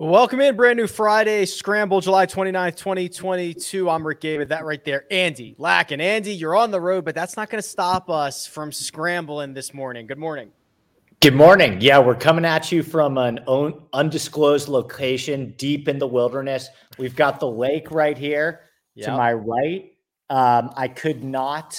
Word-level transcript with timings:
Welcome 0.00 0.40
in, 0.40 0.56
brand 0.56 0.78
new 0.78 0.86
Friday 0.86 1.44
Scramble, 1.44 2.00
July 2.00 2.24
29th, 2.24 2.76
2022. 2.76 3.90
I'm 3.90 4.06
Rick 4.06 4.20
David. 4.20 4.48
That 4.48 4.64
right 4.64 4.82
there, 4.82 5.04
Andy 5.10 5.54
Lack. 5.58 5.90
And 5.90 6.00
Andy, 6.00 6.32
you're 6.32 6.56
on 6.56 6.70
the 6.70 6.80
road, 6.80 7.04
but 7.04 7.14
that's 7.14 7.36
not 7.36 7.50
going 7.50 7.62
to 7.62 7.68
stop 7.68 8.08
us 8.08 8.46
from 8.46 8.72
scrambling 8.72 9.52
this 9.52 9.74
morning. 9.74 10.06
Good 10.06 10.16
morning. 10.16 10.52
Good 11.20 11.34
morning. 11.34 11.82
Yeah, 11.82 11.98
we're 11.98 12.14
coming 12.14 12.46
at 12.46 12.72
you 12.72 12.82
from 12.82 13.18
an 13.18 13.40
undisclosed 13.92 14.68
location 14.68 15.52
deep 15.58 15.86
in 15.86 15.98
the 15.98 16.06
wilderness. 16.06 16.70
We've 16.96 17.14
got 17.14 17.38
the 17.38 17.50
lake 17.50 17.90
right 17.90 18.16
here 18.16 18.60
yep. 18.94 19.08
to 19.08 19.16
my 19.18 19.34
right. 19.34 19.92
Um, 20.30 20.72
I 20.78 20.88
could 20.88 21.22
not 21.22 21.78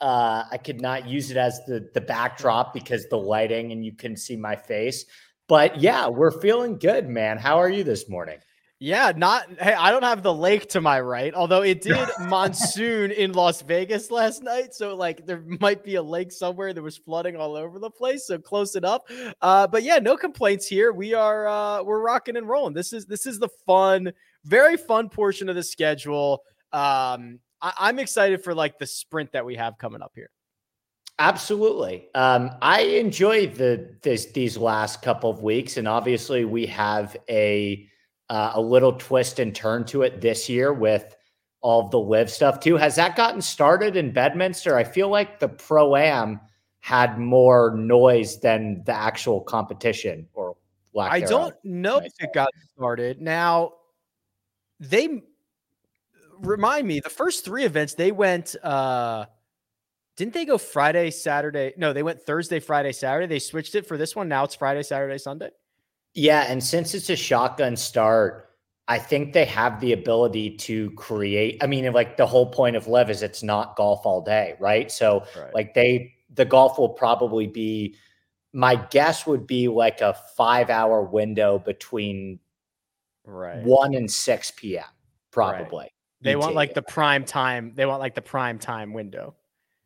uh, 0.00 0.42
I 0.50 0.56
could 0.56 0.80
not 0.80 1.06
use 1.06 1.30
it 1.30 1.36
as 1.36 1.64
the 1.66 1.88
the 1.94 2.00
backdrop 2.00 2.74
because 2.74 3.06
the 3.08 3.18
lighting 3.18 3.70
and 3.70 3.84
you 3.84 3.92
can 3.92 4.16
see 4.16 4.34
my 4.34 4.56
face. 4.56 5.04
But 5.50 5.80
yeah, 5.80 6.06
we're 6.06 6.30
feeling 6.30 6.78
good, 6.78 7.08
man. 7.08 7.36
How 7.36 7.56
are 7.56 7.68
you 7.68 7.82
this 7.82 8.08
morning? 8.08 8.38
Yeah, 8.78 9.12
not 9.16 9.48
hey, 9.60 9.74
I 9.74 9.90
don't 9.90 10.04
have 10.04 10.22
the 10.22 10.32
lake 10.32 10.68
to 10.68 10.80
my 10.80 11.00
right, 11.00 11.34
although 11.34 11.62
it 11.62 11.82
did 11.82 12.08
monsoon 12.20 13.10
in 13.10 13.32
Las 13.32 13.60
Vegas 13.60 14.12
last 14.12 14.44
night. 14.44 14.74
So 14.74 14.94
like 14.94 15.26
there 15.26 15.42
might 15.60 15.82
be 15.82 15.96
a 15.96 16.02
lake 16.02 16.30
somewhere 16.30 16.72
that 16.72 16.80
was 16.80 16.98
flooding 16.98 17.34
all 17.34 17.56
over 17.56 17.80
the 17.80 17.90
place. 17.90 18.28
So 18.28 18.38
close 18.38 18.76
it 18.76 18.84
up. 18.84 19.10
Uh, 19.42 19.66
but 19.66 19.82
yeah, 19.82 19.98
no 19.98 20.16
complaints 20.16 20.68
here. 20.68 20.92
We 20.92 21.14
are 21.14 21.48
uh 21.48 21.82
we're 21.82 22.00
rocking 22.00 22.36
and 22.36 22.48
rolling. 22.48 22.72
This 22.72 22.92
is 22.92 23.04
this 23.06 23.26
is 23.26 23.40
the 23.40 23.50
fun, 23.66 24.12
very 24.44 24.76
fun 24.76 25.08
portion 25.08 25.48
of 25.48 25.56
the 25.56 25.64
schedule. 25.64 26.44
Um 26.72 27.40
I, 27.60 27.72
I'm 27.76 27.98
excited 27.98 28.44
for 28.44 28.54
like 28.54 28.78
the 28.78 28.86
sprint 28.86 29.32
that 29.32 29.44
we 29.44 29.56
have 29.56 29.78
coming 29.78 30.00
up 30.00 30.12
here. 30.14 30.30
Absolutely. 31.20 32.08
Um, 32.14 32.50
I 32.62 32.80
enjoy 32.80 33.48
the 33.48 33.94
this 34.00 34.32
these 34.32 34.56
last 34.56 35.02
couple 35.02 35.28
of 35.28 35.42
weeks, 35.42 35.76
and 35.76 35.86
obviously 35.86 36.46
we 36.46 36.64
have 36.66 37.14
a 37.28 37.86
uh, 38.30 38.52
a 38.54 38.60
little 38.60 38.94
twist 38.94 39.38
and 39.38 39.54
turn 39.54 39.84
to 39.84 40.00
it 40.00 40.22
this 40.22 40.48
year 40.48 40.72
with 40.72 41.14
all 41.60 41.84
of 41.84 41.90
the 41.90 41.98
live 41.98 42.30
stuff 42.30 42.58
too. 42.58 42.78
Has 42.78 42.96
that 42.96 43.16
gotten 43.16 43.42
started 43.42 43.96
in 43.96 44.14
Bedminster? 44.14 44.78
I 44.78 44.84
feel 44.84 45.10
like 45.10 45.40
the 45.40 45.48
pro 45.48 45.94
am 45.94 46.40
had 46.78 47.18
more 47.18 47.74
noise 47.76 48.40
than 48.40 48.82
the 48.86 48.94
actual 48.94 49.42
competition, 49.42 50.26
or 50.32 50.56
I 50.98 51.20
don't 51.20 51.54
know 51.62 51.98
if 51.98 52.14
it 52.18 52.32
got 52.32 52.48
started. 52.72 53.20
Now 53.20 53.74
they 54.78 55.20
remind 56.38 56.86
me 56.88 57.00
the 57.00 57.10
first 57.10 57.44
three 57.44 57.64
events 57.64 57.92
they 57.92 58.10
went. 58.10 58.56
uh 58.62 59.26
didn't 60.20 60.34
they 60.34 60.44
go 60.44 60.58
Friday, 60.58 61.10
Saturday? 61.10 61.72
No, 61.78 61.94
they 61.94 62.02
went 62.02 62.20
Thursday, 62.20 62.60
Friday, 62.60 62.92
Saturday. 62.92 63.26
They 63.26 63.38
switched 63.38 63.74
it 63.74 63.86
for 63.86 63.96
this 63.96 64.14
one. 64.14 64.28
Now 64.28 64.44
it's 64.44 64.54
Friday, 64.54 64.82
Saturday, 64.82 65.16
Sunday. 65.16 65.48
Yeah, 66.12 66.44
and 66.46 66.62
since 66.62 66.92
it's 66.92 67.08
a 67.08 67.16
shotgun 67.16 67.74
start, 67.74 68.50
I 68.86 68.98
think 68.98 69.32
they 69.32 69.46
have 69.46 69.80
the 69.80 69.94
ability 69.94 70.58
to 70.58 70.90
create. 70.90 71.64
I 71.64 71.66
mean, 71.66 71.90
like 71.94 72.18
the 72.18 72.26
whole 72.26 72.50
point 72.50 72.76
of 72.76 72.86
LIV 72.86 73.08
is 73.08 73.22
it's 73.22 73.42
not 73.42 73.76
golf 73.76 74.04
all 74.04 74.20
day, 74.20 74.56
right? 74.60 74.92
So, 74.92 75.24
right. 75.38 75.54
like 75.54 75.72
they, 75.72 76.12
the 76.34 76.44
golf 76.44 76.78
will 76.78 76.90
probably 76.90 77.46
be. 77.46 77.96
My 78.52 78.74
guess 78.74 79.26
would 79.26 79.46
be 79.46 79.68
like 79.68 80.02
a 80.02 80.14
five-hour 80.36 81.04
window 81.04 81.58
between 81.60 82.40
right 83.24 83.62
one 83.64 83.94
and 83.94 84.10
six 84.10 84.50
p.m. 84.50 84.84
Probably. 85.30 85.84
Right. 85.84 85.92
They 86.20 86.36
want 86.36 86.54
like 86.54 86.74
the 86.74 86.82
prime 86.82 87.24
time. 87.24 87.72
They 87.74 87.86
want 87.86 88.00
like 88.00 88.14
the 88.14 88.20
prime 88.20 88.58
time 88.58 88.92
window 88.92 89.36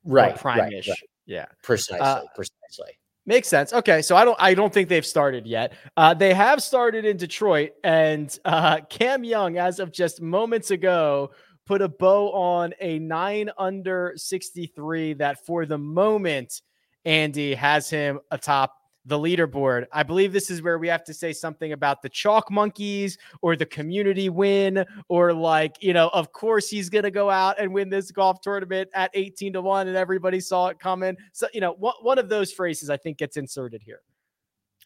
right 0.05 0.37
prime-ish. 0.37 0.89
Right, 0.89 0.89
right. 0.89 1.09
Yeah, 1.27 1.47
precisely, 1.63 2.01
uh, 2.01 2.23
precisely. 2.35 2.99
Makes 3.27 3.49
sense. 3.49 3.73
Okay, 3.73 4.03
so 4.03 4.17
I 4.17 4.25
don't 4.25 4.37
I 4.39 4.53
don't 4.53 4.73
think 4.73 4.89
they've 4.89 5.07
started 5.07 5.47
yet. 5.47 5.73
Uh, 5.97 6.13
they 6.13 6.35
have 6.35 6.63
started 6.63 7.07
in 7.07 7.17
Detroit, 7.17 7.73
and 7.83 8.37
uh, 8.45 8.81
Cam 8.91 9.25
Young, 9.25 9.57
as 9.57 9.81
of 9.81 9.93
just 9.93 10.21
moments 10.21 10.71
ago, 10.71 11.31
put 11.65 11.81
a 11.81 11.89
bow 11.89 12.31
on 12.33 12.75
a 12.81 12.99
nine 12.99 13.51
under 13.57 14.13
63 14.17 15.15
that 15.15 15.45
for 15.47 15.65
the 15.65 15.79
moment, 15.79 16.61
Andy 17.07 17.55
has 17.55 17.89
him 17.89 18.21
atop 18.31 18.75
the 19.07 19.19
leaderboard. 19.19 19.87
I 19.93 20.03
believe 20.03 20.33
this 20.33 20.51
is 20.51 20.63
where 20.63 20.79
we 20.79 20.89
have 20.89 21.05
to 21.05 21.15
say 21.15 21.33
something 21.33 21.73
about 21.73 22.03
the 22.03 22.09
chalk 22.09 22.51
monkeys 22.51 23.19
or 23.43 23.57
the 23.57 23.67
community 23.67 24.29
win, 24.29 24.85
or 25.09 25.33
like, 25.33 25.77
you 25.83 25.93
know, 25.93 26.09
of 26.13 26.33
course 26.33 26.69
he's 26.69 26.89
going 26.89 27.05
to 27.05 27.11
go 27.11 27.29
out 27.29 27.59
and 27.59 27.73
win 27.73 27.91
this 27.91 28.11
golf 28.11 28.41
tournament 28.41 28.89
at 28.95 29.11
18 29.15 29.53
to 29.55 29.61
1 29.61 29.89
and 29.89 29.97
everybody 29.97 30.41
saw 30.41 30.69
it 30.69 30.79
coming. 30.79 31.17
So, 31.33 31.47
you 31.53 31.61
know, 31.61 31.73
one 31.73 32.19
of 32.19 32.29
those 32.29 32.53
phrases 32.53 32.91
I 32.91 32.97
think 32.97 33.19
gets 33.19 33.37
inserted 33.37 33.83
here. 33.83 34.01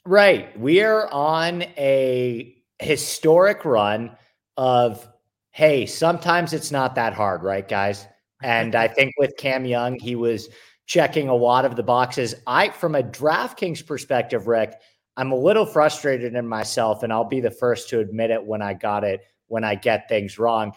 Right. 0.04 0.58
We 0.58 0.82
are 0.82 1.08
on 1.12 1.62
a 1.62 2.56
historic 2.78 3.64
run 3.64 4.16
of, 4.56 5.06
hey, 5.50 5.86
sometimes 5.86 6.52
it's 6.52 6.70
not 6.70 6.94
that 6.94 7.12
hard, 7.12 7.42
right, 7.42 7.66
guys? 7.66 8.06
And 8.42 8.74
I 8.74 8.88
think 8.94 9.14
with 9.18 9.36
Cam 9.36 9.64
Young, 9.64 9.98
he 9.98 10.16
was 10.16 10.48
checking 10.88 11.28
a 11.28 11.34
lot 11.34 11.64
of 11.64 11.76
the 11.76 11.82
boxes. 11.82 12.34
I, 12.46 12.70
from 12.70 12.96
a 12.96 13.02
DraftKings 13.02 13.86
perspective, 13.86 14.48
Rick, 14.48 14.74
I'm 15.16 15.30
a 15.30 15.36
little 15.36 15.66
frustrated 15.66 16.34
in 16.34 16.48
myself, 16.48 17.02
and 17.02 17.12
I'll 17.12 17.24
be 17.24 17.40
the 17.40 17.50
first 17.50 17.88
to 17.90 18.00
admit 18.00 18.30
it 18.30 18.44
when 18.44 18.62
I 18.62 18.74
got 18.74 19.04
it, 19.04 19.20
when 19.46 19.64
I 19.64 19.74
get 19.74 20.08
things 20.08 20.38
wrong. 20.38 20.72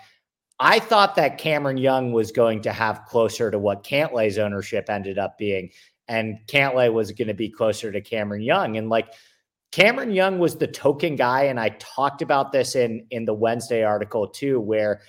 I 0.60 0.80
thought 0.80 1.16
that 1.16 1.38
Cameron 1.38 1.78
Young 1.78 2.12
was 2.12 2.32
going 2.32 2.62
to 2.64 2.74
have 2.74 3.06
closer 3.06 3.50
to 3.50 3.58
what 3.58 3.84
Cantlay's 3.84 4.38
ownership 4.38 4.90
ended 4.90 5.18
up 5.18 5.38
being, 5.38 5.72
and 6.08 6.38
Cantlay 6.48 6.92
was 6.92 7.12
going 7.14 7.30
to 7.30 7.34
be 7.34 7.50
closer 7.50 7.92
to 7.92 8.02
Cameron 8.02 8.42
Young. 8.42 8.78
And 8.78 8.90
like 8.90 9.14
Cameron 9.72 10.12
Young 10.12 10.40
was 10.40 10.58
the 10.58 10.68
token 10.68 11.16
guy, 11.16 11.44
and 11.44 11.60
I 11.60 11.70
talked 11.80 12.22
about 12.22 12.52
this 12.52 12.76
in 12.76 13.08
in 13.12 13.24
the 13.24 13.34
Wednesday 13.34 13.84
article 13.84 14.28
too, 14.28 14.60
where 14.60 15.02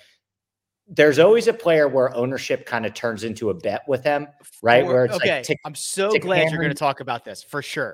there's 0.87 1.19
always 1.19 1.47
a 1.47 1.53
player 1.53 1.87
where 1.87 2.13
ownership 2.15 2.65
kind 2.65 2.85
of 2.85 2.93
turns 2.93 3.23
into 3.23 3.49
a 3.49 3.53
bet 3.53 3.83
with 3.87 4.03
them, 4.03 4.27
right? 4.61 4.85
where 4.85 5.05
it's 5.05 5.15
okay. 5.15 5.43
Like 5.47 5.59
I'm 5.65 5.75
so 5.75 6.11
glad 6.19 6.51
you're 6.51 6.61
going 6.61 6.69
to 6.69 6.75
talk 6.75 6.99
about 6.99 7.23
this 7.23 7.43
for 7.43 7.61
sure. 7.61 7.93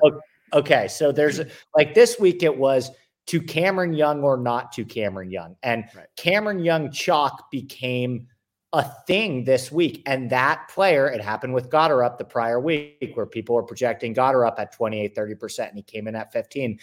Okay, 0.53 0.87
so 0.87 1.11
there's 1.11 1.41
like 1.75 1.93
this 1.93 2.19
week 2.19 2.41
it 2.41 2.57
was 2.57 2.89
to 3.27 3.39
Cameron 3.39 3.93
Young 3.93 4.23
or 4.23 4.37
not 4.37 4.71
to 4.73 4.85
Cameron 4.85 5.29
Young, 5.29 5.55
and 5.61 5.85
right. 5.95 6.07
Cameron 6.17 6.59
Young 6.59 6.91
chalk 6.91 7.51
became 7.51 8.27
a 8.73 8.83
thing 9.07 9.43
this 9.43 9.71
week. 9.71 10.03
And 10.05 10.29
that 10.29 10.69
player, 10.69 11.07
it 11.07 11.21
happened 11.21 11.53
with 11.53 11.69
Goddard 11.69 12.03
up 12.03 12.17
the 12.17 12.25
prior 12.25 12.59
week, 12.59 13.11
where 13.15 13.25
people 13.25 13.55
were 13.55 13.63
projecting 13.63 14.13
Goddard 14.13 14.45
up 14.45 14.59
at 14.59 14.71
28, 14.71 15.15
30%, 15.15 15.69
and 15.69 15.77
he 15.77 15.83
came 15.83 16.07
in 16.07 16.15
at 16.15 16.31
15. 16.31 16.79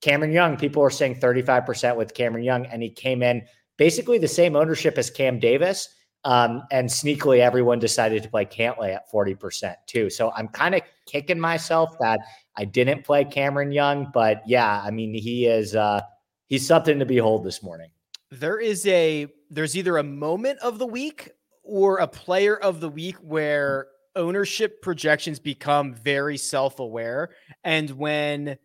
Cameron 0.00 0.32
Young, 0.32 0.56
people 0.56 0.82
were 0.82 0.90
saying 0.90 1.16
35% 1.16 1.96
with 1.96 2.14
Cameron 2.14 2.44
Young, 2.44 2.66
and 2.66 2.82
he 2.82 2.90
came 2.90 3.22
in 3.22 3.42
basically 3.80 4.18
the 4.18 4.28
same 4.28 4.56
ownership 4.56 4.98
as 4.98 5.08
Cam 5.08 5.38
Davis. 5.38 5.88
Um, 6.24 6.64
and 6.70 6.86
sneakily, 6.86 7.38
everyone 7.38 7.78
decided 7.78 8.22
to 8.22 8.28
play 8.28 8.44
Cantlay 8.44 8.94
at 8.94 9.10
40% 9.10 9.74
too. 9.86 10.10
So 10.10 10.30
I'm 10.36 10.48
kind 10.48 10.74
of 10.74 10.82
kicking 11.06 11.40
myself 11.40 11.96
that 11.98 12.20
I 12.58 12.66
didn't 12.66 13.06
play 13.06 13.24
Cameron 13.24 13.72
Young. 13.72 14.10
But 14.12 14.42
yeah, 14.46 14.82
I 14.84 14.90
mean, 14.90 15.14
he 15.14 15.46
is, 15.46 15.74
uh, 15.74 16.02
he's 16.46 16.66
something 16.66 16.98
to 16.98 17.06
behold 17.06 17.42
this 17.42 17.62
morning. 17.62 17.90
There 18.30 18.60
is 18.60 18.86
a, 18.86 19.28
there's 19.48 19.74
either 19.74 19.96
a 19.96 20.02
moment 20.02 20.58
of 20.58 20.78
the 20.78 20.86
week 20.86 21.30
or 21.62 21.98
a 21.98 22.06
player 22.06 22.58
of 22.58 22.80
the 22.80 22.90
week 22.90 23.16
where 23.16 23.86
ownership 24.14 24.82
projections 24.82 25.38
become 25.38 25.94
very 25.94 26.36
self 26.36 26.80
aware. 26.80 27.30
And 27.64 27.88
when, 27.92 28.58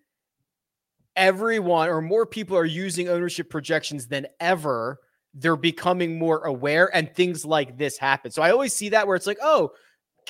everyone 1.16 1.88
or 1.90 2.02
more 2.02 2.26
people 2.26 2.58
are 2.58 2.66
using 2.66 3.08
ownership 3.08 3.50
projections 3.50 4.08
than 4.08 4.28
ever, 4.40 5.00
they're 5.36 5.58
becoming 5.58 6.18
more 6.18 6.46
aware 6.46 6.90
and 6.96 7.14
things 7.14 7.46
like 7.46 7.78
this 7.78 7.98
happen. 7.98 8.32
So 8.32 8.42
I 8.42 8.52
always 8.52 8.74
see 8.74 8.90
that 8.90 9.06
where 9.06 9.16
it's 9.16 9.28
like, 9.28 9.38
oh, 9.42 9.72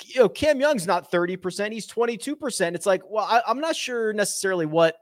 you 0.04 0.20
know, 0.20 0.28
Cam 0.28 0.60
Young's 0.60 0.86
not 0.86 1.10
30%, 1.10 1.72
he's 1.72 1.86
22%. 1.86 2.74
It's 2.74 2.86
like, 2.86 3.02
well, 3.08 3.24
I, 3.24 3.40
I'm 3.46 3.60
not 3.60 3.76
sure 3.76 4.12
necessarily 4.12 4.66
what 4.66 4.96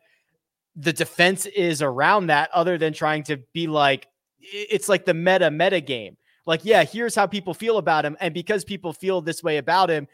the 0.77 0.93
defense 0.93 1.47
is 1.47 1.83
around 1.83 2.27
that 2.27 2.51
other 2.53 2.79
than 2.79 2.93
trying 2.93 3.23
to 3.25 3.39
be 3.53 3.67
like, 3.67 4.07
it's 4.39 4.89
like 4.89 5.05
the 5.05 5.15
meta 5.15 5.51
meta 5.51 5.81
game. 5.81 6.17
Like, 6.47 6.65
yeah, 6.65 6.85
here's 6.85 7.15
how 7.15 7.27
people 7.27 7.55
feel 7.55 7.79
about 7.79 8.05
him. 8.05 8.17
And 8.21 8.35
because 8.35 8.65
people 8.65 8.93
feel 8.93 9.23
this 9.23 9.43
way 9.43 9.57
about 9.57 9.89
him, 9.89 10.07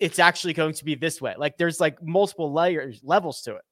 it's 0.00 0.18
actually 0.18 0.52
going 0.52 0.74
to 0.74 0.84
be 0.84 0.96
this 0.96 1.20
way. 1.20 1.34
Like 1.38 1.56
there's 1.56 1.80
like 1.80 2.02
multiple 2.02 2.52
layers, 2.52 3.00
levels 3.04 3.42
to 3.42 3.54
it. 3.54 3.62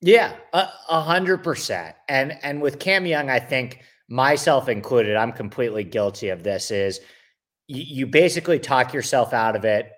Yeah, 0.00 0.36
a 0.52 1.00
hundred 1.00 1.42
percent. 1.42 1.96
And 2.08 2.38
and 2.42 2.60
with 2.60 2.78
Cam 2.78 3.06
Young, 3.06 3.30
I 3.30 3.40
think 3.40 3.82
myself 4.08 4.68
included, 4.68 5.16
I'm 5.16 5.32
completely 5.32 5.84
guilty 5.84 6.30
of 6.30 6.42
this. 6.42 6.70
Is 6.70 7.00
you, 7.66 7.82
you 7.82 8.06
basically 8.06 8.58
talk 8.58 8.92
yourself 8.92 9.32
out 9.32 9.56
of 9.56 9.64
it 9.64 9.92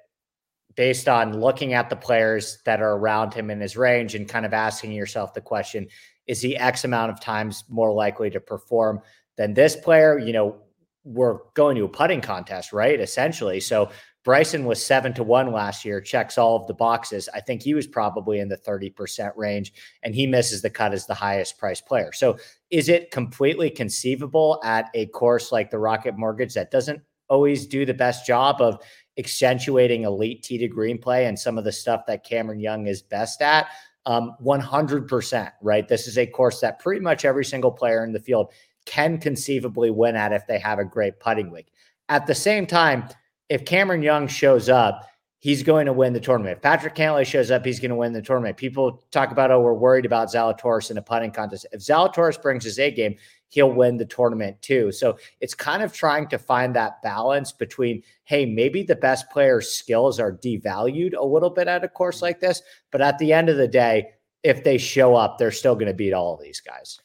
based 0.77 1.09
on 1.09 1.39
looking 1.41 1.73
at 1.73 1.91
the 1.91 1.97
players 1.97 2.59
that 2.65 2.81
are 2.81 2.97
around 2.97 3.35
him 3.35 3.51
in 3.51 3.61
his 3.61 3.77
range 3.77 4.15
and 4.15 4.29
kind 4.29 4.47
of 4.47 4.53
asking 4.53 4.93
yourself 4.93 5.35
the 5.35 5.41
question: 5.41 5.89
Is 6.27 6.41
he 6.41 6.57
X 6.57 6.85
amount 6.85 7.13
of 7.13 7.21
times 7.21 7.65
more 7.69 7.93
likely 7.93 8.31
to 8.31 8.41
perform 8.41 9.01
than 9.37 9.55
this 9.55 9.77
player? 9.77 10.19
You 10.19 10.33
know, 10.33 10.57
we're 11.05 11.39
going 11.55 11.77
to 11.77 11.85
a 11.85 11.89
putting 11.89 12.21
contest, 12.21 12.73
right? 12.73 13.01
Essentially. 13.01 13.61
So 13.61 13.91
Bryson 14.23 14.67
was 14.67 14.85
seven 14.85 15.15
to 15.15 15.23
one 15.23 15.51
last 15.51 15.85
year, 15.85 16.01
checks 16.01 16.37
all 16.37 16.57
of 16.57 16.67
the 16.67 16.75
boxes. 16.75 17.29
I 17.33 17.41
think 17.41 17.63
he 17.63 17.73
was 17.73 17.87
probably 17.87 18.39
in 18.39 18.49
the 18.49 18.57
30% 18.57 19.33
range, 19.37 19.73
and 20.03 20.15
he 20.15 20.27
misses 20.27 20.61
the 20.61 20.69
cut 20.69 20.93
as 20.93 21.07
the 21.07 21.15
highest 21.15 21.59
priced 21.59 21.87
player. 21.87 22.13
So, 22.13 22.37
is 22.71 22.89
it 22.89 23.11
completely 23.11 23.71
conceivable 23.71 24.61
at 24.63 24.91
a 24.95 25.07
course 25.07 25.53
like 25.53 25.71
the 25.71 25.79
Rocket 25.79 26.19
Mortgage 26.19 26.55
that 26.55 26.71
doesn't 26.71 27.01
always 27.29 27.67
do 27.67 27.87
the 27.87 27.95
best 27.95 28.27
job 28.27 28.61
of 28.61 28.79
accentuating 29.19 30.03
elite 30.03 30.43
tee 30.43 30.59
to 30.59 30.69
green 30.69 30.99
play 30.99 31.27
and 31.27 31.39
some 31.39 31.57
of 31.57 31.65
the 31.65 31.73
stuff 31.73 32.03
that 32.07 32.25
Cameron 32.25 32.61
Young 32.61 32.87
is 32.87 33.03
best 33.03 33.41
at? 33.41 33.69
Um, 34.07 34.35
100%, 34.43 35.53
right? 35.63 35.87
This 35.87 36.07
is 36.07 36.19
a 36.19 36.27
course 36.27 36.61
that 36.61 36.79
pretty 36.79 37.01
much 37.01 37.25
every 37.25 37.45
single 37.45 37.71
player 37.71 38.05
in 38.05 38.13
the 38.13 38.21
field 38.21 38.53
can 38.87 39.19
conceivably 39.19 39.91
win 39.91 40.17
at 40.17 40.33
if 40.33 40.47
they 40.47 40.59
have 40.59 40.79
a 40.79 40.85
great 40.85 41.21
putting 41.21 41.51
week. 41.51 41.73
At 42.09 42.27
the 42.27 42.35
same 42.35 42.67
time, 42.67 43.09
if 43.51 43.65
Cameron 43.65 44.01
Young 44.01 44.29
shows 44.29 44.69
up, 44.69 45.07
he's 45.41 45.63
going 45.63 45.87
to 45.87 45.93
win 45.93 46.13
the 46.13 46.21
tournament. 46.21 46.59
If 46.59 46.63
Patrick 46.63 46.95
Cantlay 46.95 47.27
shows 47.27 47.51
up, 47.51 47.65
he's 47.65 47.81
going 47.81 47.91
to 47.91 47.97
win 47.97 48.13
the 48.13 48.23
tournament. 48.23 48.57
People 48.57 49.03
talk 49.11 49.33
about, 49.33 49.51
oh, 49.51 49.61
we're 49.61 49.75
worried 49.75 50.07
about 50.07 50.29
Zalatoris 50.29 50.91
in 50.91 50.99
a 50.99 51.03
putting 51.03 51.33
contest. 51.33 51.67
If 51.73 51.81
Zalatoris 51.81 52.41
brings 52.41 52.65
his 52.65 52.79
A 52.79 52.91
game, 52.91 53.17
he'll 53.49 53.73
win 53.73 53.97
the 53.97 54.05
tournament 54.05 54.63
too. 54.63 54.93
So 54.93 55.19
it's 55.41 55.55
kind 55.55 55.83
of 55.83 55.93
trying 55.93 56.29
to 56.29 56.39
find 56.39 56.77
that 56.77 57.03
balance 57.03 57.51
between, 57.51 58.03
hey, 58.25 58.47
maybe 58.47 58.85
the 58.85 58.95
best 58.95 59.29
player's 59.31 59.73
skills 59.73 60.21
are 60.21 60.33
devalued 60.33 61.17
a 61.17 61.25
little 61.25 61.51
bit 61.51 61.67
at 61.67 61.83
a 61.83 61.89
course 61.89 62.23
like 62.23 62.39
this, 62.39 62.63
but 62.93 63.01
at 63.01 63.19
the 63.19 63.33
end 63.33 63.49
of 63.49 63.57
the 63.57 63.69
day, 63.69 64.11
if 64.45 64.63
they 64.63 64.79
show 64.79 65.17
up, 65.17 65.39
they're 65.39 65.51
still 65.51 65.75
going 65.75 65.89
to 65.89 65.93
beat 65.95 66.13
all 66.13 66.35
of 66.35 66.41
these 66.41 66.61
guys. 66.61 67.01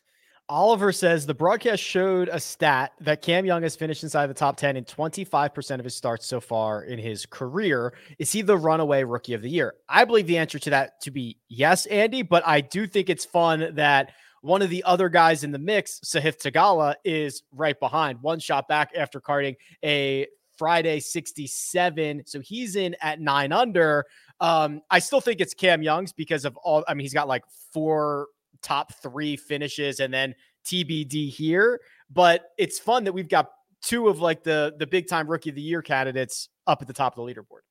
Oliver 0.47 0.92
says 0.92 1.25
the 1.25 1.33
broadcast 1.33 1.81
showed 1.81 2.30
a 2.31 2.39
stat 2.39 2.92
that 3.01 3.24
Cam 3.24 3.45
Young 3.45 3.63
has 3.63 3.75
finished 3.75 4.03
inside 4.03 4.27
the 4.27 4.33
top 4.36 4.57
10 4.57 4.77
in 4.77 4.86
25% 4.86 5.80
of 5.80 5.83
his 5.83 5.95
starts 5.95 6.27
so 6.27 6.39
far 6.39 6.83
in 6.83 7.00
his 7.00 7.25
career. 7.25 7.94
Is 8.19 8.31
he 8.31 8.44
the 8.44 8.56
runaway 8.56 9.03
rookie 9.03 9.33
of 9.33 9.42
the 9.42 9.50
year? 9.50 9.74
I 9.89 10.06
believe 10.06 10.27
the 10.27 10.38
answer 10.38 10.59
to 10.59 10.69
that 10.69 11.01
to 11.01 11.12
be 11.12 11.38
yes, 11.50 11.88
Andy, 11.88 12.21
but 12.21 12.45
I 12.45 12.62
do 12.62 12.86
think 12.86 13.09
it's 13.09 13.25
fun 13.25 13.74
that 13.74 14.12
one 14.42 14.62
of 14.62 14.69
the 14.69 14.83
other 14.83 15.09
guys 15.09 15.44
in 15.44 15.51
the 15.51 15.57
mix, 15.57 16.00
Sahith 16.06 16.38
Theegala, 16.38 16.94
is 17.03 17.41
right 17.51 17.80
behind, 17.80 18.21
one 18.21 18.38
shot 18.38 18.68
back 18.68 18.91
after 18.95 19.19
carding 19.19 19.56
a 19.83 20.27
Friday 20.57 21.00
67. 21.00 22.21
So 22.27 22.39
he's 22.39 22.75
in 22.75 22.95
at 23.01 23.19
nine 23.19 23.51
under. 23.51 24.06
Um, 24.39 24.81
I 24.91 25.00
still 25.00 25.21
think 25.21 25.41
it's 25.41 25.56
Cam 25.56 25.81
Young's 25.81 26.13
because 26.13 26.45
of 26.45 26.56
all, 26.57 26.83
I 26.88 26.94
mean, 26.94 27.03
he's 27.03 27.13
got 27.15 27.27
like 27.27 27.44
four 27.74 28.27
top 28.65 28.94
three 29.01 29.38
finishes 29.38 30.00
and 30.00 30.13
then 30.13 30.35
TBD 30.65 31.29
here. 31.29 31.79
But 32.09 32.51
it's 32.57 32.79
fun 32.79 33.03
that 33.06 33.13
we've 33.13 33.29
got 33.29 33.50
two 33.81 34.07
of 34.07 34.19
like 34.19 34.44
the 34.44 34.75
the 34.77 34.88
big 34.88 35.07
time 35.07 35.27
rookie 35.27 35.50
of 35.50 35.56
the 35.56 35.62
year 35.62 35.81
candidates 35.81 36.50
up 36.67 36.81
at 36.81 36.88
the 36.88 36.94
top 36.94 37.17
of 37.17 37.25
the 37.25 37.33
leaderboard. 37.33 37.62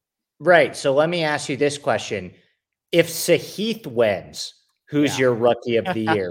Right. 0.41 0.77
So 0.77 0.95
let 0.95 1.09
me 1.09 1.25
ask 1.25 1.49
you 1.49 1.57
this 1.57 1.77
question. 1.77 2.33
If 2.93 3.09
Sahith 3.09 3.87
wins, 3.87 4.55
who's 4.89 5.15
yeah. 5.15 5.23
your 5.23 5.35
rookie 5.35 5.77
of 5.77 5.85
the 5.87 6.01
year? 6.15 6.31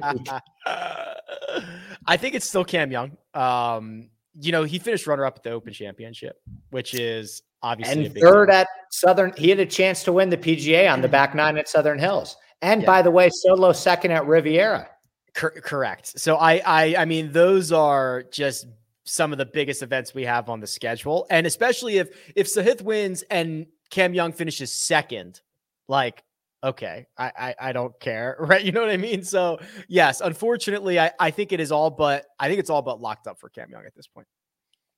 I 0.66 2.18
think 2.18 2.36
it's 2.36 2.48
still 2.48 2.66
Cam 2.66 2.92
Young. 2.92 3.18
Um, 3.34 4.10
you 4.40 4.52
know, 4.52 4.64
he 4.64 4.80
finished 4.80 5.08
runner 5.08 5.26
up 5.26 5.38
at 5.38 5.44
the 5.44 5.52
Open 5.52 5.74
Championship, 5.74 6.38
which 6.72 6.94
is 6.94 7.44
obviously 7.62 8.06
and 8.06 8.16
third 8.16 8.50
at 8.50 8.68
Southern. 8.92 9.34
He 9.38 9.50
had 9.50 9.60
a 9.60 9.66
chance 9.66 10.04
to 10.04 10.14
win 10.14 10.30
the 10.30 10.38
PGA 10.38 10.92
on 10.92 11.02
the 11.02 11.08
back 11.10 11.36
nine 11.36 11.58
at 11.58 11.68
Southern 11.68 12.00
Hills. 12.00 12.36
And 12.64 12.82
yeah. 12.82 12.88
by 12.88 13.02
the 13.02 13.12
way, 13.12 13.30
solo 13.30 13.74
second 13.74 14.12
at 14.12 14.26
Riviera. 14.26 14.90
Cor- 15.36 15.52
correct. 15.52 16.20
So 16.20 16.38
I, 16.38 16.62
I, 16.66 16.96
I 17.00 17.06
mean, 17.06 17.32
those 17.32 17.72
are 17.72 18.24
just 18.32 18.66
some 19.04 19.34
of 19.34 19.38
the 19.38 19.46
biggest 19.46 19.84
events 19.84 20.14
we 20.14 20.24
have 20.24 20.50
on 20.50 20.62
the 20.62 20.68
schedule, 20.68 21.28
and 21.30 21.46
especially 21.46 21.98
if 21.98 22.10
if 22.36 22.48
Sahith 22.48 22.82
wins 22.82 23.22
and 23.30 23.68
Cam 23.90 24.14
Young 24.14 24.32
finishes 24.32 24.72
second, 24.72 25.42
like 25.88 26.24
okay, 26.64 27.06
I, 27.18 27.32
I, 27.38 27.56
I 27.60 27.74
don't 27.74 28.00
care, 28.00 28.38
right? 28.40 28.64
You 28.64 28.72
know 28.72 28.80
what 28.80 28.90
I 28.90 28.98
mean? 28.98 29.24
So 29.26 29.60
yes, 29.90 30.22
unfortunately, 30.22 31.00
I 31.00 31.12
I 31.20 31.32
think 31.32 31.52
it 31.52 31.60
is 31.60 31.72
all 31.72 31.90
but 31.90 32.26
I 32.40 32.48
think 32.48 32.60
it's 32.60 32.70
all 32.70 32.82
but 32.82 33.02
locked 33.02 33.28
up 33.28 33.40
for 33.40 33.50
Cam 33.50 33.70
Young 33.70 33.86
at 33.86 33.94
this 33.96 34.08
point. 34.08 34.28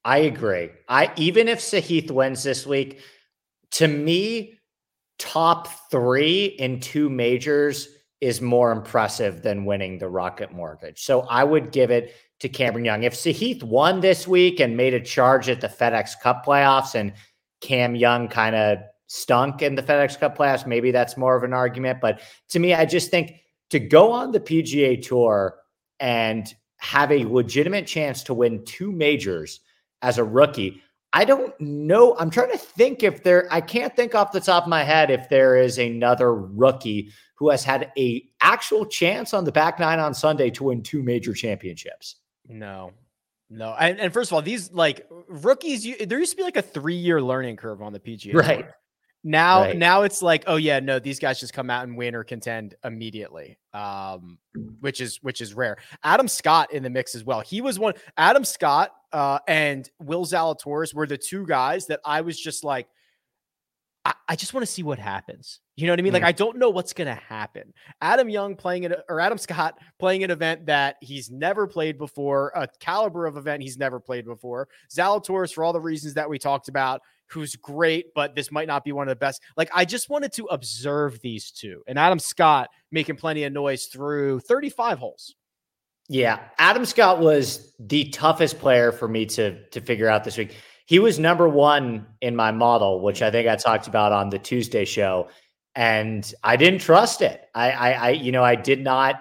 I 0.04 0.20
agree. 0.20 0.70
I 0.88 1.12
even 1.16 1.48
if 1.48 1.60
Sahith 1.60 2.12
wins 2.12 2.44
this 2.44 2.68
week, 2.68 3.00
to 3.72 3.88
me, 3.88 4.60
top 5.18 5.68
three 5.90 6.46
in 6.46 6.80
two 6.80 7.10
majors 7.10 7.88
is 8.22 8.42
more 8.42 8.72
impressive 8.72 9.42
than 9.42 9.66
winning 9.66 9.98
the 9.98 10.10
Rocket 10.10 10.52
Mortgage. 10.52 11.04
So 11.04 11.22
I 11.22 11.44
would 11.44 11.72
give 11.72 11.92
it 11.92 12.16
to 12.40 12.50
Cameron 12.50 12.86
Young. 12.86 13.04
If 13.04 13.14
Sahith 13.14 13.64
won 13.64 14.02
this 14.02 14.28
week 14.28 14.60
and 14.60 14.76
made 14.76 14.94
a 14.94 15.00
charge 15.00 15.50
at 15.50 15.62
the 15.62 15.68
FedEx 15.68 16.20
Cup 16.22 16.46
playoffs 16.46 16.96
and 16.96 17.14
Cam 17.62 17.96
Young 17.96 18.28
kind 18.28 18.56
of 18.56 18.80
stunk 19.08 19.62
in 19.62 19.76
the 19.76 19.84
FedEx 19.84 20.20
Cup 20.20 20.38
playoffs, 20.38 20.66
maybe 20.66 20.92
that's 20.92 21.18
more 21.18 21.36
of 21.36 21.44
an 21.44 21.54
argument. 21.54 22.00
But 22.02 22.22
to 22.50 22.60
me, 22.60 22.74
I 22.74 22.86
just 22.86 23.12
think 23.12 23.34
to 23.70 23.80
go 23.80 24.12
on 24.12 24.32
the 24.32 24.40
PGA 24.40 25.02
Tour 25.02 25.56
and 26.00 26.54
have 26.78 27.12
a 27.12 27.26
legitimate 27.26 27.88
chance 27.88 28.24
to 28.24 28.34
win 28.34 28.64
two 28.66 28.92
majors 28.92 29.62
as 30.02 30.18
a 30.18 30.24
rookie, 30.24 30.82
I 31.16 31.24
don't 31.24 31.58
know. 31.62 32.18
I'm 32.18 32.30
trying 32.30 32.52
to 32.52 32.58
think 32.58 33.02
if 33.02 33.24
there. 33.24 33.48
I 33.50 33.62
can't 33.62 33.96
think 33.96 34.14
off 34.14 34.34
the 34.34 34.42
top 34.42 34.64
of 34.64 34.70
my 34.70 34.84
head 34.84 35.10
if 35.10 35.30
there 35.30 35.56
is 35.56 35.78
another 35.78 36.36
rookie 36.36 37.14
who 37.36 37.50
has 37.50 37.64
had 37.64 37.90
a 37.98 38.28
actual 38.42 38.86
chance 38.86 39.34
on 39.34 39.46
the 39.46 39.52
back 39.52 39.80
nine 39.80 40.00
on 40.00 40.14
Sunday 40.14 40.50
to 40.52 40.66
win 40.66 40.84
two 40.84 41.02
major 41.02 41.34
championships. 41.34 42.18
No, 42.50 42.92
no. 43.50 43.74
And, 43.80 43.98
and 43.98 44.12
first 44.12 44.30
of 44.30 44.36
all, 44.36 44.42
these 44.42 44.74
like 44.74 45.08
rookies, 45.30 45.86
you, 45.86 46.06
there 46.06 46.20
used 46.20 46.32
to 46.32 46.38
be 46.38 46.44
like 46.44 46.58
a 46.58 46.62
three 46.62 46.98
year 46.98 47.22
learning 47.22 47.56
curve 47.56 47.82
on 47.82 47.94
the 47.94 48.00
PGA. 48.02 48.34
Right. 48.34 48.68
Now, 49.28 49.62
right. 49.62 49.76
now 49.76 50.04
it's 50.04 50.22
like, 50.22 50.44
oh 50.46 50.58
yeah, 50.58 50.80
no, 50.80 51.00
these 51.00 51.18
guys 51.18 51.40
just 51.40 51.52
come 51.52 51.72
out 51.72 51.88
and 51.88 51.98
win 51.98 52.14
or 52.14 52.24
contend 52.24 52.76
immediately, 52.84 53.58
um, 53.74 54.38
which 54.82 55.02
is 55.02 55.18
which 55.24 55.42
is 55.42 55.56
rare. 55.56 55.78
Adam 56.04 56.28
Scott 56.28 56.72
in 56.72 56.84
the 56.84 56.92
mix 56.92 57.16
as 57.16 57.24
well. 57.24 57.42
He 57.42 57.60
was 57.60 57.80
one. 57.80 57.96
Adam 58.18 58.46
Scott 58.46 58.92
uh, 59.12 59.40
and 59.48 59.90
Will 60.00 60.28
Zalatoris 60.28 60.94
were 60.94 61.08
the 61.08 61.18
two 61.18 61.44
guys 61.48 61.88
that 61.88 62.02
I 62.06 62.22
was 62.22 62.40
just 62.40 62.64
like, 62.64 62.88
I, 64.06 64.14
I 64.28 64.36
just 64.36 64.54
want 64.54 64.64
to 64.64 64.72
see 64.72 64.84
what 64.84 65.00
happens. 65.00 65.60
You 65.76 65.88
know 65.88 65.94
what 65.94 66.00
I 66.00 66.04
mean? 66.04 66.12
Mm. 66.12 66.18
Like 66.18 66.24
I 66.24 66.32
don't 66.32 66.60
know 66.60 66.70
what's 66.70 66.94
gonna 66.94 67.16
happen. 67.16 67.74
Adam 68.02 68.30
Young 68.30 68.56
playing 68.56 68.84
it 68.84 68.94
or 69.10 69.20
Adam 69.20 69.40
Scott 69.40 69.80
playing 69.98 70.24
an 70.24 70.30
event 70.30 70.68
that 70.68 70.98
he's 71.02 71.32
never 71.32 71.66
played 71.66 71.98
before, 71.98 72.52
a 72.56 72.68
caliber 72.80 73.26
of 73.26 73.38
event 73.38 73.64
he's 73.64 73.80
never 73.80 74.00
played 74.00 74.26
before. 74.26 74.68
Zalatoris 74.96 75.52
for 75.52 75.64
all 75.64 75.74
the 75.74 75.82
reasons 75.82 76.14
that 76.14 76.30
we 76.30 76.38
talked 76.38 76.68
about 76.68 77.02
who's 77.28 77.56
great, 77.56 78.14
but 78.14 78.36
this 78.36 78.52
might 78.52 78.68
not 78.68 78.84
be 78.84 78.92
one 78.92 79.08
of 79.08 79.12
the 79.12 79.16
best. 79.16 79.42
Like, 79.58 79.70
I 79.74 79.86
just 79.86 80.10
wanted 80.10 80.34
to 80.34 80.46
observe 80.46 81.20
these 81.22 81.52
two 81.52 81.84
and 81.88 81.98
Adam 81.98 82.20
Scott 82.20 82.70
making 82.92 83.18
plenty 83.18 83.44
of 83.44 83.54
noise 83.54 83.86
through 83.86 84.40
35 84.42 85.00
holes. 85.00 85.36
Yeah. 86.08 86.40
Adam 86.60 86.86
Scott 86.86 87.20
was 87.20 87.74
the 87.80 88.10
toughest 88.10 88.60
player 88.60 88.92
for 88.92 89.08
me 89.08 89.26
to, 89.28 89.68
to 89.70 89.82
figure 89.82 90.08
out 90.08 90.24
this 90.24 90.38
week. 90.38 90.56
He 90.86 91.00
was 91.00 91.18
number 91.18 91.50
one 91.50 92.06
in 92.22 92.36
my 92.36 92.52
model, 92.52 93.02
which 93.02 93.24
I 93.24 93.32
think 93.32 93.48
I 93.48 93.56
talked 93.56 93.88
about 93.88 94.12
on 94.12 94.30
the 94.30 94.38
Tuesday 94.38 94.86
show. 94.86 95.30
And 95.74 96.32
I 96.44 96.56
didn't 96.58 96.80
trust 96.80 97.22
it. 97.22 97.50
I, 97.56 97.72
I, 97.72 97.92
I 97.92 98.10
you 98.12 98.32
know, 98.32 98.44
I 98.44 98.56
did 98.56 98.82
not 98.82 99.16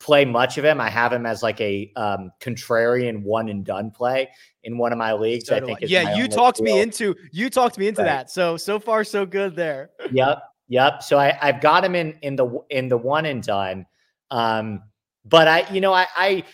play 0.00 0.24
much 0.24 0.58
of 0.58 0.64
him. 0.64 0.80
I 0.80 0.88
have 0.88 1.12
him 1.12 1.26
as 1.26 1.42
like 1.42 1.60
a 1.60 1.92
um, 1.96 2.30
contrarian 2.40 3.22
one 3.22 3.48
and 3.48 3.64
done 3.64 3.90
play 3.90 4.28
in 4.64 4.78
one 4.78 4.92
of 4.92 4.98
my 4.98 5.12
leagues. 5.12 5.46
So 5.46 5.56
I 5.56 5.60
think. 5.60 5.80
Yeah, 5.82 6.14
you 6.16 6.28
talked 6.28 6.60
me 6.60 6.80
into 6.80 7.14
you 7.32 7.50
talked 7.50 7.78
me 7.78 7.88
into 7.88 8.02
right. 8.02 8.08
that. 8.08 8.30
So 8.30 8.56
so 8.56 8.78
far 8.78 9.04
so 9.04 9.26
good 9.26 9.56
there. 9.56 9.90
yep, 10.12 10.42
yep. 10.68 11.02
So 11.02 11.18
I 11.18 11.36
I've 11.40 11.60
got 11.60 11.84
him 11.84 11.94
in 11.94 12.18
in 12.22 12.36
the 12.36 12.60
in 12.70 12.88
the 12.88 12.98
one 12.98 13.26
and 13.26 13.42
done. 13.42 13.86
Um, 14.30 14.82
but 15.24 15.48
I 15.48 15.70
you 15.72 15.80
know 15.80 15.92
I 15.92 16.06
I. 16.16 16.44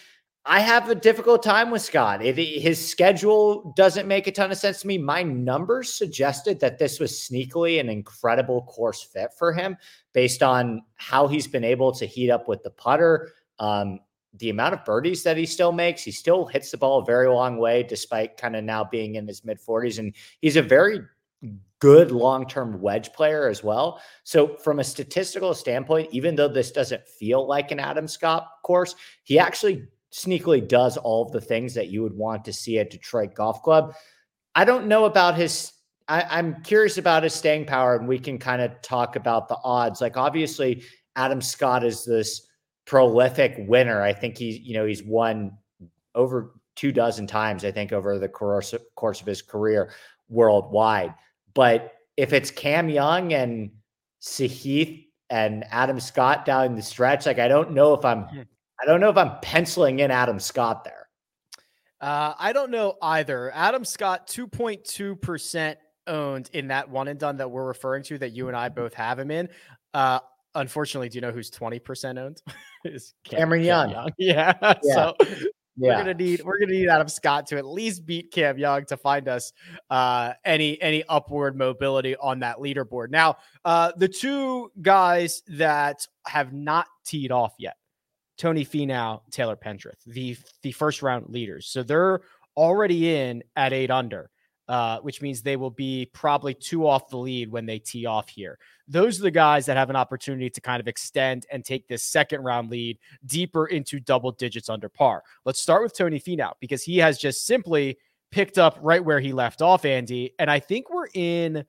I 0.47 0.61
have 0.61 0.91
a 0.91 0.95
difficult 0.95 1.43
time 1.43 1.71
with 1.71 1.81
Scott. 1.81 2.23
It, 2.23 2.37
his 2.37 2.87
schedule 2.87 3.73
doesn't 3.77 4.07
make 4.07 4.27
a 4.27 4.33
ton 4.33 4.53
of 4.53 4.59
sense 4.59 4.83
to 4.83 4.87
me. 4.87 4.99
My 4.99 5.23
numbers 5.23 5.95
suggested 5.95 6.61
that 6.61 6.79
this 6.79 7.01
was 7.01 7.13
sneakily 7.13 7.81
an 7.81 7.89
incredible 7.89 8.63
course 8.63 9.03
fit 9.03 9.31
for 9.39 9.55
him 9.55 9.77
based 10.13 10.43
on 10.43 10.83
how 10.97 11.27
he's 11.27 11.47
been 11.47 11.65
able 11.65 11.93
to 11.93 12.05
heat 12.05 12.31
up 12.31 12.47
with 12.47 12.63
the 12.63 12.71
putter, 12.71 13.33
um, 13.59 14.01
the 14.35 14.51
amount 14.51 14.75
of 14.75 14.85
birdies 14.85 15.23
that 15.23 15.39
he 15.39 15.47
still 15.47 15.73
makes. 15.73 16.03
He 16.03 16.11
still 16.11 16.45
hits 16.45 16.71
the 16.71 16.77
ball 16.77 16.99
a 16.99 17.05
very 17.07 17.29
long 17.29 17.57
way, 17.57 17.83
despite 17.83 18.37
kind 18.37 18.55
of 18.55 18.65
now 18.65 18.85
being 18.85 19.15
in 19.15 19.27
his 19.27 19.45
mid 19.47 19.59
40s. 19.59 19.99
And 19.99 20.15
he's 20.43 20.57
a 20.57 20.63
very 20.63 21.01
good 21.79 22.11
long 22.11 22.47
term 22.47 22.83
wedge 22.83 23.13
player 23.15 23.49
as 23.49 23.65
well. 23.65 24.01
So, 24.25 24.57
from 24.57 24.79
a 24.79 24.85
statistical 24.85 25.55
standpoint, 25.55 26.09
even 26.13 26.35
though 26.35 26.49
this 26.49 26.71
doesn't 26.71 27.07
feel 27.07 27.47
like 27.47 27.71
an 27.71 27.81
Adam 27.81 28.09
Scott 28.09 28.49
course, 28.63 28.95
he 29.23 29.39
actually 29.39 29.89
sneakily 30.15 30.67
does 30.67 30.97
all 30.97 31.27
of 31.27 31.33
the 31.33 31.41
things 31.41 31.75
that 31.75 31.89
you 31.89 32.03
would 32.03 32.15
want 32.15 32.45
to 32.45 32.53
see 32.53 32.79
at 32.79 32.91
Detroit 32.91 33.35
Golf 33.35 33.63
Club. 33.63 33.95
I 34.55 34.65
don't 34.65 34.87
know 34.87 35.07
about 35.07 35.35
his 35.37 35.73
I, 36.07 36.39
am 36.39 36.63
curious 36.63 36.99
about 36.99 37.23
his 37.23 37.35
staying 37.35 37.65
power, 37.65 37.97
and 37.97 38.07
we 38.07 38.19
can 38.19 38.39
kind 38.39 38.61
of 38.61 38.81
talk 38.83 39.17
about 39.17 39.49
the 39.49 39.57
odds. 39.65 40.01
Like, 40.01 40.17
obviously, 40.17 40.85
Adam 41.17 41.41
Scott 41.41 41.85
is 41.85 42.05
this 42.05 42.47
prolific 42.87 43.57
winner. 43.61 44.03
I 44.03 44.13
think 44.13 44.37
he's 44.37 44.59
you 44.59 44.75
know, 44.75 44.85
he's 44.85 45.03
won 45.03 45.57
over 46.15 46.55
two 46.77 46.93
dozen 46.93 47.27
times, 47.27 47.65
I 47.65 47.71
think, 47.71 47.93
over 47.93 48.19
the 48.19 48.29
course, 48.29 48.75
course 48.97 49.21
of 49.21 49.27
his 49.27 49.43
career 49.43 49.93
worldwide. 50.29 51.15
But 51.55 51.93
if 52.17 52.33
it's 52.33 52.51
Cam 52.51 52.89
Young 52.89 53.33
and 53.33 53.71
Sahith 54.23 55.07
and 55.31 55.65
Adam 55.71 56.01
Scott 56.01 56.45
down 56.45 56.75
the 56.75 56.83
stretch, 56.83 57.27
like 57.27 57.39
I 57.39 57.49
don't 57.49 57.73
know 57.73 57.95
if 57.95 58.05
I'm 58.05 58.25
hmm. 58.25 58.43
I 58.85 58.87
don't 58.87 59.01
know 59.01 59.09
if 59.09 59.17
I'm 59.17 59.39
penciling 59.41 60.01
in 60.01 60.11
Adam 60.11 60.39
Scott 60.39 60.85
there. 60.85 61.09
Uh, 62.03 62.35
I 62.39 62.53
don't 62.53 62.71
know 62.71 62.97
either. 63.01 63.51
Adam 63.55 63.83
Scott, 63.83 64.29
2.2% 64.29 65.77
owned 66.07 66.51
in 66.53 66.69
that 66.69 66.91
one 66.91 67.09
and 67.09 67.19
done 67.19 67.39
that 67.39 67.51
we're 67.51 67.65
referring 67.65 68.03
to 68.03 68.19
that 68.19 68.33
you 68.33 68.49
and 68.49 68.57
I 68.57 68.69
both 68.69 68.93
have 68.93 69.19
him 69.19 69.31
in. 69.31 69.49
Uh, 69.95 70.19
unfortunately, 70.55 71.09
do 71.09 71.17
you 71.17 71.23
know 71.23 71.31
who's 71.31 71.51
20% 71.51 72.19
owned? 72.19 72.43
is 72.85 73.15
Cameron 73.25 73.65
Young. 73.65 73.91
Young. 73.91 74.11
Yeah. 74.19 74.53
yeah. 74.61 74.75
So 74.83 75.17
yeah. 75.21 75.37
we're 75.77 75.97
gonna 75.97 76.15
need 76.15 76.43
we're 76.45 76.59
gonna 76.59 76.73
need 76.73 76.89
Adam 76.91 77.09
Scott 77.09 77.47
to 77.47 77.57
at 77.57 77.65
least 77.65 78.05
beat 78.05 78.33
Cam 78.33 78.59
Young 78.59 78.85
to 78.87 78.99
find 78.99 79.29
us 79.29 79.55
uh, 79.89 80.35
any 80.45 80.81
any 80.83 81.05
upward 81.09 81.57
mobility 81.57 82.17
on 82.17 82.41
that 82.41 82.59
leaderboard. 82.59 83.09
Now, 83.11 83.37
uh, 83.65 83.93
the 83.97 84.09
two 84.09 84.71
guys 84.83 85.43
that 85.49 86.07
have 86.27 86.53
not 86.53 86.87
teed 87.07 87.33
off 87.33 87.55
yet, 87.59 87.77
Tony 88.37 88.65
Finau, 88.65 89.21
Taylor 89.31 89.57
Pendrith, 89.57 90.03
the 90.07 90.37
the 90.63 90.73
first 90.73 91.03
round 91.03 91.29
leaders. 91.29 91.67
So 91.69 91.83
they're 91.83 92.21
already 92.57 93.15
in 93.15 93.43
at 93.57 93.73
eight 93.73 93.91
under 93.91 94.31
uh, 94.69 94.99
which 95.01 95.21
means 95.21 95.43
they 95.43 95.57
will 95.57 95.71
be 95.71 96.09
probably 96.13 96.55
two 96.55 96.87
off 96.87 97.09
the 97.09 97.17
lead 97.17 97.51
when 97.51 97.67
they 97.67 97.79
tee 97.79 98.07
off 98.07 98.29
here. 98.29 98.59
Those 98.89 99.21
are 99.21 99.25
the 99.25 99.31
guys 99.31 99.67
that 99.67 99.77
have 99.77 99.91
an 99.91 99.97
opportunity 99.97 100.49
to 100.51 100.61
kind 100.61 100.81
of 100.81 100.89
extend 100.89 101.47
and 101.53 101.65
take 101.65 101.87
this 101.87 102.03
second 102.03 102.43
round 102.43 102.71
lead 102.71 102.99
deeper 103.27 103.67
into 103.67 104.01
double 104.01 104.33
digits 104.33 104.69
under 104.69 104.89
par. 104.89 105.23
Let's 105.45 105.61
start 105.61 105.83
with 105.83 105.97
Tony 105.97 106.19
Finau 106.19 106.53
because 106.61 106.83
he 106.83 106.99
has 106.99 107.19
just 107.19 107.45
simply 107.47 107.99
picked 108.31 108.59
up 108.59 108.79
right 108.81 109.05
where 109.05 109.21
he 109.21 109.33
left 109.33 109.63
off, 109.63 109.85
Andy. 109.85 110.33
And 110.39 110.51
I 110.51 110.61
think 110.61 110.91
we're 110.91 111.09
in. 111.13 111.65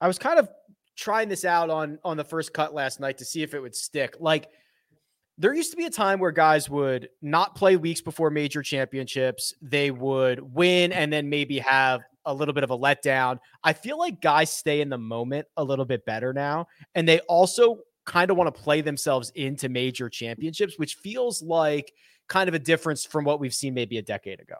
I 0.00 0.08
was 0.08 0.18
kind 0.18 0.38
of 0.38 0.48
trying 0.96 1.28
this 1.28 1.44
out 1.44 1.70
on 1.70 1.98
on 2.04 2.16
the 2.16 2.24
first 2.24 2.52
cut 2.52 2.74
last 2.74 2.98
night 3.00 3.18
to 3.18 3.24
see 3.24 3.42
if 3.42 3.54
it 3.54 3.60
would 3.60 3.74
stick. 3.74 4.16
Like 4.18 4.50
there 5.38 5.54
used 5.54 5.70
to 5.70 5.76
be 5.76 5.86
a 5.86 5.90
time 5.90 6.18
where 6.18 6.30
guys 6.30 6.68
would 6.68 7.08
not 7.20 7.54
play 7.54 7.76
weeks 7.76 8.00
before 8.00 8.30
major 8.30 8.62
championships. 8.62 9.54
They 9.62 9.90
would 9.90 10.40
win 10.40 10.92
and 10.92 11.12
then 11.12 11.30
maybe 11.30 11.58
have 11.58 12.02
a 12.24 12.34
little 12.34 12.54
bit 12.54 12.64
of 12.64 12.70
a 12.70 12.78
letdown. 12.78 13.38
I 13.64 13.72
feel 13.72 13.98
like 13.98 14.20
guys 14.20 14.50
stay 14.50 14.80
in 14.80 14.88
the 14.88 14.98
moment 14.98 15.46
a 15.56 15.64
little 15.64 15.84
bit 15.84 16.04
better 16.04 16.32
now. 16.32 16.66
And 16.94 17.08
they 17.08 17.20
also 17.20 17.78
kind 18.04 18.30
of 18.30 18.36
want 18.36 18.54
to 18.54 18.60
play 18.60 18.80
themselves 18.80 19.30
into 19.34 19.68
major 19.68 20.08
championships, 20.08 20.78
which 20.78 20.96
feels 20.96 21.42
like 21.42 21.92
kind 22.28 22.48
of 22.48 22.54
a 22.54 22.58
difference 22.58 23.04
from 23.04 23.24
what 23.24 23.40
we've 23.40 23.54
seen 23.54 23.74
maybe 23.74 23.98
a 23.98 24.02
decade 24.02 24.40
ago. 24.40 24.56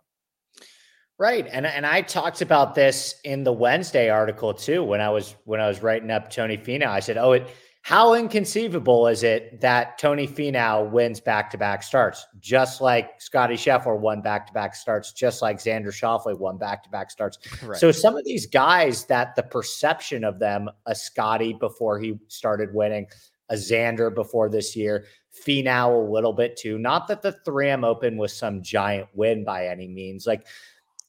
Right. 1.19 1.47
And 1.51 1.67
and 1.67 1.87
I 1.87 2.01
talked 2.01 2.41
about 2.41 2.75
this 2.75 3.15
in 3.23 3.45
the 3.45 3.53
Wednesday 3.53 4.11
article 4.11 4.55
too 4.55 4.83
when 4.83 5.01
I 5.01 5.11
was 5.11 5.37
when 5.45 5.61
I 5.61 5.69
was 5.69 5.83
writing 5.83 6.11
up 6.11 6.31
Tony 6.31 6.57
Finau. 6.57 6.89
I 6.89 7.01
said, 7.01 7.17
"Oh, 7.17 7.33
it 7.33 7.49
how 7.83 8.15
inconceivable 8.15 9.09
is 9.09 9.25
it 9.25 9.61
that 9.61 9.99
Tony 9.99 10.27
Finau 10.27 10.89
wins 10.89 11.21
back 11.21 11.51
to 11.51 11.59
back 11.59 11.83
starts, 11.83 12.27
just 12.39 12.81
like 12.81 13.21
Scotty 13.21 13.55
Scheffler 13.55 13.99
won 13.99 14.23
back 14.23 14.47
to 14.47 14.53
back 14.53 14.77
starts, 14.77 15.13
just 15.13 15.43
like 15.43 15.59
Xander 15.59 15.89
Schauffele 15.89 16.39
won 16.39 16.59
back 16.59 16.85
to 16.85 16.91
back 16.91 17.11
starts? 17.11 17.39
Right. 17.61 17.77
So, 17.77 17.91
some 17.91 18.17
of 18.17 18.25
these 18.25 18.47
guys 18.47 19.05
that 19.07 19.35
the 19.35 19.43
perception 19.43 20.23
of 20.23 20.39
them, 20.39 20.71
a 20.87 20.95
Scotty 20.95 21.55
before 21.55 21.99
he 21.99 22.21
started 22.29 22.73
winning, 22.73 23.09
a 23.49 23.55
Xander 23.55 24.15
before 24.15 24.49
this 24.49 24.77
year, 24.77 25.07
Finau 25.45 26.07
a 26.07 26.11
little 26.11 26.33
bit 26.33 26.57
too. 26.57 26.79
Not 26.79 27.09
that 27.09 27.21
the 27.21 27.37
3M 27.45 27.85
Open 27.85 28.17
was 28.17 28.33
some 28.33 28.63
giant 28.63 29.09
win 29.13 29.45
by 29.45 29.67
any 29.67 29.89
means. 29.89 30.25
Like, 30.25 30.47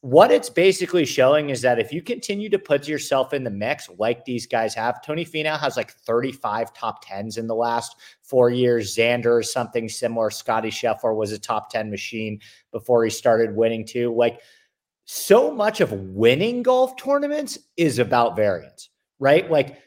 what 0.03 0.31
it's 0.31 0.49
basically 0.49 1.05
showing 1.05 1.49
is 1.49 1.61
that 1.61 1.79
if 1.79 1.93
you 1.93 2.01
continue 2.01 2.49
to 2.49 2.59
put 2.59 2.89
yourself 2.89 3.33
in 3.33 3.45
the 3.45 3.49
mix 3.49 3.89
like 3.97 4.25
these 4.25 4.45
guys 4.45 4.75
have, 4.75 5.01
Tony 5.01 5.23
Finau 5.23 5.57
has 5.57 5.77
like 5.77 5.93
35 5.93 6.73
top 6.73 7.05
tens 7.05 7.37
in 7.37 7.47
the 7.47 7.55
last 7.55 7.95
four 8.21 8.49
years. 8.49 8.93
Xander 8.93 9.41
something 9.45 9.87
similar. 9.87 10.29
Scotty 10.29 10.67
Scheffler 10.67 11.15
was 11.15 11.31
a 11.31 11.39
top 11.39 11.69
10 11.69 11.89
machine 11.89 12.41
before 12.73 13.05
he 13.05 13.09
started 13.09 13.55
winning 13.55 13.85
too. 13.85 14.13
Like 14.13 14.41
so 15.05 15.49
much 15.49 15.79
of 15.79 15.93
winning 15.93 16.63
golf 16.63 16.97
tournaments 16.97 17.57
is 17.77 17.97
about 17.97 18.35
variance, 18.35 18.89
right? 19.19 19.49
Like 19.49 19.77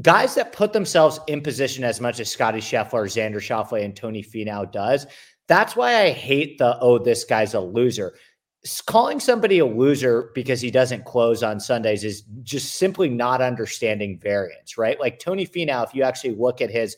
guys 0.00 0.36
that 0.36 0.54
put 0.54 0.72
themselves 0.72 1.20
in 1.26 1.42
position 1.42 1.84
as 1.84 2.00
much 2.00 2.18
as 2.18 2.30
Scotty 2.30 2.60
Scheffler, 2.60 3.04
Xander 3.04 3.34
Schauffele, 3.34 3.84
and 3.84 3.94
Tony 3.94 4.22
Finau 4.22 4.72
does. 4.72 5.06
That's 5.48 5.76
why 5.76 6.00
I 6.00 6.12
hate 6.12 6.56
the, 6.56 6.78
oh, 6.80 6.96
this 6.96 7.24
guy's 7.24 7.52
a 7.52 7.60
loser 7.60 8.14
calling 8.86 9.20
somebody 9.20 9.58
a 9.58 9.66
loser 9.66 10.30
because 10.34 10.60
he 10.60 10.70
doesn't 10.70 11.04
close 11.04 11.42
on 11.42 11.60
Sundays 11.60 12.02
is 12.02 12.22
just 12.42 12.76
simply 12.76 13.10
not 13.10 13.42
understanding 13.42 14.18
variance, 14.18 14.78
right? 14.78 14.98
Like 14.98 15.18
Tony 15.18 15.46
Finau, 15.46 15.84
if 15.84 15.94
you 15.94 16.02
actually 16.02 16.34
look 16.34 16.62
at 16.62 16.70
his 16.70 16.96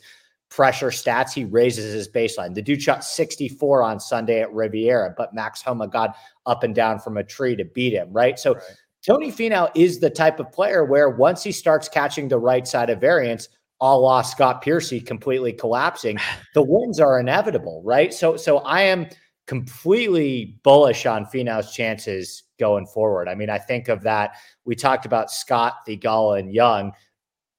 pressure 0.49 0.91
stats, 0.91 1.33
he 1.33 1.45
raises 1.45 1.93
his 1.93 2.09
baseline. 2.09 2.55
The 2.55 2.63
dude 2.63 2.81
shot 2.81 3.05
64 3.05 3.83
on 3.83 3.99
Sunday 3.99 4.41
at 4.41 4.53
Riviera, 4.53 5.13
but 5.17 5.35
Max 5.35 5.61
Homa 5.61 5.89
got 5.89 6.17
up 6.47 6.63
and 6.63 6.75
down 6.75 7.01
from 7.01 7.17
a 7.17 7.25
tree 7.25 7.57
to 7.57 7.65
beat 7.65 7.93
him, 7.93 8.13
right? 8.13 8.39
So 8.39 8.55
right. 8.55 8.63
Tony 9.05 9.33
Finau 9.33 9.71
is 9.75 9.99
the 9.99 10.11
type 10.11 10.39
of 10.39 10.53
player 10.53 10.85
where 10.85 11.11
once 11.11 11.43
he 11.43 11.51
starts 11.51 11.89
catching 11.89 12.29
the 12.29 12.39
right 12.39 12.67
side 12.67 12.91
of 12.91 13.01
variance, 13.01 13.49
a 13.81 13.99
la 13.99 14.23
Scott 14.23 14.63
Piercy 14.63 15.01
completely 15.01 15.53
collapsing, 15.53 16.19
the 16.55 16.63
wins 16.63 17.01
are 17.01 17.19
inevitable, 17.19 17.83
right? 17.85 18.15
So, 18.15 18.37
so 18.37 18.59
I 18.59 18.83
am– 18.83 19.09
completely 19.47 20.59
bullish 20.63 21.07
on 21.07 21.25
Finau's 21.27 21.73
chances 21.73 22.45
going 22.59 22.87
forward. 22.87 23.29
I 23.29 23.35
mean, 23.35 23.51
I 23.51 23.59
think 23.59 23.89
of 23.89 24.03
that. 24.03 24.37
We 24.65 24.75
talked 24.75 25.07
about 25.07 25.31
Scott, 25.31 25.87
Theegala, 25.87 26.41
and 26.41 26.53
Young. 26.53 26.93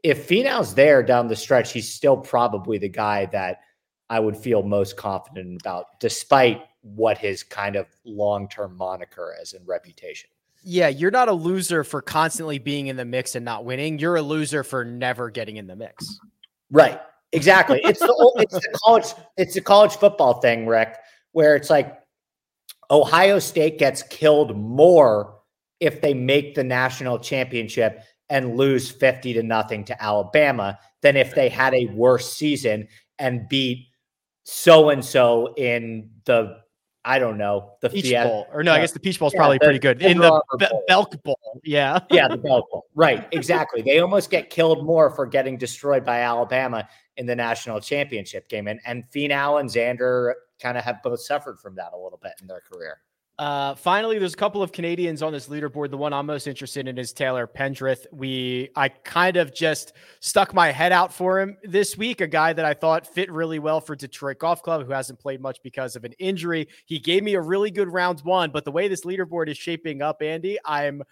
If 0.03 0.27
Finau's 0.27 0.73
there 0.73 1.01
down 1.01 1.27
the 1.27 1.35
stretch, 1.35 1.71
he's 1.71 1.91
still 1.91 2.17
probably 2.17 2.77
the 2.77 2.89
guy 2.89 3.25
that 3.27 3.61
I 4.09 4.19
would 4.19 4.37
feel 4.37 4.63
most 4.63 4.97
confident 4.97 5.61
about, 5.61 5.99
despite 5.99 6.61
what 6.81 7.17
his 7.17 7.43
kind 7.43 7.75
of 7.75 7.87
long 8.05 8.47
term 8.47 8.75
moniker 8.77 9.35
is 9.41 9.53
and 9.53 9.67
reputation. 9.67 10.29
Yeah, 10.63 10.87
you're 10.89 11.11
not 11.11 11.29
a 11.29 11.33
loser 11.33 11.83
for 11.83 12.01
constantly 12.01 12.59
being 12.59 12.87
in 12.87 12.97
the 12.97 13.05
mix 13.05 13.35
and 13.35 13.45
not 13.45 13.63
winning. 13.63 13.99
You're 13.99 14.17
a 14.17 14.21
loser 14.21 14.63
for 14.63 14.83
never 14.83 15.29
getting 15.29 15.57
in 15.57 15.67
the 15.67 15.75
mix. 15.75 16.19
Right. 16.71 16.99
Exactly. 17.33 17.81
It's 17.83 17.99
the 17.99 18.33
it's 18.37 18.53
the 18.53 18.79
college 18.83 19.13
it's 19.37 19.53
the 19.53 19.61
college 19.61 19.95
football 19.97 20.39
thing, 20.39 20.65
Rick 20.65 20.97
where 21.31 21.55
it's 21.55 21.69
like 21.69 21.99
Ohio 22.89 23.39
State 23.39 23.79
gets 23.79 24.03
killed 24.03 24.57
more 24.57 25.35
if 25.79 26.01
they 26.01 26.13
make 26.13 26.55
the 26.55 26.63
national 26.63 27.19
championship 27.19 28.01
and 28.29 28.57
lose 28.57 28.89
50 28.89 29.33
to 29.33 29.43
nothing 29.43 29.85
to 29.85 30.03
Alabama 30.03 30.77
than 31.01 31.15
if 31.15 31.35
they 31.35 31.49
had 31.49 31.73
a 31.73 31.85
worse 31.87 32.33
season 32.33 32.87
and 33.19 33.47
beat 33.47 33.87
so 34.43 34.89
and 34.89 35.03
so 35.03 35.53
in 35.55 36.09
the 36.25 36.57
I 37.03 37.19
don't 37.19 37.37
know 37.37 37.71
the 37.81 37.89
Peach 37.89 38.09
Fiat- 38.09 38.27
Bowl 38.27 38.47
or 38.51 38.63
no, 38.63 38.73
I 38.73 38.79
guess 38.79 38.91
the 38.91 38.99
Peach 38.99 39.17
Bowl 39.17 39.27
is 39.27 39.33
yeah, 39.33 39.39
probably 39.39 39.59
pretty 39.59 39.79
good 39.79 40.01
in 40.01 40.17
the 40.17 40.43
Be- 40.59 40.67
Belk 40.89 41.23
Bowl. 41.23 41.39
Yeah, 41.63 41.99
yeah, 42.11 42.27
the 42.27 42.37
Belk 42.37 42.69
Bowl. 42.69 42.85
Right, 42.95 43.25
exactly. 43.31 43.81
they 43.81 43.99
almost 43.99 44.29
get 44.29 44.49
killed 44.49 44.85
more 44.85 45.09
for 45.09 45.25
getting 45.25 45.57
destroyed 45.57 46.03
by 46.03 46.19
Alabama 46.19 46.87
in 47.15 47.25
the 47.25 47.35
national 47.35 47.79
championship 47.79 48.49
game, 48.49 48.67
and 48.67 48.81
and 48.85 49.05
Finau 49.09 49.59
and 49.59 49.69
Xander 49.69 50.33
kind 50.59 50.77
of 50.77 50.83
have 50.83 51.01
both 51.03 51.21
suffered 51.21 51.59
from 51.59 51.75
that 51.75 51.93
a 51.93 51.97
little 51.97 52.19
bit 52.21 52.33
in 52.41 52.47
their 52.47 52.61
career. 52.61 52.99
Uh, 53.39 53.75
finally, 53.75 54.17
there's 54.17 54.33
a 54.33 54.37
couple 54.37 54.63
of 54.63 54.71
Canadians 54.71 55.21
on 55.21 55.31
this 55.31 55.47
leaderboard. 55.47 55.91
The 55.91 55.97
one 55.97 56.11
I'm 56.11 56.25
most 56.25 56.47
interested 56.47 56.87
in 56.87 56.97
is 56.97 57.13
Taylor 57.13 57.45
Pendrith. 57.45 58.07
We, 58.11 58.69
I 58.75 58.89
kind 58.89 59.37
of 59.37 59.53
just 59.53 59.93
stuck 60.21 60.55
my 60.55 60.71
head 60.71 60.91
out 60.91 61.13
for 61.13 61.39
him 61.39 61.55
this 61.63 61.95
week. 61.95 62.21
A 62.21 62.27
guy 62.27 62.53
that 62.53 62.65
I 62.65 62.73
thought 62.73 63.05
fit 63.05 63.31
really 63.31 63.59
well 63.59 63.79
for 63.79 63.95
Detroit 63.95 64.39
Golf 64.39 64.63
Club, 64.63 64.87
who 64.87 64.91
hasn't 64.91 65.19
played 65.19 65.39
much 65.39 65.61
because 65.61 65.95
of 65.95 66.03
an 66.03 66.13
injury. 66.13 66.67
He 66.85 66.97
gave 66.97 67.23
me 67.23 67.35
a 67.35 67.41
really 67.41 67.69
good 67.69 67.93
round 67.93 68.21
one, 68.21 68.49
but 68.49 68.65
the 68.65 68.71
way 68.71 68.87
this 68.87 69.05
leaderboard 69.05 69.49
is 69.49 69.57
shaping 69.57 70.01
up, 70.01 70.23
Andy, 70.23 70.57
I'm, 70.65 71.03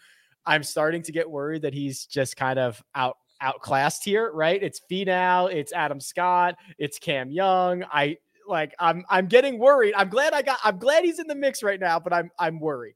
I'm 0.47 0.63
starting 0.63 1.03
to 1.03 1.11
get 1.11 1.29
worried 1.29 1.61
that 1.61 1.75
he's 1.75 2.07
just 2.07 2.37
kind 2.37 2.57
of 2.57 2.83
out 2.95 3.17
outclassed 3.41 4.03
here, 4.03 4.31
right? 4.31 4.63
It's 4.63 4.81
Finau, 4.89 5.53
it's 5.53 5.73
Adam 5.73 5.99
Scott, 5.99 6.55
it's 6.77 6.97
Cam 6.97 7.29
Young. 7.29 7.83
I 7.91 8.17
like 8.47 8.73
I'm 8.79 9.05
I'm 9.09 9.27
getting 9.27 9.59
worried. 9.59 9.93
I'm 9.95 10.09
glad 10.09 10.33
I 10.33 10.41
got 10.41 10.59
I'm 10.63 10.77
glad 10.77 11.03
he's 11.03 11.19
in 11.19 11.27
the 11.27 11.35
mix 11.35 11.63
right 11.63 11.79
now, 11.79 11.99
but 11.99 12.13
I'm 12.13 12.31
I'm 12.39 12.59
worried. 12.59 12.95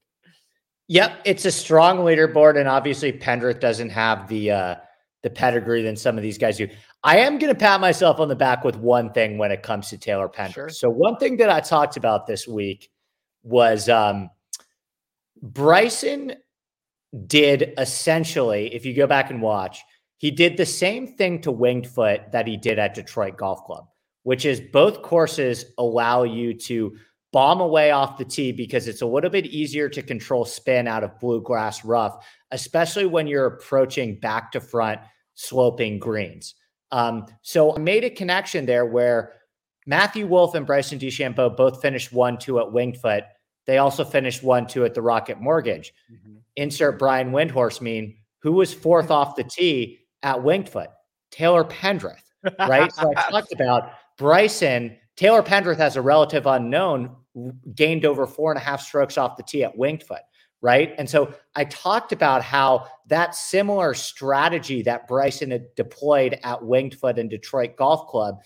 Yep, 0.88 1.20
it's 1.24 1.44
a 1.44 1.52
strong 1.52 1.98
leaderboard, 1.98 2.58
and 2.58 2.68
obviously 2.68 3.12
Pendrith 3.12 3.60
doesn't 3.60 3.90
have 3.90 4.28
the 4.28 4.50
uh 4.50 4.74
the 5.22 5.30
pedigree 5.30 5.82
than 5.82 5.96
some 5.96 6.16
of 6.16 6.22
these 6.22 6.38
guys 6.38 6.56
do. 6.56 6.68
I 7.02 7.18
am 7.18 7.38
going 7.38 7.52
to 7.52 7.58
pat 7.58 7.80
myself 7.80 8.20
on 8.20 8.28
the 8.28 8.36
back 8.36 8.64
with 8.64 8.76
one 8.76 9.12
thing 9.12 9.36
when 9.36 9.52
it 9.52 9.62
comes 9.62 9.88
to 9.90 9.98
Taylor 9.98 10.28
Pendrith. 10.28 10.54
Sure. 10.54 10.68
So 10.70 10.88
one 10.90 11.16
thing 11.18 11.36
that 11.38 11.50
I 11.50 11.60
talked 11.60 11.96
about 11.96 12.26
this 12.26 12.48
week 12.48 12.90
was 13.42 13.88
um 13.88 14.30
Bryson 15.42 16.34
did 17.26 17.74
essentially, 17.78 18.74
if 18.74 18.84
you 18.84 18.94
go 18.94 19.06
back 19.06 19.30
and 19.30 19.42
watch, 19.42 19.82
he 20.18 20.30
did 20.30 20.56
the 20.56 20.66
same 20.66 21.16
thing 21.16 21.40
to 21.42 21.50
Winged 21.50 21.86
Foot 21.86 22.32
that 22.32 22.46
he 22.46 22.56
did 22.56 22.78
at 22.78 22.94
Detroit 22.94 23.36
Golf 23.36 23.64
Club 23.64 23.86
which 24.30 24.44
is 24.44 24.60
both 24.60 25.02
courses 25.02 25.64
allow 25.76 26.22
you 26.22 26.54
to 26.54 26.96
bomb 27.32 27.60
away 27.60 27.90
off 27.90 28.16
the 28.16 28.24
tee 28.24 28.52
because 28.52 28.86
it's 28.86 29.02
a 29.02 29.06
little 29.06 29.28
bit 29.28 29.44
easier 29.44 29.88
to 29.88 30.00
control 30.00 30.44
spin 30.44 30.86
out 30.86 31.02
of 31.02 31.18
bluegrass 31.18 31.84
rough, 31.84 32.24
especially 32.52 33.06
when 33.06 33.26
you're 33.26 33.46
approaching 33.46 34.20
back 34.20 34.52
to 34.52 34.60
front 34.60 35.00
sloping 35.34 35.98
greens. 35.98 36.54
Um, 36.92 37.26
so 37.42 37.74
I 37.74 37.80
made 37.80 38.04
a 38.04 38.10
connection 38.10 38.66
there 38.66 38.86
where 38.86 39.32
Matthew 39.84 40.28
Wolff 40.28 40.54
and 40.54 40.64
Bryson 40.64 41.00
DeChambeau 41.00 41.56
both 41.56 41.82
finished 41.82 42.12
1 42.12 42.38
2 42.38 42.60
at 42.60 42.70
Winged 42.70 42.98
Foot. 42.98 43.24
They 43.66 43.78
also 43.78 44.04
finished 44.04 44.44
1 44.44 44.68
2 44.68 44.84
at 44.84 44.94
the 44.94 45.02
Rocket 45.02 45.40
Mortgage. 45.40 45.92
Mm-hmm. 46.08 46.36
Insert 46.54 47.00
Brian 47.00 47.32
Windhorst 47.32 47.80
mean 47.80 48.14
who 48.42 48.52
was 48.52 48.72
fourth 48.72 49.10
off 49.10 49.34
the 49.34 49.42
tee 49.42 49.98
at 50.22 50.40
Winged 50.40 50.68
Foot? 50.68 50.90
Taylor 51.32 51.64
Pendrith, 51.64 52.22
right? 52.60 52.92
so 52.92 53.12
I 53.16 53.28
talked 53.28 53.52
about 53.52 53.90
Bryson. 54.20 54.96
Taylor 55.16 55.42
Pendrith 55.42 55.80
as 55.80 55.96
a 55.96 56.02
relative 56.02 56.46
unknown 56.46 57.16
gained 57.74 58.04
over 58.04 58.26
four 58.26 58.52
and 58.52 58.60
a 58.60 58.62
half 58.62 58.82
strokes 58.82 59.18
off 59.18 59.36
the 59.36 59.42
tee 59.42 59.64
at 59.64 59.76
Winged 59.76 60.02
Foot 60.02 60.20
right? 60.62 60.94
And 60.98 61.08
so 61.08 61.32
I 61.54 61.64
talked 61.64 62.12
about 62.12 62.42
how 62.42 62.86
that 63.06 63.34
similar 63.34 63.94
strategy 63.94 64.82
that 64.82 65.08
Bryson 65.08 65.50
had 65.50 65.74
deployed 65.74 66.38
at 66.44 66.62
Winged 66.62 66.94
Foot 66.96 67.18
and 67.18 67.30
Detroit 67.30 67.76
Golf 67.76 68.08
Club, 68.08 68.40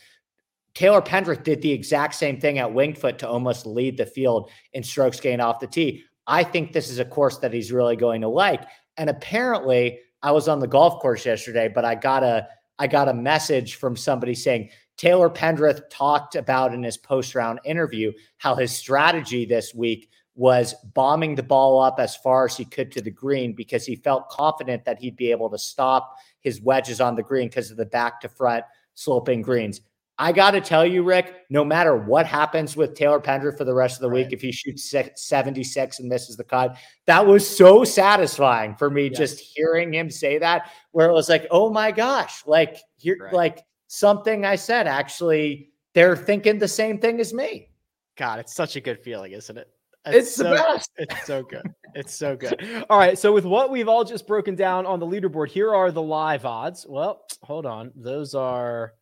Taylor 0.75 1.03
Pendrith 1.03 1.43
did 1.43 1.61
the 1.61 1.73
exact 1.73 2.15
same 2.15 2.41
thing 2.41 2.59
at 2.59 2.73
Winged 2.73 2.99
Foot 2.99 3.19
to 3.19 3.29
almost 3.29 3.67
lead 3.67 3.97
the 3.97 4.07
field 4.07 4.51
in 4.75 4.83
strokes 4.83 5.21
gained 5.21 5.43
off 5.43 5.61
the 5.61 5.67
tee. 5.67 6.05
I 6.27 6.45
think 6.45 6.73
this 6.73 6.89
is 6.89 7.01
a 7.01 7.05
course 7.05 7.39
that 7.39 7.53
he's 7.53 7.73
really 7.73 7.97
going 7.97 8.21
to 8.21 8.29
like. 8.29 8.65
And 8.97 9.11
apparently, 9.11 9.99
I 10.23 10.31
was 10.31 10.49
on 10.49 10.61
the 10.61 10.67
golf 10.67 11.01
course 11.03 11.27
yesterday, 11.27 11.69
but 11.69 11.85
I 11.85 11.97
got 11.97 12.23
a 12.23 12.47
I 12.79 12.89
got 12.89 13.09
a 13.09 13.15
message 13.15 13.77
from 13.77 13.97
somebody 13.97 14.35
saying 14.35 14.71
Taylor 14.97 15.29
Pendrith 15.29 15.83
talked 15.91 16.37
about 16.37 16.75
in 16.75 16.83
his 16.83 16.97
post 16.97 17.35
round 17.35 17.61
interview 17.65 18.13
how 18.39 18.55
his 18.55 18.73
strategy 18.73 19.45
this 19.45 19.75
week 19.75 20.11
was 20.37 20.75
bombing 20.95 21.35
the 21.35 21.43
ball 21.43 21.81
up 21.81 21.97
as 21.99 22.17
far 22.17 22.45
as 22.45 22.57
he 22.57 22.65
could 22.65 22.91
to 22.93 23.01
the 23.01 23.11
green 23.11 23.53
because 23.53 23.87
he 23.87 23.97
felt 23.97 24.29
confident 24.29 24.85
that 24.85 24.99
he'd 24.99 25.17
be 25.17 25.31
able 25.31 25.49
to 25.49 25.59
stop 25.59 26.17
his 26.41 26.61
wedges 26.61 27.01
on 27.01 27.15
the 27.15 27.23
green 27.23 27.49
because 27.49 27.71
of 27.71 27.77
the 27.77 27.87
back 27.87 28.21
to 28.21 28.29
front 28.29 28.65
sloping 28.95 29.43
greens. 29.43 29.81
I 30.17 30.31
got 30.31 30.53
to 30.53 30.61
tell 30.61 30.87
you, 30.87 31.03
Rick, 31.03 31.35
no 31.51 31.65
matter 31.65 31.97
what 31.97 32.27
happens 32.27 32.77
with 32.77 32.95
Taylor 32.95 33.19
Pendrith 33.19 33.59
for 33.59 33.65
the 33.65 33.75
rest 33.75 33.97
of 33.97 34.03
the 34.03 34.11
right. 34.11 34.25
week, 34.25 34.33
if 34.33 34.41
he 34.41 34.53
shoots 34.53 34.95
76 35.17 35.99
and 35.99 36.09
misses 36.09 36.37
the 36.37 36.45
cut, 36.45 36.77
that 37.07 37.27
was 37.27 37.49
so 37.49 37.83
satisfying 37.83 38.77
for 38.77 38.91
me 38.91 39.09
yes. 39.09 39.19
just 39.19 39.41
hearing 39.41 39.93
him 39.93 40.11
say 40.11 40.39
that, 40.39 40.71
where 40.93 41.09
it 41.09 41.13
was 41.13 41.29
like, 41.29 41.47
oh 41.51 41.69
my 41.69 41.91
gosh, 41.91 42.47
like 42.47 42.79
here, 42.97 43.19
right. 43.21 43.33
like 43.33 43.65
something 43.87 44.45
I 44.45 44.57
said, 44.57 44.87
actually, 44.87 45.71
they're 45.95 46.17
thinking 46.17 46.59
the 46.59 46.69
same 46.69 46.99
thing 46.99 47.21
as 47.21 47.33
me. 47.33 47.69
God, 48.17 48.39
it's 48.39 48.55
such 48.55 48.77
a 48.77 48.81
good 48.81 49.01
feeling, 49.01 49.33
isn't 49.33 49.57
it? 49.57 49.69
It's, 50.07 50.17
it's 50.29 50.37
so, 50.37 50.43
the 50.45 50.57
best. 50.57 50.91
It's 50.97 51.27
so 51.27 51.43
good. 51.43 51.75
It's 51.95 52.15
so 52.15 52.37
good. 52.37 52.85
All 52.91 52.99
right. 52.99 53.19
So 53.19 53.33
with 53.33 53.45
what 53.45 53.71
we've 53.71 53.89
all 53.89 54.05
just 54.05 54.27
broken 54.27 54.55
down 54.55 54.85
on 54.85 55.01
the 55.01 55.07
leaderboard, 55.07 55.49
here 55.49 55.75
are 55.75 55.91
the 55.91 56.03
live 56.03 56.45
odds. 56.45 56.85
Well, 56.87 57.25
hold 57.43 57.65
on. 57.65 57.91
Those 57.97 58.35
are 58.35 58.93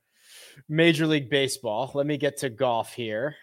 Major 0.68 1.06
League 1.06 1.28
Baseball. 1.28 1.90
Let 1.94 2.06
me 2.06 2.16
get 2.16 2.36
to 2.38 2.50
golf 2.50 2.92
here. 2.92 3.34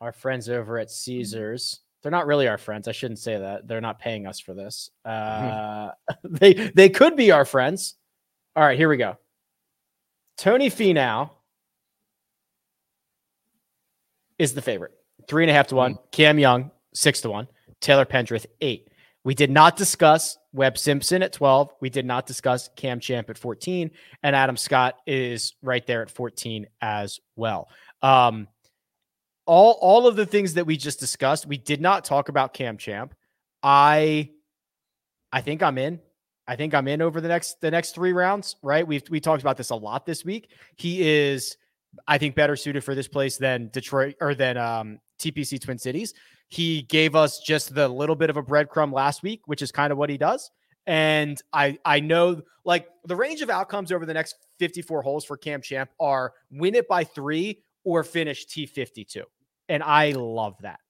Our 0.00 0.12
friends 0.12 0.48
over 0.48 0.78
at 0.78 0.90
Caesars. 0.90 1.80
They're 2.02 2.10
not 2.10 2.26
really 2.26 2.48
our 2.48 2.58
friends. 2.58 2.88
I 2.88 2.92
shouldn't 2.92 3.18
say 3.18 3.38
that. 3.38 3.68
They're 3.68 3.80
not 3.80 3.98
paying 3.98 4.26
us 4.26 4.40
for 4.40 4.54
this. 4.54 4.90
Uh, 5.04 5.90
they 6.24 6.54
they 6.74 6.88
could 6.88 7.16
be 7.16 7.30
our 7.30 7.44
friends. 7.44 7.94
All 8.56 8.64
right, 8.64 8.78
here 8.78 8.88
we 8.88 8.96
go. 8.96 9.16
Tony 10.40 10.70
Finau 10.70 11.28
is 14.38 14.54
the 14.54 14.62
favorite. 14.62 14.92
Three 15.28 15.44
and 15.44 15.50
a 15.50 15.52
half 15.52 15.66
to 15.66 15.74
one. 15.74 15.98
Cam 16.12 16.38
Young, 16.38 16.70
six 16.94 17.20
to 17.20 17.28
one. 17.28 17.46
Taylor 17.82 18.06
Pendrith, 18.06 18.46
eight. 18.62 18.88
We 19.22 19.34
did 19.34 19.50
not 19.50 19.76
discuss 19.76 20.38
Webb 20.54 20.78
Simpson 20.78 21.22
at 21.22 21.34
12. 21.34 21.74
We 21.82 21.90
did 21.90 22.06
not 22.06 22.24
discuss 22.24 22.70
Cam 22.74 23.00
Champ 23.00 23.28
at 23.28 23.36
14. 23.36 23.90
And 24.22 24.34
Adam 24.34 24.56
Scott 24.56 24.96
is 25.06 25.56
right 25.62 25.86
there 25.86 26.00
at 26.00 26.10
14 26.10 26.66
as 26.80 27.20
well. 27.36 27.68
Um, 28.00 28.48
all, 29.44 29.72
all 29.82 30.06
of 30.06 30.16
the 30.16 30.24
things 30.24 30.54
that 30.54 30.64
we 30.64 30.78
just 30.78 31.00
discussed, 31.00 31.44
we 31.44 31.58
did 31.58 31.82
not 31.82 32.06
talk 32.06 32.30
about 32.30 32.54
Cam 32.54 32.78
Champ. 32.78 33.14
I 33.62 34.30
I 35.30 35.42
think 35.42 35.62
I'm 35.62 35.76
in. 35.76 36.00
I 36.50 36.56
think 36.56 36.74
I'm 36.74 36.88
in 36.88 37.00
over 37.00 37.20
the 37.20 37.28
next 37.28 37.60
the 37.60 37.70
next 37.70 37.94
three 37.94 38.12
rounds, 38.12 38.56
right? 38.60 38.84
We've 38.84 39.04
we 39.08 39.20
talked 39.20 39.40
about 39.40 39.56
this 39.56 39.70
a 39.70 39.76
lot 39.76 40.04
this 40.04 40.24
week. 40.24 40.50
He 40.74 41.08
is, 41.08 41.56
I 42.08 42.18
think, 42.18 42.34
better 42.34 42.56
suited 42.56 42.82
for 42.82 42.96
this 42.96 43.06
place 43.06 43.36
than 43.36 43.68
Detroit 43.72 44.16
or 44.20 44.34
than 44.34 44.56
um, 44.56 44.98
TPC 45.20 45.60
Twin 45.60 45.78
Cities. 45.78 46.12
He 46.48 46.82
gave 46.82 47.14
us 47.14 47.38
just 47.38 47.72
the 47.72 47.86
little 47.88 48.16
bit 48.16 48.30
of 48.30 48.36
a 48.36 48.42
breadcrumb 48.42 48.92
last 48.92 49.22
week, 49.22 49.42
which 49.46 49.62
is 49.62 49.70
kind 49.70 49.92
of 49.92 49.98
what 49.98 50.10
he 50.10 50.18
does. 50.18 50.50
And 50.88 51.40
I 51.52 51.78
I 51.84 52.00
know 52.00 52.42
like 52.64 52.88
the 53.04 53.14
range 53.14 53.42
of 53.42 53.50
outcomes 53.50 53.92
over 53.92 54.04
the 54.04 54.14
next 54.14 54.34
54 54.58 55.02
holes 55.02 55.24
for 55.24 55.36
Cam 55.36 55.62
Champ 55.62 55.88
are 56.00 56.32
win 56.50 56.74
it 56.74 56.88
by 56.88 57.04
three 57.04 57.62
or 57.84 58.02
finish 58.02 58.44
T52. 58.46 59.22
And 59.68 59.84
I 59.84 60.10
love 60.10 60.56
that. 60.62 60.80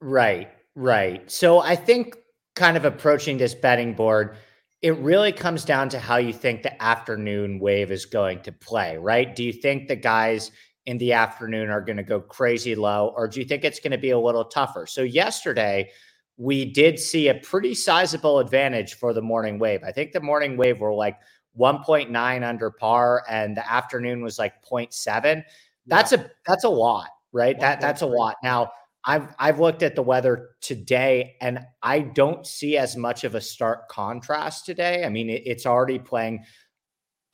Right, 0.00 0.50
right. 0.74 1.30
So 1.30 1.60
I 1.60 1.76
think 1.76 2.16
kind 2.56 2.76
of 2.76 2.84
approaching 2.84 3.38
this 3.38 3.54
betting 3.54 3.94
board, 3.94 4.36
it 4.84 4.98
really 4.98 5.32
comes 5.32 5.64
down 5.64 5.88
to 5.88 5.98
how 5.98 6.16
you 6.16 6.30
think 6.30 6.62
the 6.62 6.82
afternoon 6.82 7.58
wave 7.58 7.90
is 7.90 8.04
going 8.04 8.38
to 8.42 8.52
play, 8.52 8.98
right? 8.98 9.34
Do 9.34 9.42
you 9.42 9.50
think 9.50 9.88
the 9.88 9.96
guys 9.96 10.50
in 10.84 10.98
the 10.98 11.14
afternoon 11.14 11.70
are 11.70 11.80
going 11.80 11.96
to 11.96 12.02
go 12.02 12.20
crazy 12.20 12.74
low, 12.74 13.14
or 13.16 13.26
do 13.26 13.40
you 13.40 13.46
think 13.46 13.64
it's 13.64 13.80
going 13.80 13.92
to 13.92 13.98
be 13.98 14.10
a 14.10 14.18
little 14.18 14.44
tougher? 14.44 14.86
So, 14.86 15.00
yesterday, 15.00 15.88
we 16.36 16.66
did 16.66 16.98
see 16.98 17.28
a 17.28 17.34
pretty 17.34 17.74
sizable 17.74 18.40
advantage 18.40 18.92
for 18.92 19.14
the 19.14 19.22
morning 19.22 19.58
wave. 19.58 19.82
I 19.82 19.90
think 19.90 20.12
the 20.12 20.20
morning 20.20 20.58
wave 20.58 20.80
were 20.80 20.92
like 20.92 21.16
1.9 21.58 22.46
under 22.46 22.70
par, 22.70 23.24
and 23.26 23.56
the 23.56 23.66
afternoon 23.66 24.22
was 24.22 24.38
like 24.38 24.62
0.7. 24.62 25.42
That's 25.86 26.12
yeah. 26.12 26.20
a 26.20 26.26
that's 26.46 26.64
a 26.64 26.68
lot, 26.68 27.08
right? 27.32 27.58
That 27.58 27.80
that's 27.80 28.02
a 28.02 28.06
lot. 28.06 28.36
Now, 28.42 28.70
I've 29.06 29.28
I've 29.38 29.60
looked 29.60 29.82
at 29.82 29.94
the 29.94 30.02
weather 30.02 30.50
today, 30.60 31.36
and 31.40 31.60
I 31.82 32.00
don't 32.00 32.46
see 32.46 32.76
as 32.76 32.96
much 32.96 33.24
of 33.24 33.34
a 33.34 33.40
stark 33.40 33.88
contrast 33.88 34.64
today. 34.64 35.04
I 35.04 35.08
mean, 35.08 35.28
it, 35.28 35.42
it's 35.44 35.66
already 35.66 35.98
playing 35.98 36.44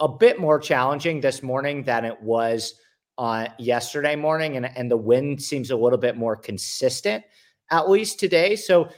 a 0.00 0.08
bit 0.08 0.40
more 0.40 0.58
challenging 0.58 1.20
this 1.20 1.42
morning 1.42 1.84
than 1.84 2.04
it 2.04 2.20
was 2.20 2.74
uh, 3.18 3.48
yesterday 3.58 4.16
morning, 4.16 4.56
and, 4.56 4.66
and 4.76 4.90
the 4.90 4.96
wind 4.96 5.42
seems 5.42 5.70
a 5.70 5.76
little 5.76 5.98
bit 5.98 6.16
more 6.16 6.36
consistent, 6.36 7.22
at 7.70 7.88
least 7.88 8.18
today. 8.18 8.56
So, 8.56 8.88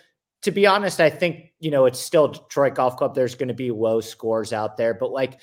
to 0.42 0.50
be 0.50 0.66
honest, 0.66 1.00
I 1.00 1.11
think, 1.11 1.52
you 1.61 1.70
know, 1.70 1.87
it's 1.87 2.00
still 2.00 2.28
Detroit 2.28 2.74
Golf 2.74 2.96
Club. 2.96 3.14
There's 3.14 3.35
going 3.35 3.48
to 3.48 3.54
be 3.54 3.70
low 3.70 4.00
scores 4.00 4.52
out 4.52 4.76
there, 4.76 4.94
but 4.94 5.11
like 5.11 5.40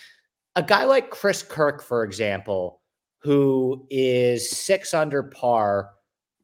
a 0.55 0.63
guy 0.63 0.85
like 0.85 1.09
Chris 1.09 1.43
Kirk, 1.43 1.83
for 1.83 2.03
example, 2.03 2.81
who 3.19 3.85
is 3.89 4.49
six 4.49 4.93
under 4.93 5.23
par 5.23 5.91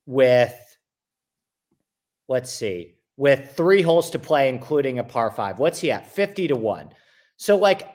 with, 0.06 0.54
let's 2.28 2.52
see, 2.52 2.96
with 3.18 3.54
three 3.56 3.82
holes 3.82 4.10
to 4.12 4.20
play, 4.20 4.50
including 4.50 5.00
a 5.00 5.04
par 5.04 5.32
five. 5.32 5.60
What's 5.60 5.80
he 5.80 5.92
at? 5.92 6.12
50 6.12 6.50
to 6.50 6.56
one. 6.56 6.90
So, 7.38 7.58
like, 7.58 7.88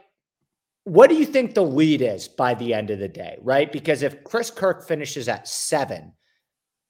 what 0.85 1.11
do 1.11 1.17
you 1.17 1.27
think 1.27 1.55
the 1.55 1.65
lead 1.65 2.03
is 2.03 2.29
by 2.29 2.55
the 2.55 2.75
end 2.75 2.91
of 2.91 2.99
the 2.99 3.09
day, 3.09 3.39
right? 3.43 3.71
Because 3.71 4.03
if 4.03 4.25
Chris 4.25 4.51
Kirk 4.51 4.87
finishes 4.87 5.29
at 5.29 5.47
seven, 5.47 6.13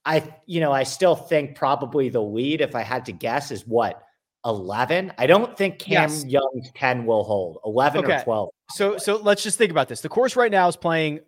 I, 0.05 0.23
you 0.45 0.59
know, 0.59 0.71
I 0.71 0.83
still 0.83 1.15
think 1.15 1.55
probably 1.55 2.09
the 2.09 2.21
lead, 2.21 2.61
if 2.61 2.75
I 2.75 2.81
had 2.81 3.05
to 3.05 3.11
guess, 3.11 3.51
is 3.51 3.67
what 3.67 4.01
11. 4.45 5.13
I 5.17 5.27
don't 5.27 5.55
think 5.55 5.79
Cam 5.79 6.09
yes. 6.09 6.25
Young's 6.25 6.71
10 6.75 7.05
will 7.05 7.23
hold 7.23 7.59
11 7.65 8.03
okay. 8.03 8.17
or 8.17 8.23
12. 8.23 8.49
So, 8.71 8.97
so 8.97 9.17
let's 9.17 9.43
just 9.43 9.57
think 9.57 9.71
about 9.71 9.87
this. 9.87 10.01
The 10.01 10.09
course 10.09 10.35
right 10.35 10.51
now 10.51 10.67
is 10.67 10.75
playing 10.75 11.19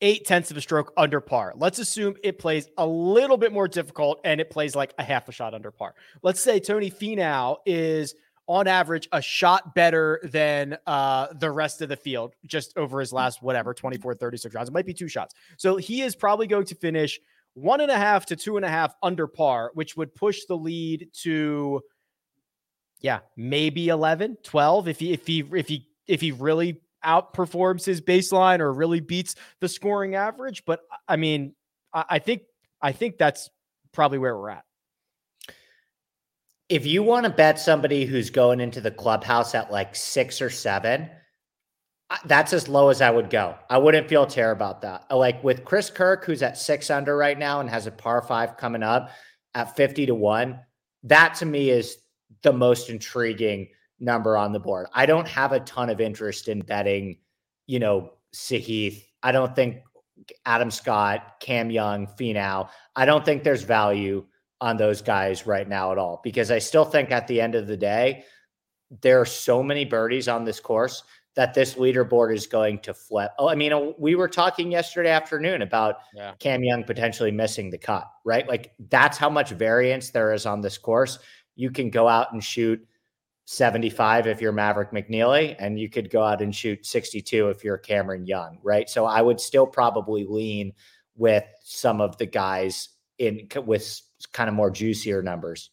eight 0.00 0.26
tenths 0.26 0.50
of 0.50 0.56
a 0.56 0.60
stroke 0.60 0.92
under 0.96 1.20
par. 1.20 1.52
Let's 1.56 1.78
assume 1.78 2.16
it 2.22 2.38
plays 2.38 2.68
a 2.78 2.86
little 2.86 3.36
bit 3.36 3.52
more 3.52 3.68
difficult 3.68 4.20
and 4.24 4.40
it 4.40 4.50
plays 4.50 4.74
like 4.74 4.94
a 4.98 5.02
half 5.02 5.28
a 5.28 5.32
shot 5.32 5.54
under 5.54 5.70
par. 5.70 5.94
Let's 6.22 6.40
say 6.40 6.58
Tony 6.60 6.90
Finau 6.90 7.58
is 7.66 8.14
on 8.50 8.66
average 8.66 9.08
a 9.12 9.22
shot 9.22 9.76
better 9.76 10.18
than 10.24 10.76
uh, 10.86 11.28
the 11.34 11.48
rest 11.48 11.82
of 11.82 11.88
the 11.88 11.96
field 11.96 12.34
just 12.46 12.76
over 12.76 12.98
his 12.98 13.12
last 13.12 13.40
whatever 13.44 13.72
24 13.72 14.16
36 14.16 14.52
rounds 14.52 14.68
it 14.68 14.72
might 14.72 14.84
be 14.84 14.92
two 14.92 15.06
shots 15.06 15.36
so 15.56 15.76
he 15.76 16.02
is 16.02 16.16
probably 16.16 16.48
going 16.48 16.64
to 16.64 16.74
finish 16.74 17.20
one 17.54 17.80
and 17.80 17.92
a 17.92 17.96
half 17.96 18.26
to 18.26 18.34
two 18.34 18.56
and 18.56 18.66
a 18.66 18.68
half 18.68 18.92
under 19.04 19.28
par 19.28 19.70
which 19.74 19.96
would 19.96 20.12
push 20.16 20.46
the 20.46 20.56
lead 20.56 21.08
to 21.12 21.80
yeah 23.00 23.20
maybe 23.36 23.86
11 23.86 24.36
12 24.42 24.88
if 24.88 24.98
he 24.98 25.12
if 25.12 25.24
he 25.28 25.44
if 25.54 25.68
he 25.68 25.86
if 26.08 26.20
he 26.20 26.32
really 26.32 26.80
outperforms 27.04 27.84
his 27.84 28.00
baseline 28.00 28.60
or 28.60 28.72
really 28.72 29.00
beats 29.00 29.34
the 29.60 29.68
scoring 29.68 30.14
average 30.14 30.64
but 30.64 30.80
uh, 30.92 30.96
i 31.08 31.16
mean 31.16 31.54
I, 31.92 32.04
I 32.10 32.18
think 32.18 32.42
i 32.82 32.92
think 32.92 33.18
that's 33.18 33.50
probably 33.92 34.18
where 34.18 34.36
we're 34.36 34.50
at 34.50 34.64
if 36.70 36.86
you 36.86 37.02
want 37.02 37.24
to 37.24 37.30
bet 37.30 37.58
somebody 37.58 38.06
who's 38.06 38.30
going 38.30 38.60
into 38.60 38.80
the 38.80 38.92
clubhouse 38.92 39.54
at 39.56 39.72
like 39.72 39.96
six 39.96 40.40
or 40.40 40.48
seven, 40.48 41.10
That's 42.24 42.52
as 42.52 42.68
low 42.68 42.88
as 42.88 43.02
I 43.02 43.10
would 43.10 43.28
go. 43.28 43.56
I 43.68 43.78
wouldn't 43.78 44.08
feel 44.08 44.24
terrible 44.24 44.66
about 44.66 44.82
that. 44.82 45.04
Uh, 45.10 45.16
like 45.16 45.42
with 45.44 45.64
Chris 45.64 45.90
Kirk, 45.90 46.24
who's 46.24 46.42
at 46.42 46.56
six 46.56 46.88
under 46.88 47.16
right 47.16 47.38
now 47.38 47.60
and 47.60 47.68
has 47.68 47.86
a 47.86 47.90
par 47.90 48.22
five 48.22 48.56
coming 48.56 48.84
up 48.84 49.10
at 49.54 49.76
50 49.76 50.06
to 50.06 50.14
one, 50.14 50.60
that 51.04 51.34
to 51.36 51.46
me 51.46 51.70
is 51.70 51.98
the 52.42 52.52
most 52.52 52.88
intriguing 52.88 53.68
number 54.00 54.36
on 54.36 54.52
the 54.52 54.60
board. 54.60 54.86
I 54.94 55.06
don't 55.06 55.28
have 55.28 55.52
a 55.52 55.60
ton 55.60 55.90
of 55.90 56.00
interest 56.00 56.48
in 56.48 56.60
betting, 56.60 57.18
you 57.66 57.78
know, 57.78 58.14
Sahith. 58.34 59.04
I 59.22 59.32
don't 59.32 59.54
think 59.54 59.82
Adam 60.46 60.70
Scott, 60.70 61.36
Cam 61.40 61.70
Young, 61.70 62.06
Finau. 62.06 62.68
I 62.96 63.04
don't 63.04 63.24
think 63.24 63.44
there's 63.44 63.62
value 63.62 64.24
on 64.60 64.76
those 64.76 65.00
guys 65.02 65.46
right 65.46 65.68
now 65.68 65.92
at 65.92 65.98
all 65.98 66.20
because 66.22 66.50
I 66.50 66.58
still 66.58 66.84
think 66.84 67.10
at 67.10 67.26
the 67.26 67.40
end 67.40 67.54
of 67.54 67.66
the 67.66 67.76
day, 67.76 68.24
there 69.02 69.20
are 69.20 69.26
so 69.26 69.62
many 69.62 69.84
birdies 69.84 70.28
on 70.28 70.44
this 70.44 70.60
course 70.60 71.02
that 71.36 71.54
this 71.54 71.74
leaderboard 71.74 72.34
is 72.34 72.46
going 72.46 72.80
to 72.80 72.92
flip. 72.92 73.30
Oh, 73.38 73.48
I 73.48 73.54
mean, 73.54 73.94
we 73.98 74.16
were 74.16 74.28
talking 74.28 74.70
yesterday 74.70 75.10
afternoon 75.10 75.62
about 75.62 75.96
yeah. 76.14 76.32
Cam 76.38 76.64
Young 76.64 76.82
potentially 76.84 77.30
missing 77.30 77.70
the 77.70 77.78
cut, 77.78 78.10
right? 78.24 78.48
Like 78.48 78.72
that's 78.90 79.16
how 79.16 79.30
much 79.30 79.50
variance 79.50 80.10
there 80.10 80.32
is 80.32 80.44
on 80.44 80.60
this 80.60 80.76
course. 80.76 81.20
You 81.54 81.70
can 81.70 81.88
go 81.88 82.08
out 82.08 82.32
and 82.32 82.42
shoot 82.42 82.84
75 83.50 84.28
if 84.28 84.40
you're 84.40 84.52
Maverick 84.52 84.92
McNealy, 84.92 85.56
and 85.58 85.76
you 85.76 85.90
could 85.90 86.08
go 86.08 86.22
out 86.22 86.40
and 86.40 86.54
shoot 86.54 86.86
62 86.86 87.48
if 87.48 87.64
you're 87.64 87.78
Cameron 87.78 88.24
Young, 88.24 88.60
right? 88.62 88.88
So 88.88 89.06
I 89.06 89.20
would 89.20 89.40
still 89.40 89.66
probably 89.66 90.24
lean 90.24 90.72
with 91.16 91.42
some 91.64 92.00
of 92.00 92.16
the 92.16 92.26
guys 92.26 92.90
in 93.18 93.48
with 93.66 94.02
kind 94.32 94.48
of 94.48 94.54
more 94.54 94.70
juicier 94.70 95.20
numbers. 95.20 95.70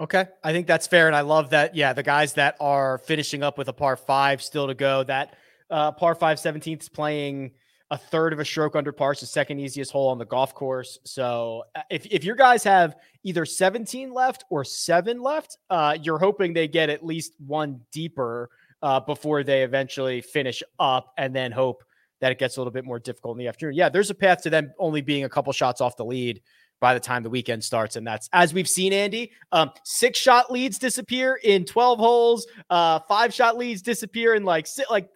Okay. 0.00 0.24
I 0.42 0.52
think 0.52 0.66
that's 0.66 0.86
fair. 0.86 1.06
And 1.06 1.14
I 1.14 1.20
love 1.20 1.50
that. 1.50 1.76
Yeah. 1.76 1.92
The 1.92 2.02
guys 2.02 2.32
that 2.34 2.56
are 2.60 2.96
finishing 2.96 3.42
up 3.42 3.58
with 3.58 3.68
a 3.68 3.74
par 3.74 3.96
five 3.96 4.40
still 4.40 4.68
to 4.68 4.74
go, 4.74 5.04
that 5.04 5.36
uh, 5.68 5.92
par 5.92 6.14
five 6.14 6.38
17th 6.38 6.80
is 6.80 6.88
playing 6.88 7.50
a 7.90 7.96
third 7.96 8.32
of 8.32 8.38
a 8.38 8.44
stroke 8.44 8.76
under 8.76 8.92
par. 8.92 9.12
It's 9.12 9.22
the 9.22 9.26
second 9.26 9.60
easiest 9.60 9.90
hole 9.90 10.08
on 10.08 10.18
the 10.18 10.26
golf 10.26 10.54
course. 10.54 10.98
So 11.04 11.64
uh, 11.74 11.82
if, 11.90 12.06
if 12.06 12.24
your 12.24 12.36
guys 12.36 12.62
have 12.64 12.96
either 13.24 13.46
17 13.46 14.12
left 14.12 14.44
or 14.50 14.64
seven 14.64 15.22
left, 15.22 15.58
uh, 15.70 15.96
you're 16.02 16.18
hoping 16.18 16.52
they 16.52 16.68
get 16.68 16.90
at 16.90 17.04
least 17.04 17.32
one 17.38 17.80
deeper 17.90 18.50
uh, 18.82 19.00
before 19.00 19.42
they 19.42 19.62
eventually 19.62 20.20
finish 20.20 20.62
up 20.78 21.12
and 21.16 21.34
then 21.34 21.50
hope 21.50 21.82
that 22.20 22.32
it 22.32 22.38
gets 22.38 22.56
a 22.56 22.60
little 22.60 22.72
bit 22.72 22.84
more 22.84 22.98
difficult 22.98 23.36
in 23.36 23.38
the 23.38 23.48
afternoon. 23.48 23.74
Yeah, 23.74 23.88
there's 23.88 24.10
a 24.10 24.14
path 24.14 24.42
to 24.42 24.50
them 24.50 24.72
only 24.78 25.00
being 25.00 25.24
a 25.24 25.28
couple 25.28 25.52
shots 25.52 25.80
off 25.80 25.96
the 25.96 26.04
lead 26.04 26.42
by 26.80 26.94
the 26.94 27.00
time 27.00 27.22
the 27.22 27.30
weekend 27.30 27.62
starts. 27.64 27.96
And 27.96 28.06
that's 28.06 28.28
as 28.32 28.54
we've 28.54 28.68
seen, 28.68 28.92
Andy, 28.92 29.32
um, 29.52 29.70
six 29.84 30.18
shot 30.18 30.50
leads 30.50 30.78
disappear 30.78 31.40
in 31.42 31.64
12 31.64 31.98
holes, 31.98 32.46
uh, 32.70 33.00
five 33.08 33.32
shot 33.32 33.56
leads 33.56 33.82
disappear 33.82 34.34
in 34.34 34.44
like, 34.44 34.66
like 34.90 35.08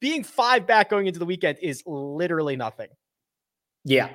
being 0.00 0.24
five 0.24 0.66
back 0.66 0.90
going 0.90 1.06
into 1.06 1.18
the 1.18 1.26
weekend 1.26 1.58
is 1.60 1.82
literally 1.86 2.56
nothing. 2.56 2.88
Yeah. 3.84 4.10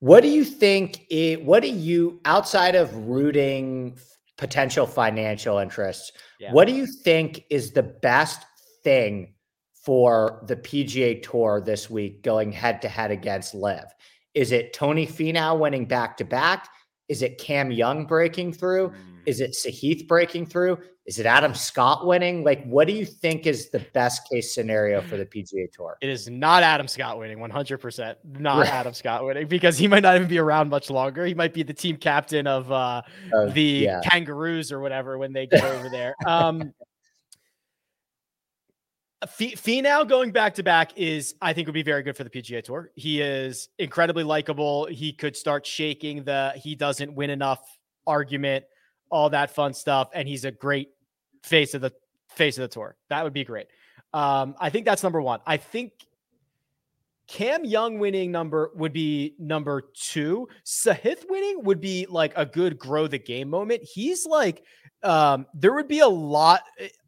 What 0.00 0.22
do 0.22 0.28
you 0.28 0.44
think? 0.44 1.06
It, 1.10 1.44
what 1.44 1.62
do 1.62 1.68
you, 1.68 2.20
outside 2.24 2.74
of 2.74 2.94
rooting 2.94 3.98
potential 4.36 4.86
financial 4.86 5.58
interests, 5.58 6.12
yeah. 6.38 6.52
what 6.52 6.66
do 6.66 6.74
you 6.74 6.86
think 7.02 7.44
is 7.50 7.72
the 7.72 7.82
best 7.82 8.44
thing 8.84 9.34
for 9.84 10.44
the 10.46 10.56
PGA 10.56 11.22
Tour 11.22 11.62
this 11.64 11.90
week 11.90 12.22
going 12.22 12.52
head 12.52 12.80
to 12.82 12.88
head 12.88 13.10
against 13.10 13.54
LIV? 13.54 13.84
Is 14.34 14.52
it 14.52 14.72
Tony 14.72 15.06
Finau 15.06 15.58
winning 15.58 15.86
back 15.86 16.16
to 16.18 16.24
back? 16.24 16.68
Is 17.08 17.22
it 17.22 17.38
Cam 17.38 17.70
Young 17.70 18.06
breaking 18.06 18.52
through? 18.52 18.90
Mm. 18.90 18.94
Is 19.26 19.40
it 19.40 19.52
Sahith 19.52 20.06
breaking 20.08 20.46
through? 20.46 20.78
Is 21.08 21.18
it 21.18 21.24
Adam 21.24 21.54
Scott 21.54 22.06
winning? 22.06 22.44
Like, 22.44 22.62
what 22.66 22.86
do 22.86 22.92
you 22.92 23.06
think 23.06 23.46
is 23.46 23.70
the 23.70 23.78
best 23.94 24.28
case 24.30 24.54
scenario 24.54 25.00
for 25.00 25.16
the 25.16 25.24
PGA 25.24 25.72
Tour? 25.72 25.96
It 26.02 26.10
is 26.10 26.28
not 26.28 26.62
Adam 26.62 26.86
Scott 26.86 27.18
winning, 27.18 27.38
100%. 27.38 28.14
Not 28.38 28.58
right. 28.58 28.68
Adam 28.68 28.92
Scott 28.92 29.24
winning 29.24 29.48
because 29.48 29.78
he 29.78 29.88
might 29.88 30.02
not 30.02 30.16
even 30.16 30.28
be 30.28 30.38
around 30.38 30.68
much 30.68 30.90
longer. 30.90 31.24
He 31.24 31.32
might 31.32 31.54
be 31.54 31.62
the 31.62 31.72
team 31.72 31.96
captain 31.96 32.46
of 32.46 32.70
uh, 32.70 33.00
uh 33.34 33.46
the 33.46 33.62
yeah. 33.62 34.00
Kangaroos 34.04 34.70
or 34.70 34.80
whatever 34.80 35.16
when 35.16 35.32
they 35.32 35.46
get 35.46 35.64
over 35.64 35.88
there. 35.88 36.14
Um, 36.26 36.74
Finau 39.26 40.08
going 40.08 40.30
back 40.30 40.54
to 40.54 40.62
back 40.62 40.92
is, 40.96 41.34
I 41.42 41.52
think, 41.52 41.66
would 41.66 41.74
be 41.74 41.82
very 41.82 42.02
good 42.02 42.16
for 42.16 42.22
the 42.22 42.30
PGA 42.30 42.62
Tour. 42.62 42.92
He 42.94 43.20
is 43.20 43.68
incredibly 43.78 44.22
likable. 44.22 44.86
He 44.86 45.12
could 45.12 45.36
start 45.36 45.66
shaking 45.66 46.22
the 46.22 46.52
he 46.54 46.76
doesn't 46.76 47.12
win 47.12 47.30
enough 47.30 47.60
argument, 48.06 48.64
all 49.10 49.30
that 49.30 49.50
fun 49.50 49.74
stuff, 49.74 50.08
and 50.14 50.28
he's 50.28 50.44
a 50.44 50.52
great 50.52 50.90
face 51.42 51.74
of 51.74 51.80
the 51.80 51.92
face 52.28 52.58
of 52.58 52.62
the 52.62 52.68
tour. 52.68 52.96
That 53.08 53.24
would 53.24 53.32
be 53.32 53.44
great. 53.44 53.66
Um, 54.14 54.54
I 54.60 54.70
think 54.70 54.84
that's 54.84 55.02
number 55.02 55.20
one. 55.20 55.40
I 55.46 55.56
think 55.56 55.92
Cam 57.26 57.64
Young 57.64 57.98
winning 57.98 58.30
number 58.30 58.70
would 58.74 58.92
be 58.92 59.34
number 59.38 59.82
two. 59.94 60.48
Sahith 60.64 61.28
winning 61.28 61.64
would 61.64 61.80
be 61.80 62.06
like 62.08 62.32
a 62.36 62.46
good 62.46 62.78
grow 62.78 63.08
the 63.08 63.18
game 63.18 63.50
moment. 63.50 63.82
He's 63.82 64.26
like 64.26 64.62
um, 65.02 65.46
there 65.54 65.74
would 65.74 65.88
be 65.88 66.00
a 66.00 66.08
lot. 66.08 66.62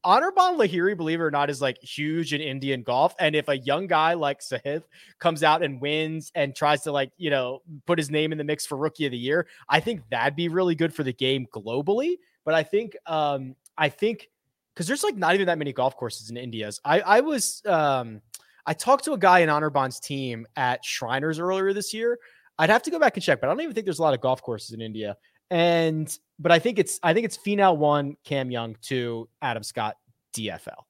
Anirban 0.04 0.56
Lahiri, 0.56 0.96
believe 0.96 1.20
it 1.20 1.24
or 1.24 1.30
not, 1.30 1.50
is 1.50 1.60
like 1.60 1.82
huge 1.82 2.32
in 2.32 2.40
Indian 2.40 2.82
golf. 2.82 3.14
And 3.18 3.36
if 3.36 3.48
a 3.48 3.58
young 3.58 3.86
guy 3.86 4.14
like 4.14 4.40
Sahith 4.40 4.84
comes 5.18 5.42
out 5.42 5.62
and 5.62 5.80
wins 5.80 6.32
and 6.34 6.54
tries 6.54 6.82
to 6.82 6.92
like, 6.92 7.12
you 7.18 7.30
know, 7.30 7.60
put 7.86 7.98
his 7.98 8.10
name 8.10 8.32
in 8.32 8.38
the 8.38 8.44
mix 8.44 8.64
for 8.64 8.76
rookie 8.76 9.06
of 9.06 9.12
the 9.12 9.18
year, 9.18 9.46
I 9.68 9.80
think 9.80 10.02
that'd 10.10 10.36
be 10.36 10.48
really 10.48 10.74
good 10.74 10.94
for 10.94 11.02
the 11.02 11.12
game 11.12 11.46
globally. 11.54 12.14
But 12.44 12.54
I 12.54 12.62
think, 12.62 12.96
um, 13.06 13.54
I 13.76 13.90
think 13.90 14.28
because 14.74 14.86
there's 14.86 15.04
like 15.04 15.16
not 15.16 15.34
even 15.34 15.46
that 15.46 15.58
many 15.58 15.72
golf 15.72 15.96
courses 15.96 16.30
in 16.30 16.36
India's. 16.36 16.80
I, 16.84 17.00
I 17.00 17.20
was, 17.20 17.60
um, 17.66 18.22
I 18.64 18.72
talked 18.72 19.04
to 19.04 19.12
a 19.12 19.18
guy 19.18 19.40
in 19.40 19.48
Anirban's 19.48 20.00
team 20.00 20.46
at 20.56 20.84
Shriners 20.84 21.38
earlier 21.38 21.72
this 21.72 21.92
year. 21.92 22.18
I'd 22.58 22.70
have 22.70 22.82
to 22.84 22.90
go 22.90 22.98
back 22.98 23.16
and 23.16 23.22
check, 23.22 23.40
but 23.40 23.48
I 23.48 23.52
don't 23.52 23.60
even 23.62 23.74
think 23.74 23.86
there's 23.86 23.98
a 23.98 24.02
lot 24.02 24.14
of 24.14 24.20
golf 24.20 24.42
courses 24.42 24.72
in 24.72 24.80
India. 24.80 25.16
And 25.50 26.16
but 26.38 26.52
I 26.52 26.58
think 26.58 26.78
it's 26.78 26.98
I 27.02 27.12
think 27.14 27.24
it's 27.24 27.36
Finau 27.36 27.76
one, 27.76 28.16
Cam 28.24 28.50
Young 28.50 28.76
two, 28.80 29.28
Adam 29.42 29.62
Scott 29.62 29.96
DFL. 30.34 30.84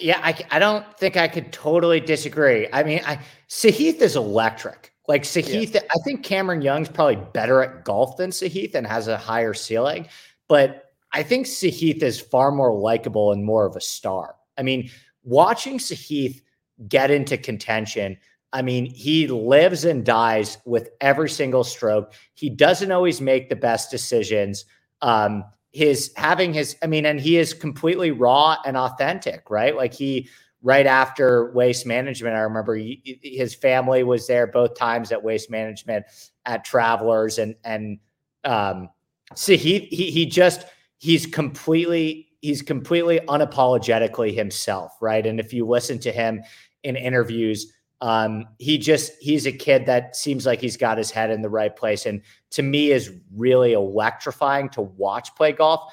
Yeah, 0.00 0.18
I, 0.22 0.36
I 0.50 0.58
don't 0.58 0.84
think 0.98 1.16
I 1.16 1.28
could 1.28 1.52
totally 1.52 2.00
disagree. 2.00 2.68
I 2.72 2.82
mean, 2.82 3.00
I 3.06 3.20
Sahith 3.48 4.00
is 4.00 4.16
electric. 4.16 4.92
Like 5.06 5.22
Sahith, 5.22 5.74
yeah. 5.74 5.82
I 5.94 5.98
think 6.04 6.24
Cameron 6.24 6.62
Young's 6.62 6.88
probably 6.88 7.18
better 7.32 7.62
at 7.62 7.84
golf 7.84 8.16
than 8.16 8.30
Sahith 8.30 8.74
and 8.74 8.86
has 8.86 9.06
a 9.06 9.18
higher 9.18 9.52
ceiling, 9.52 10.08
but 10.48 10.84
I 11.12 11.22
think 11.22 11.46
Sahith 11.46 12.02
is 12.02 12.18
far 12.18 12.50
more 12.50 12.72
likable 12.72 13.30
and 13.32 13.44
more 13.44 13.66
of 13.66 13.76
a 13.76 13.80
star. 13.80 14.34
I 14.56 14.62
mean, 14.62 14.90
watching 15.22 15.78
Sahith 15.78 16.40
get 16.88 17.10
into 17.10 17.36
contention 17.36 18.16
I 18.54 18.62
mean, 18.62 18.86
he 18.86 19.26
lives 19.26 19.84
and 19.84 20.06
dies 20.06 20.58
with 20.64 20.90
every 21.00 21.28
single 21.28 21.64
stroke. 21.64 22.14
He 22.34 22.48
doesn't 22.48 22.92
always 22.92 23.20
make 23.20 23.48
the 23.48 23.56
best 23.56 23.90
decisions. 23.90 24.64
Um, 25.02 25.44
his 25.72 26.12
having 26.16 26.54
his, 26.54 26.76
I 26.80 26.86
mean, 26.86 27.04
and 27.04 27.20
he 27.20 27.36
is 27.36 27.52
completely 27.52 28.12
raw 28.12 28.56
and 28.64 28.76
authentic, 28.76 29.50
right? 29.50 29.74
Like 29.76 29.92
he, 29.92 30.28
right 30.62 30.86
after 30.86 31.50
waste 31.52 31.84
management, 31.84 32.36
I 32.36 32.40
remember 32.40 32.76
he, 32.76 33.18
his 33.22 33.56
family 33.56 34.04
was 34.04 34.28
there 34.28 34.46
both 34.46 34.76
times 34.76 35.10
at 35.10 35.22
waste 35.22 35.50
management 35.50 36.06
at 36.46 36.64
Travelers, 36.64 37.38
and 37.38 37.56
and 37.64 37.98
um, 38.44 38.88
see, 39.34 39.56
he 39.56 39.80
he 39.80 40.12
he 40.12 40.26
just 40.26 40.64
he's 40.98 41.26
completely 41.26 42.28
he's 42.40 42.62
completely 42.62 43.18
unapologetically 43.26 44.32
himself, 44.32 44.92
right? 45.02 45.26
And 45.26 45.40
if 45.40 45.52
you 45.52 45.66
listen 45.66 45.98
to 45.98 46.12
him 46.12 46.42
in 46.84 46.94
interviews 46.94 47.72
um, 48.00 48.46
he 48.58 48.78
just 48.78 49.12
he's 49.20 49.46
a 49.46 49.52
kid 49.52 49.86
that 49.86 50.16
seems 50.16 50.46
like 50.46 50.60
he's 50.60 50.76
got 50.76 50.98
his 50.98 51.10
head 51.10 51.30
in 51.30 51.42
the 51.42 51.48
right 51.48 51.74
place, 51.74 52.06
and 52.06 52.22
to 52.50 52.62
me 52.62 52.90
is 52.90 53.12
really 53.34 53.72
electrifying 53.72 54.68
to 54.70 54.82
watch 54.82 55.34
play 55.34 55.52
golf. 55.52 55.92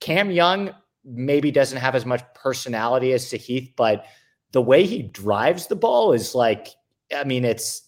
Cam 0.00 0.30
Young 0.30 0.70
maybe 1.04 1.50
doesn't 1.50 1.78
have 1.78 1.94
as 1.94 2.06
much 2.06 2.22
personality 2.34 3.12
as 3.12 3.24
Sahith, 3.24 3.74
but 3.76 4.06
the 4.52 4.62
way 4.62 4.84
he 4.84 5.02
drives 5.02 5.66
the 5.66 5.76
ball 5.76 6.12
is 6.12 6.34
like, 6.34 6.68
I 7.14 7.24
mean, 7.24 7.44
it's 7.44 7.82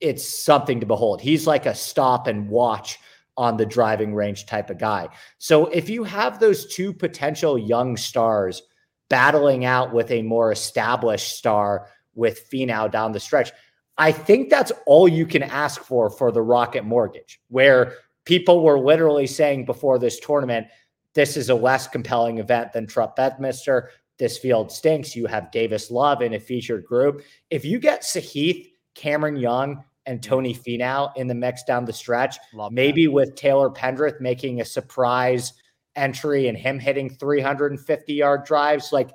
it's 0.00 0.26
something 0.26 0.80
to 0.80 0.86
behold. 0.86 1.20
He's 1.20 1.46
like 1.46 1.66
a 1.66 1.74
stop 1.74 2.26
and 2.26 2.48
watch 2.48 2.98
on 3.36 3.56
the 3.56 3.66
driving 3.66 4.14
range 4.14 4.46
type 4.46 4.70
of 4.70 4.78
guy. 4.78 5.08
So 5.38 5.66
if 5.66 5.88
you 5.88 6.04
have 6.04 6.38
those 6.38 6.72
two 6.72 6.92
potential 6.92 7.58
young 7.58 7.96
stars 7.96 8.62
battling 9.08 9.64
out 9.64 9.92
with 9.92 10.10
a 10.10 10.22
more 10.22 10.52
established 10.52 11.36
star 11.36 11.88
with 12.14 12.48
Finau 12.50 12.90
down 12.90 13.12
the 13.12 13.20
stretch. 13.20 13.52
I 13.98 14.12
think 14.12 14.50
that's 14.50 14.72
all 14.86 15.08
you 15.08 15.26
can 15.26 15.42
ask 15.42 15.82
for 15.82 16.10
for 16.10 16.32
the 16.32 16.42
Rocket 16.42 16.84
Mortgage, 16.84 17.40
where 17.48 17.94
people 18.24 18.62
were 18.62 18.78
literally 18.78 19.26
saying 19.26 19.64
before 19.64 19.98
this 19.98 20.18
tournament, 20.18 20.66
this 21.14 21.36
is 21.36 21.48
a 21.48 21.54
less 21.54 21.86
compelling 21.86 22.38
event 22.38 22.72
than 22.72 22.86
Trump 22.86 23.16
Bedminster. 23.16 23.90
This 24.18 24.38
field 24.38 24.70
stinks. 24.70 25.16
You 25.16 25.26
have 25.26 25.50
Davis 25.50 25.90
Love 25.90 26.22
in 26.22 26.34
a 26.34 26.40
featured 26.40 26.84
group. 26.84 27.22
If 27.50 27.64
you 27.64 27.78
get 27.78 28.02
Sahith, 28.02 28.70
Cameron 28.94 29.36
Young, 29.36 29.84
and 30.06 30.20
mm. 30.20 30.22
Tony 30.22 30.54
Finau 30.54 31.14
in 31.16 31.26
the 31.26 31.34
mix 31.34 31.62
down 31.64 31.84
the 31.84 31.92
stretch, 31.92 32.36
Love 32.52 32.72
maybe 32.72 33.06
that. 33.06 33.12
with 33.12 33.34
Taylor 33.34 33.70
Pendrith 33.70 34.20
making 34.20 34.60
a 34.60 34.64
surprise 34.64 35.52
entry 35.96 36.48
and 36.48 36.58
him 36.58 36.78
hitting 36.78 37.08
350 37.08 38.12
yard 38.12 38.44
drives, 38.44 38.92
like 38.92 39.10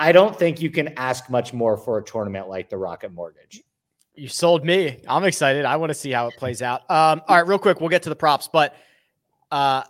I 0.00 0.12
don't 0.12 0.34
think 0.34 0.62
you 0.62 0.70
can 0.70 0.94
ask 0.96 1.28
much 1.28 1.52
more 1.52 1.76
for 1.76 1.98
a 1.98 2.02
tournament 2.02 2.48
like 2.48 2.70
the 2.70 2.78
Rocket 2.78 3.12
Mortgage. 3.12 3.62
You 4.14 4.28
sold 4.28 4.64
me. 4.64 4.98
I'm 5.06 5.24
excited. 5.24 5.66
I 5.66 5.76
want 5.76 5.90
to 5.90 5.94
see 5.94 6.10
how 6.10 6.26
it 6.26 6.36
plays 6.38 6.62
out. 6.62 6.90
Um, 6.90 7.20
all 7.28 7.36
right, 7.36 7.46
real 7.46 7.58
quick, 7.58 7.80
we'll 7.80 7.90
get 7.90 8.04
to 8.04 8.08
the 8.08 8.16
props, 8.16 8.48
but 8.50 8.74
uh, 9.50 9.82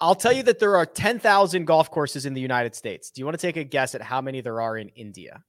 I'll 0.00 0.14
tell 0.14 0.32
you 0.32 0.44
that 0.44 0.60
there 0.60 0.76
are 0.76 0.86
10,000 0.86 1.64
golf 1.64 1.90
courses 1.90 2.26
in 2.26 2.34
the 2.34 2.40
United 2.40 2.76
States. 2.76 3.10
Do 3.10 3.20
you 3.20 3.24
want 3.24 3.40
to 3.40 3.44
take 3.44 3.56
a 3.56 3.64
guess 3.64 3.96
at 3.96 4.02
how 4.02 4.20
many 4.20 4.40
there 4.40 4.60
are 4.60 4.78
in 4.78 4.88
India? 4.90 5.42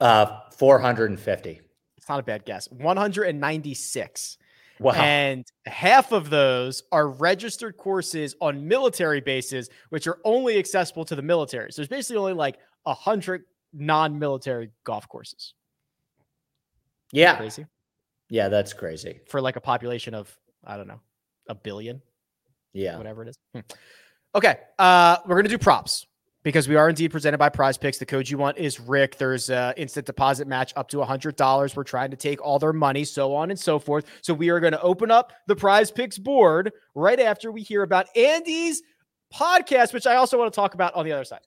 Uh, 0.00 0.40
450. 0.56 1.60
It's 1.96 2.08
not 2.08 2.18
a 2.18 2.24
bad 2.24 2.44
guess. 2.44 2.68
196. 2.72 4.38
Wow. 4.80 4.92
And 4.92 5.46
half 5.66 6.10
of 6.10 6.30
those 6.30 6.82
are 6.90 7.08
registered 7.08 7.76
courses 7.76 8.34
on 8.40 8.66
military 8.66 9.20
bases, 9.20 9.68
which 9.90 10.06
are 10.06 10.18
only 10.24 10.58
accessible 10.58 11.04
to 11.04 11.14
the 11.14 11.22
military. 11.22 11.70
So 11.70 11.82
there's 11.82 11.88
basically 11.88 12.16
only 12.16 12.32
like 12.32 12.58
a 12.86 12.94
hundred 12.94 13.44
non-military 13.74 14.70
golf 14.84 15.06
courses. 15.06 15.52
Yeah. 17.12 17.36
Crazy. 17.36 17.66
Yeah, 18.30 18.48
that's 18.48 18.72
crazy. 18.72 19.20
For 19.28 19.42
like 19.42 19.56
a 19.56 19.60
population 19.60 20.14
of, 20.14 20.34
I 20.64 20.78
don't 20.78 20.88
know, 20.88 21.00
a 21.48 21.54
billion. 21.54 22.00
Yeah. 22.72 22.96
Whatever 22.96 23.22
it 23.24 23.28
is. 23.28 23.38
Hmm. 23.54 23.60
Okay. 24.34 24.60
Uh, 24.78 25.18
we're 25.26 25.36
gonna 25.36 25.50
do 25.50 25.58
props 25.58 26.06
because 26.42 26.68
we 26.68 26.76
are 26.76 26.88
indeed 26.88 27.10
presented 27.10 27.38
by 27.38 27.48
Prize 27.48 27.76
Picks. 27.76 27.98
The 27.98 28.06
code 28.06 28.28
you 28.28 28.38
want 28.38 28.58
is 28.58 28.80
Rick. 28.80 29.16
There's 29.16 29.50
a 29.50 29.74
instant 29.76 30.06
deposit 30.06 30.48
match 30.48 30.72
up 30.76 30.88
to 30.90 31.00
a 31.00 31.04
hundred 31.04 31.36
dollars. 31.36 31.76
We're 31.76 31.84
trying 31.84 32.10
to 32.10 32.16
take 32.16 32.42
all 32.42 32.58
their 32.58 32.72
money, 32.72 33.04
so 33.04 33.34
on 33.34 33.50
and 33.50 33.58
so 33.58 33.78
forth. 33.78 34.06
So 34.22 34.34
we 34.34 34.50
are 34.50 34.60
going 34.60 34.72
to 34.72 34.82
open 34.82 35.10
up 35.10 35.32
the 35.46 35.56
Prize 35.56 35.90
Picks 35.90 36.18
board 36.18 36.72
right 36.94 37.20
after 37.20 37.52
we 37.52 37.62
hear 37.62 37.82
about 37.82 38.06
Andy's 38.16 38.82
podcast, 39.34 39.92
which 39.92 40.06
I 40.06 40.16
also 40.16 40.38
want 40.38 40.52
to 40.52 40.56
talk 40.56 40.74
about 40.74 40.94
on 40.94 41.04
the 41.04 41.12
other 41.12 41.24
side. 41.24 41.40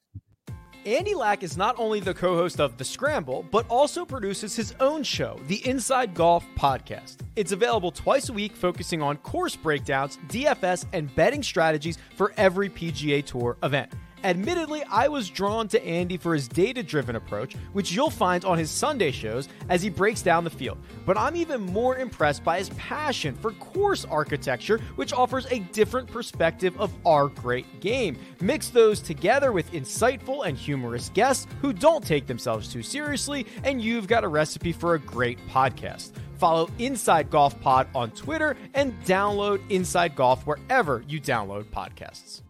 Andy 0.86 1.16
Lack 1.16 1.44
is 1.44 1.56
not 1.56 1.80
only 1.80 2.02
the 2.02 2.14
co 2.14 2.36
host 2.36 2.60
of 2.60 2.78
The 2.78 2.84
Scramble, 2.84 3.46
but 3.52 3.66
also 3.70 4.04
produces 4.04 4.54
his 4.54 4.76
own 4.82 5.02
show, 5.02 5.40
the 5.48 5.66
Inside 5.66 6.14
Golf 6.14 6.46
Podcast. 6.58 7.18
It's 7.38 7.54
available 7.54 7.90
twice 7.90 8.28
a 8.28 8.34
week, 8.34 8.54
focusing 8.54 9.02
on 9.02 9.16
course 9.18 9.56
breakdowns, 9.56 10.18
DFS, 10.28 10.86
and 10.92 11.14
betting 11.16 11.42
strategies 11.42 11.98
for 12.18 12.34
every 12.36 12.70
PGA 12.70 13.26
Tour 13.26 13.56
event. 13.64 13.94
Admittedly, 14.24 14.84
I 14.90 15.10
was 15.10 15.30
drawn 15.30 15.68
to 15.68 15.86
Andy 15.86 16.16
for 16.16 16.34
his 16.34 16.48
data 16.48 16.82
driven 16.82 17.18
approach, 17.18 17.56
which 17.74 17.92
you'll 17.92 18.10
find 18.10 18.46
on 18.46 18.58
his 18.58 18.72
Sunday 18.72 19.12
shows 19.12 19.50
as 19.68 19.82
he 19.82 19.90
breaks 19.90 20.22
down 20.22 20.46
the 20.46 20.50
field. 20.50 20.78
But 21.06 21.18
I'm 21.18 21.36
even 21.36 21.62
more 21.62 21.98
impressed 21.98 22.44
by 22.44 22.60
his 22.60 22.70
passion 22.70 23.36
for 23.36 23.52
course 23.52 24.06
architecture, 24.06 24.80
which 24.96 25.12
offers 25.12 25.46
a 25.52 25.60
different 25.60 26.10
perspective 26.10 26.80
of 26.80 26.94
our 27.06 27.28
great 27.28 27.82
game. 27.82 28.18
Mix 28.40 28.70
those 28.70 29.02
together 29.02 29.52
with 29.52 29.72
insightful 29.74 30.46
and 30.46 30.58
humorous 30.58 31.10
guests 31.10 31.46
who 31.62 31.74
don't 31.74 32.06
take 32.06 32.26
themselves 32.26 32.72
too 32.72 32.82
seriously, 32.82 33.46
and 33.64 33.82
you've 33.82 34.08
got 34.08 34.24
a 34.24 34.28
recipe 34.28 34.72
for 34.72 34.94
a 34.94 35.00
great 35.00 35.38
podcast. 35.50 36.12
Follow 36.38 36.70
Inside 36.80 37.30
Golf 37.30 37.60
Pod 37.62 37.88
on 37.94 38.12
Twitter 38.12 38.56
and 38.74 38.98
download 39.04 39.62
Inside 39.70 40.16
Golf 40.16 40.46
wherever 40.46 41.04
you 41.08 41.20
download 41.20 41.66
podcasts. 41.66 42.42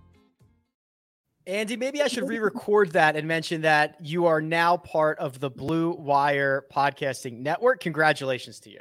Andy, 1.46 1.76
maybe 1.76 2.02
I 2.02 2.08
should 2.08 2.28
re-record 2.28 2.92
that 2.92 3.16
and 3.16 3.28
mention 3.28 3.62
that 3.62 3.98
you 4.00 4.26
are 4.26 4.42
now 4.42 4.78
part 4.78 5.20
of 5.20 5.40
the 5.40 5.50
Blue 5.50 5.92
Wire 5.92 6.66
Podcasting 6.74 7.40
Network. 7.40 7.80
Congratulations 7.82 8.60
to 8.62 8.70
you. 8.70 8.80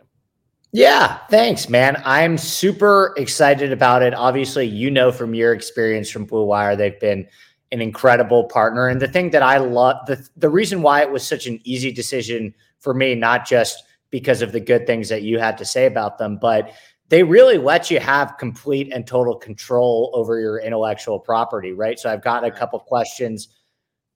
Yeah, 0.74 1.18
thanks, 1.28 1.68
man. 1.68 2.00
I'm 2.04 2.38
super 2.38 3.14
excited 3.18 3.72
about 3.72 4.02
it. 4.02 4.14
Obviously, 4.14 4.66
you 4.66 4.90
know 4.90 5.12
from 5.12 5.34
your 5.34 5.52
experience 5.52 6.08
from 6.08 6.24
Blue 6.24 6.44
Wire, 6.44 6.76
they've 6.76 6.98
been 6.98 7.28
an 7.72 7.82
incredible 7.82 8.44
partner. 8.44 8.88
And 8.88 9.00
the 9.00 9.08
thing 9.08 9.30
that 9.30 9.42
I 9.42 9.58
love, 9.58 10.06
the, 10.06 10.26
the 10.36 10.48
reason 10.48 10.80
why 10.80 11.02
it 11.02 11.10
was 11.10 11.26
such 11.26 11.46
an 11.46 11.60
easy 11.64 11.92
decision 11.92 12.54
for 12.78 12.94
me, 12.94 13.14
not 13.14 13.46
just 13.46 13.84
because 14.10 14.40
of 14.40 14.52
the 14.52 14.60
good 14.60 14.86
things 14.86 15.08
that 15.10 15.22
you 15.22 15.38
had 15.38 15.58
to 15.58 15.64
say 15.64 15.86
about 15.86 16.18
them, 16.18 16.38
but 16.40 16.72
they 17.12 17.22
really 17.22 17.58
let 17.58 17.90
you 17.90 18.00
have 18.00 18.38
complete 18.38 18.90
and 18.90 19.06
total 19.06 19.36
control 19.36 20.10
over 20.14 20.40
your 20.40 20.60
intellectual 20.60 21.18
property, 21.18 21.72
right? 21.72 21.98
So 21.98 22.08
I've 22.08 22.22
got 22.22 22.42
a 22.42 22.50
couple 22.50 22.78
questions. 22.78 23.48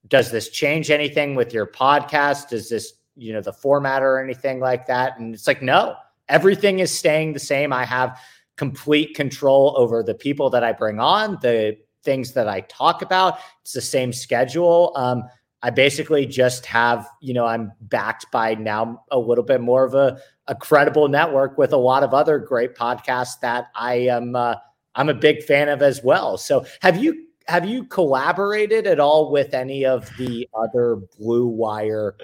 Does 0.08 0.30
this 0.30 0.48
change 0.48 0.90
anything 0.90 1.34
with 1.34 1.52
your 1.52 1.66
podcast? 1.66 2.48
Does 2.48 2.70
this, 2.70 2.94
you 3.14 3.34
know, 3.34 3.42
the 3.42 3.52
format 3.52 4.02
or 4.02 4.18
anything 4.18 4.60
like 4.60 4.86
that? 4.86 5.18
And 5.18 5.34
it's 5.34 5.46
like, 5.46 5.60
no, 5.60 5.94
everything 6.30 6.78
is 6.78 6.90
staying 6.90 7.34
the 7.34 7.38
same. 7.38 7.70
I 7.70 7.84
have 7.84 8.18
complete 8.56 9.14
control 9.14 9.74
over 9.76 10.02
the 10.02 10.14
people 10.14 10.48
that 10.48 10.64
I 10.64 10.72
bring 10.72 10.98
on, 10.98 11.36
the 11.42 11.76
things 12.02 12.32
that 12.32 12.48
I 12.48 12.62
talk 12.62 13.02
about. 13.02 13.40
It's 13.60 13.74
the 13.74 13.82
same 13.82 14.10
schedule. 14.10 14.92
Um, 14.96 15.24
I 15.60 15.68
basically 15.68 16.24
just 16.24 16.64
have, 16.64 17.10
you 17.20 17.34
know, 17.34 17.44
I'm 17.44 17.72
backed 17.82 18.30
by 18.32 18.54
now 18.54 19.04
a 19.10 19.18
little 19.18 19.44
bit 19.44 19.60
more 19.60 19.84
of 19.84 19.92
a 19.92 20.18
a 20.48 20.54
credible 20.54 21.08
network 21.08 21.58
with 21.58 21.72
a 21.72 21.76
lot 21.76 22.02
of 22.02 22.14
other 22.14 22.38
great 22.38 22.74
podcasts 22.74 23.40
that 23.40 23.68
I 23.74 23.94
am 23.94 24.36
uh, 24.36 24.56
I'm 24.94 25.08
a 25.08 25.14
big 25.14 25.42
fan 25.42 25.68
of 25.68 25.82
as 25.82 26.02
well. 26.02 26.38
So 26.38 26.64
have 26.80 26.96
you 26.96 27.26
have 27.48 27.64
you 27.64 27.84
collaborated 27.84 28.86
at 28.86 28.98
all 28.98 29.30
with 29.30 29.54
any 29.54 29.84
of 29.84 30.10
the 30.16 30.48
other 30.54 30.96
Blue 31.18 31.46
Wire 31.46 32.16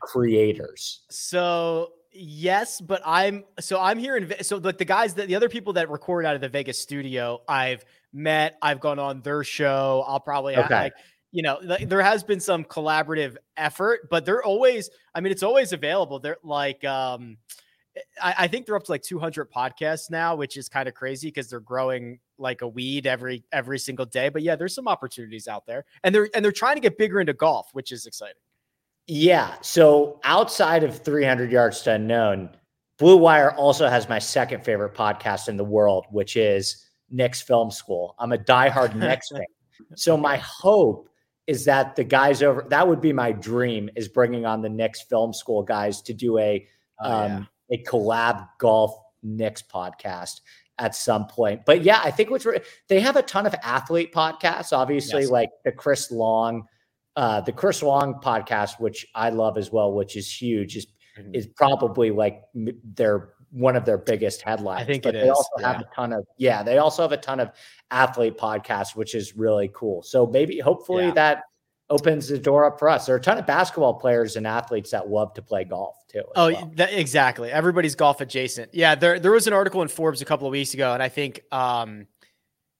creators? 0.00 1.00
So 1.10 1.92
yes, 2.12 2.80
but 2.80 3.02
I'm 3.04 3.44
so 3.58 3.80
I'm 3.80 3.98
here 3.98 4.16
in 4.16 4.32
so 4.42 4.58
like 4.58 4.78
the 4.78 4.84
guys 4.84 5.14
that 5.14 5.28
the 5.28 5.34
other 5.34 5.48
people 5.48 5.72
that 5.74 5.90
record 5.90 6.24
out 6.24 6.34
of 6.34 6.40
the 6.40 6.48
Vegas 6.48 6.78
studio 6.78 7.40
I've 7.48 7.84
met. 8.12 8.58
I've 8.62 8.80
gone 8.80 8.98
on 8.98 9.22
their 9.22 9.44
show. 9.44 10.04
I'll 10.06 10.20
probably 10.20 10.56
okay. 10.56 10.74
like 10.74 10.92
you 11.32 11.42
know 11.42 11.60
there 11.62 12.02
has 12.02 12.22
been 12.22 12.40
some 12.40 12.64
collaborative 12.64 13.36
effort, 13.56 14.08
but 14.10 14.24
they're 14.24 14.42
always. 14.42 14.90
I 15.14 15.20
mean, 15.20 15.32
it's 15.32 15.42
always 15.42 15.72
available. 15.72 16.18
They're 16.18 16.38
like 16.42 16.84
um 16.84 17.36
I, 18.22 18.34
I 18.38 18.48
think 18.48 18.66
they're 18.66 18.76
up 18.76 18.84
to 18.84 18.92
like 18.92 19.02
200 19.02 19.50
podcasts 19.50 20.10
now, 20.10 20.34
which 20.36 20.56
is 20.56 20.68
kind 20.68 20.88
of 20.88 20.94
crazy 20.94 21.28
because 21.28 21.48
they're 21.48 21.60
growing 21.60 22.20
like 22.38 22.62
a 22.62 22.68
weed 22.68 23.06
every 23.06 23.44
every 23.52 23.78
single 23.78 24.06
day. 24.06 24.28
But 24.28 24.42
yeah, 24.42 24.56
there's 24.56 24.74
some 24.74 24.88
opportunities 24.88 25.48
out 25.48 25.66
there, 25.66 25.84
and 26.04 26.14
they're 26.14 26.28
and 26.34 26.44
they're 26.44 26.52
trying 26.52 26.76
to 26.76 26.80
get 26.80 26.98
bigger 26.98 27.20
into 27.20 27.32
golf, 27.32 27.68
which 27.72 27.92
is 27.92 28.06
exciting. 28.06 28.40
Yeah. 29.06 29.54
So 29.60 30.20
outside 30.24 30.84
of 30.84 31.02
300 31.02 31.50
yards 31.50 31.82
to 31.82 31.94
unknown, 31.94 32.50
Blue 32.98 33.16
Wire 33.16 33.52
also 33.52 33.88
has 33.88 34.08
my 34.08 34.20
second 34.20 34.64
favorite 34.64 34.94
podcast 34.94 35.48
in 35.48 35.56
the 35.56 35.64
world, 35.64 36.06
which 36.10 36.36
is 36.36 36.86
Knicks 37.10 37.40
Film 37.40 37.70
School. 37.70 38.14
I'm 38.18 38.32
a 38.32 38.38
diehard 38.38 38.94
Knicks 38.94 39.28
fan. 39.32 39.42
So 39.96 40.16
my 40.16 40.36
hope 40.36 41.09
is 41.50 41.64
that 41.64 41.96
the 41.96 42.04
guys 42.04 42.42
over 42.42 42.64
that 42.70 42.86
would 42.86 43.00
be 43.00 43.12
my 43.12 43.32
dream 43.32 43.90
is 43.96 44.08
bringing 44.08 44.46
on 44.46 44.62
the 44.62 44.68
Knicks 44.68 45.02
Film 45.02 45.32
School 45.32 45.62
guys 45.62 46.00
to 46.02 46.14
do 46.14 46.38
a 46.38 46.66
oh, 47.00 47.12
um, 47.12 47.30
yeah 47.30 47.44
a 47.70 47.82
collab 47.84 48.48
golf 48.58 48.94
Knicks 49.22 49.62
podcast 49.62 50.40
at 50.78 50.94
some 50.94 51.26
point. 51.26 51.62
But 51.66 51.82
yeah, 51.82 52.00
I 52.02 52.10
think 52.10 52.30
what's 52.30 52.46
re- 52.46 52.60
they 52.88 53.00
have 53.00 53.16
a 53.16 53.22
ton 53.22 53.46
of 53.46 53.54
athlete 53.62 54.12
podcasts, 54.12 54.72
obviously, 54.72 55.22
yes. 55.22 55.30
like 55.30 55.50
the 55.64 55.72
Chris 55.72 56.10
Long, 56.10 56.64
uh, 57.16 57.40
the 57.42 57.52
Chris 57.52 57.82
Long 57.82 58.20
podcast, 58.22 58.80
which 58.80 59.06
I 59.14 59.30
love 59.30 59.58
as 59.58 59.70
well, 59.70 59.92
which 59.92 60.16
is 60.16 60.30
huge, 60.32 60.76
is 60.76 60.86
mm-hmm. 61.18 61.34
is 61.34 61.46
probably 61.46 62.10
like 62.10 62.42
their 62.54 63.30
one 63.50 63.76
of 63.76 63.84
their 63.84 63.98
biggest 63.98 64.42
headlines. 64.42 64.82
I 64.82 64.84
think 64.84 65.02
but 65.02 65.14
they 65.14 65.22
is. 65.22 65.30
also 65.30 65.48
yeah. 65.58 65.72
have 65.72 65.80
a 65.80 65.88
ton 65.94 66.12
of 66.12 66.26
yeah, 66.36 66.62
they 66.62 66.78
also 66.78 67.02
have 67.02 67.12
a 67.12 67.16
ton 67.16 67.40
of 67.40 67.50
athlete 67.90 68.38
podcasts, 68.38 68.94
which 68.94 69.14
is 69.14 69.36
really 69.36 69.70
cool. 69.74 70.02
So 70.02 70.26
maybe 70.26 70.58
hopefully 70.58 71.06
yeah. 71.06 71.12
that 71.12 71.42
opens 71.90 72.28
the 72.28 72.38
door 72.38 72.64
up 72.64 72.78
for 72.78 72.88
us. 72.88 73.06
There 73.06 73.14
are 73.14 73.18
a 73.18 73.20
ton 73.20 73.36
of 73.36 73.46
basketball 73.46 73.94
players 73.94 74.36
and 74.36 74.46
athletes 74.46 74.92
that 74.92 75.08
love 75.08 75.34
to 75.34 75.42
play 75.42 75.64
golf 75.64 75.96
too. 76.08 76.22
Oh, 76.36 76.52
well. 76.52 76.72
that, 76.76 76.92
exactly. 76.92 77.50
Everybody's 77.50 77.96
golf 77.96 78.20
adjacent. 78.20 78.72
Yeah, 78.72 78.94
there 78.94 79.18
there 79.18 79.32
was 79.32 79.46
an 79.46 79.52
article 79.52 79.82
in 79.82 79.88
Forbes 79.88 80.22
a 80.22 80.24
couple 80.24 80.46
of 80.46 80.52
weeks 80.52 80.72
ago, 80.72 80.94
and 80.94 81.02
I 81.02 81.08
think 81.08 81.42
um, 81.50 82.06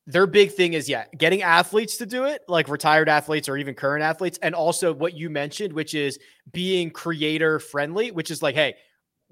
their 0.07 0.27
big 0.27 0.53
thing 0.53 0.75
is 0.75 0.89
yeah, 0.89 1.05
getting 1.17 1.43
athletes 1.43 1.97
to 1.99 2.07
do 2.07 2.25
it, 2.25 2.43
like 2.49 2.69
retired 2.69 3.09
athletes 3.09 3.49
or 3.49 3.57
even 3.57 3.75
current 3.75 4.03
athletes, 4.03 4.39
and 4.43 4.55
also 4.55 4.93
what 4.93 5.15
you 5.15 5.29
mentioned, 5.29 5.73
which 5.73 5.95
is 5.95 6.19
being 6.53 6.91
creator 6.91 7.59
friendly, 7.59 8.13
which 8.13 8.31
is 8.31 8.43
like, 8.43 8.55
hey, 8.55 8.77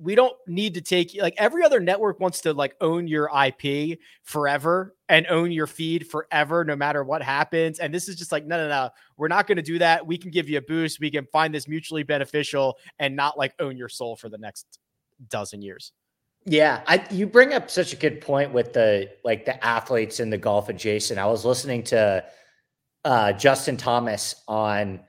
we 0.00 0.14
don't 0.14 0.36
need 0.46 0.74
to 0.74 0.80
take 0.80 1.16
like 1.20 1.34
every 1.38 1.64
other 1.64 1.80
network 1.80 2.20
wants 2.20 2.40
to 2.42 2.52
like 2.52 2.76
own 2.80 3.08
your 3.08 3.28
IP 3.46 3.98
forever 4.22 4.94
and 5.08 5.26
own 5.26 5.50
your 5.50 5.66
feed 5.66 6.06
forever, 6.06 6.64
no 6.64 6.76
matter 6.76 7.02
what 7.02 7.20
happens. 7.20 7.80
And 7.80 7.92
this 7.92 8.08
is 8.08 8.16
just 8.16 8.30
like, 8.30 8.46
no, 8.46 8.56
no, 8.56 8.68
no, 8.68 8.90
we're 9.16 9.28
not 9.28 9.48
going 9.48 9.56
to 9.56 9.62
do 9.62 9.78
that. 9.80 10.06
We 10.06 10.16
can 10.16 10.30
give 10.30 10.48
you 10.48 10.58
a 10.58 10.62
boost. 10.62 11.00
We 11.00 11.10
can 11.10 11.26
find 11.32 11.52
this 11.52 11.66
mutually 11.66 12.04
beneficial 12.04 12.78
and 13.00 13.16
not 13.16 13.36
like 13.36 13.54
own 13.58 13.76
your 13.76 13.88
soul 13.88 14.14
for 14.14 14.28
the 14.28 14.38
next 14.38 14.78
dozen 15.28 15.62
years. 15.62 15.92
Yeah, 16.44 16.82
I, 16.86 17.04
you 17.10 17.26
bring 17.26 17.52
up 17.52 17.68
such 17.68 17.92
a 17.92 17.96
good 17.96 18.20
point 18.20 18.52
with 18.52 18.72
the 18.72 19.10
like 19.24 19.44
the 19.44 19.62
athletes 19.64 20.20
in 20.20 20.30
the 20.30 20.38
golf 20.38 20.68
adjacent. 20.68 21.18
I 21.18 21.26
was 21.26 21.44
listening 21.44 21.82
to 21.84 22.24
uh, 23.04 23.32
Justin 23.32 23.76
Thomas 23.76 24.36
on 24.46 25.00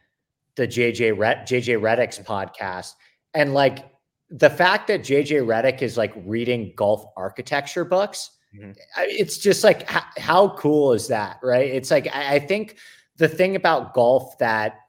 the 0.55 0.67
JJ 0.67 1.17
Red, 1.17 1.47
JJ 1.47 1.79
Redick's 1.79 2.19
podcast, 2.19 2.95
and 3.35 3.53
like 3.53 3.85
the 4.29 4.49
fact 4.49 4.87
that 4.87 5.01
JJ 5.01 5.45
Redick 5.45 5.81
is 5.81 5.97
like 5.97 6.13
reading 6.17 6.73
golf 6.75 7.03
architecture 7.17 7.83
books 7.83 8.31
mm-hmm. 8.55 8.71
it's 8.97 9.37
just 9.37 9.63
like 9.63 9.87
how, 9.89 10.03
how, 10.17 10.49
cool 10.49 10.93
is 10.93 11.07
that, 11.07 11.39
right? 11.43 11.69
It's 11.69 11.91
like 11.91 12.07
I, 12.13 12.35
I 12.35 12.39
think 12.39 12.77
the 13.17 13.27
thing 13.27 13.55
about 13.55 13.93
golf 13.93 14.37
that 14.39 14.79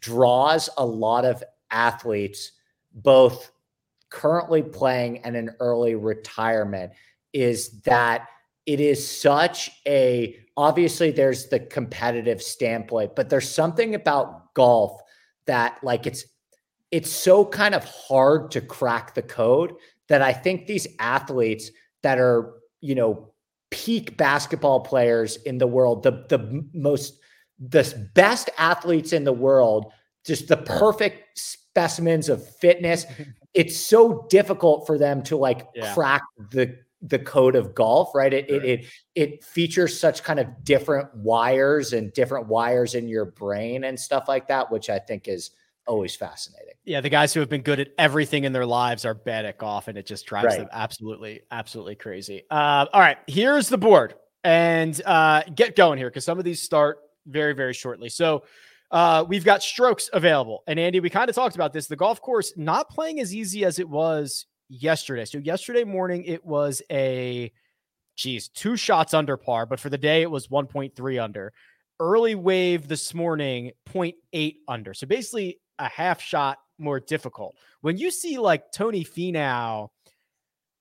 draws 0.00 0.68
a 0.76 0.84
lot 0.84 1.24
of 1.24 1.42
athletes, 1.70 2.52
both 2.92 3.50
currently 4.10 4.62
playing 4.62 5.18
and 5.18 5.36
in 5.36 5.50
early 5.60 5.94
retirement, 5.94 6.92
is 7.32 7.80
that 7.82 8.28
it 8.66 8.80
is 8.80 9.06
such 9.06 9.70
a 9.86 10.36
obviously 10.56 11.10
there's 11.10 11.48
the 11.48 11.60
competitive 11.60 12.42
standpoint, 12.42 13.14
but 13.16 13.30
there's 13.30 13.48
something 13.48 13.94
about 13.94 14.52
golf 14.54 15.00
that 15.46 15.82
like 15.82 16.06
it's 16.06 16.24
it's 16.90 17.10
so 17.10 17.44
kind 17.44 17.74
of 17.74 17.84
hard 17.84 18.50
to 18.52 18.60
crack 18.60 19.14
the 19.14 19.22
code 19.22 19.74
that 20.08 20.22
I 20.22 20.32
think 20.32 20.66
these 20.66 20.86
athletes 20.98 21.70
that 22.02 22.18
are, 22.18 22.54
you 22.80 22.94
know, 22.94 23.32
peak 23.70 24.16
basketball 24.16 24.80
players 24.80 25.36
in 25.36 25.58
the 25.58 25.66
world, 25.66 26.02
the 26.02 26.26
the 26.28 26.64
most 26.72 27.20
the 27.58 28.08
best 28.14 28.50
athletes 28.58 29.12
in 29.12 29.24
the 29.24 29.32
world, 29.32 29.92
just 30.24 30.48
the 30.48 30.56
perfect 30.56 31.38
specimens 31.38 32.28
of 32.28 32.44
fitness. 32.56 33.06
it's 33.54 33.76
so 33.76 34.26
difficult 34.30 34.86
for 34.86 34.98
them 34.98 35.22
to 35.24 35.36
like 35.36 35.68
yeah. 35.74 35.92
crack 35.94 36.22
the 36.50 36.76
the 37.02 37.18
code 37.18 37.56
of 37.56 37.74
golf, 37.74 38.14
right? 38.14 38.32
It, 38.32 38.50
it 38.50 38.64
it 38.64 38.86
it 39.14 39.44
features 39.44 39.98
such 39.98 40.22
kind 40.22 40.38
of 40.38 40.64
different 40.64 41.14
wires 41.14 41.92
and 41.92 42.12
different 42.12 42.48
wires 42.48 42.94
in 42.94 43.08
your 43.08 43.26
brain 43.26 43.84
and 43.84 43.98
stuff 43.98 44.26
like 44.28 44.48
that, 44.48 44.70
which 44.70 44.90
I 44.90 44.98
think 44.98 45.28
is 45.28 45.50
always 45.86 46.14
fascinating. 46.14 46.69
Yeah, 46.84 47.00
the 47.00 47.10
guys 47.10 47.34
who 47.34 47.40
have 47.40 47.48
been 47.48 47.62
good 47.62 47.78
at 47.78 47.88
everything 47.98 48.44
in 48.44 48.52
their 48.52 48.66
lives 48.66 49.04
are 49.04 49.14
bad 49.14 49.44
at 49.44 49.58
golf, 49.58 49.88
and 49.88 49.98
it 49.98 50.06
just 50.06 50.26
drives 50.26 50.46
right. 50.46 50.58
them 50.58 50.68
absolutely, 50.72 51.42
absolutely 51.50 51.94
crazy. 51.94 52.44
Uh, 52.50 52.86
all 52.92 53.00
right, 53.00 53.18
here's 53.26 53.68
the 53.68 53.78
board, 53.78 54.14
and 54.44 55.00
uh, 55.04 55.42
get 55.54 55.76
going 55.76 55.98
here 55.98 56.08
because 56.08 56.24
some 56.24 56.38
of 56.38 56.44
these 56.44 56.62
start 56.62 56.98
very, 57.26 57.54
very 57.54 57.74
shortly. 57.74 58.08
So. 58.08 58.44
Uh, 58.92 59.24
we've 59.28 59.44
got 59.44 59.62
strokes 59.62 60.10
available. 60.12 60.64
And 60.66 60.76
Andy, 60.76 60.98
we 60.98 61.10
kind 61.10 61.30
of 61.30 61.36
talked 61.36 61.54
about 61.54 61.72
this. 61.72 61.86
The 61.86 61.94
golf 61.94 62.20
course 62.20 62.54
not 62.56 62.90
playing 62.90 63.20
as 63.20 63.32
easy 63.32 63.64
as 63.64 63.78
it 63.78 63.88
was 63.88 64.46
yesterday. 64.68 65.24
So 65.24 65.38
yesterday 65.38 65.84
morning 65.84 66.24
it 66.24 66.44
was 66.44 66.80
a 66.90 67.52
geez, 68.16 68.48
two 68.48 68.76
shots 68.76 69.14
under 69.14 69.36
par, 69.36 69.66
but 69.66 69.80
for 69.80 69.90
the 69.90 69.98
day 69.98 70.22
it 70.22 70.30
was 70.30 70.48
1.3 70.48 71.22
under. 71.22 71.52
Early 71.98 72.34
wave 72.34 72.88
this 72.88 73.12
morning, 73.12 73.72
0.8 73.88 74.56
under. 74.68 74.94
So 74.94 75.06
basically 75.06 75.60
a 75.78 75.88
half 75.88 76.20
shot 76.20 76.58
more 76.80 77.00
difficult. 77.00 77.56
When 77.80 77.96
you 77.96 78.10
see 78.10 78.38
like 78.38 78.72
Tony 78.72 79.04
Finau 79.04 79.90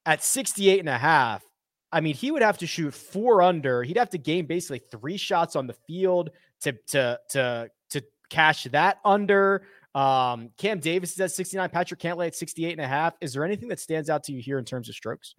at 0.06 0.24
68 0.24 0.80
and 0.80 0.90
a 0.90 0.98
half, 0.98 1.44
I 1.92 2.02
mean, 2.02 2.14
he 2.14 2.32
would 2.32 2.42
have 2.42 2.60
to 2.60 2.68
shoot 2.68 2.94
four 2.94 3.42
under. 3.42 3.84
He'd 3.84 3.98
have 3.98 4.12
to 4.12 4.18
gain 4.18 4.46
basically 4.46 4.80
three 4.80 5.18
shots 5.18 5.56
on 5.56 5.68
the 5.68 5.74
field 5.74 6.32
to 6.62 6.74
to 6.88 7.20
to 7.30 7.70
to 7.90 8.04
cash 8.30 8.64
that 8.66 9.00
under. 9.04 9.64
Um, 9.96 10.52
Cam 10.58 10.80
Davis 10.80 11.14
is 11.14 11.20
at 11.20 11.32
69, 11.32 11.70
Patrick 11.70 12.00
Cantlay 12.00 12.28
at 12.28 12.36
68 12.36 12.74
and 12.74 12.82
a 12.82 12.88
half. 12.88 13.16
Is 13.22 13.34
there 13.34 13.44
anything 13.44 13.70
that 13.70 13.80
stands 13.80 14.10
out 14.10 14.24
to 14.26 14.32
you 14.32 14.42
here 14.42 14.60
in 14.60 14.66
terms 14.66 14.88
of 14.88 14.94
strokes? 14.94 15.34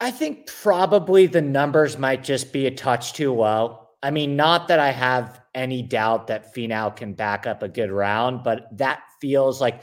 I 0.00 0.10
think 0.10 0.46
probably 0.46 1.26
the 1.26 1.42
numbers 1.42 1.98
might 1.98 2.22
just 2.22 2.52
be 2.52 2.66
a 2.66 2.70
touch 2.70 3.14
too 3.14 3.34
low. 3.34 3.85
I 4.02 4.10
mean, 4.10 4.36
not 4.36 4.68
that 4.68 4.78
I 4.78 4.90
have 4.90 5.40
any 5.54 5.82
doubt 5.82 6.26
that 6.28 6.54
Finau 6.54 6.94
can 6.94 7.14
back 7.14 7.46
up 7.46 7.62
a 7.62 7.68
good 7.68 7.90
round, 7.90 8.44
but 8.44 8.68
that 8.76 9.00
feels 9.20 9.60
like 9.60 9.82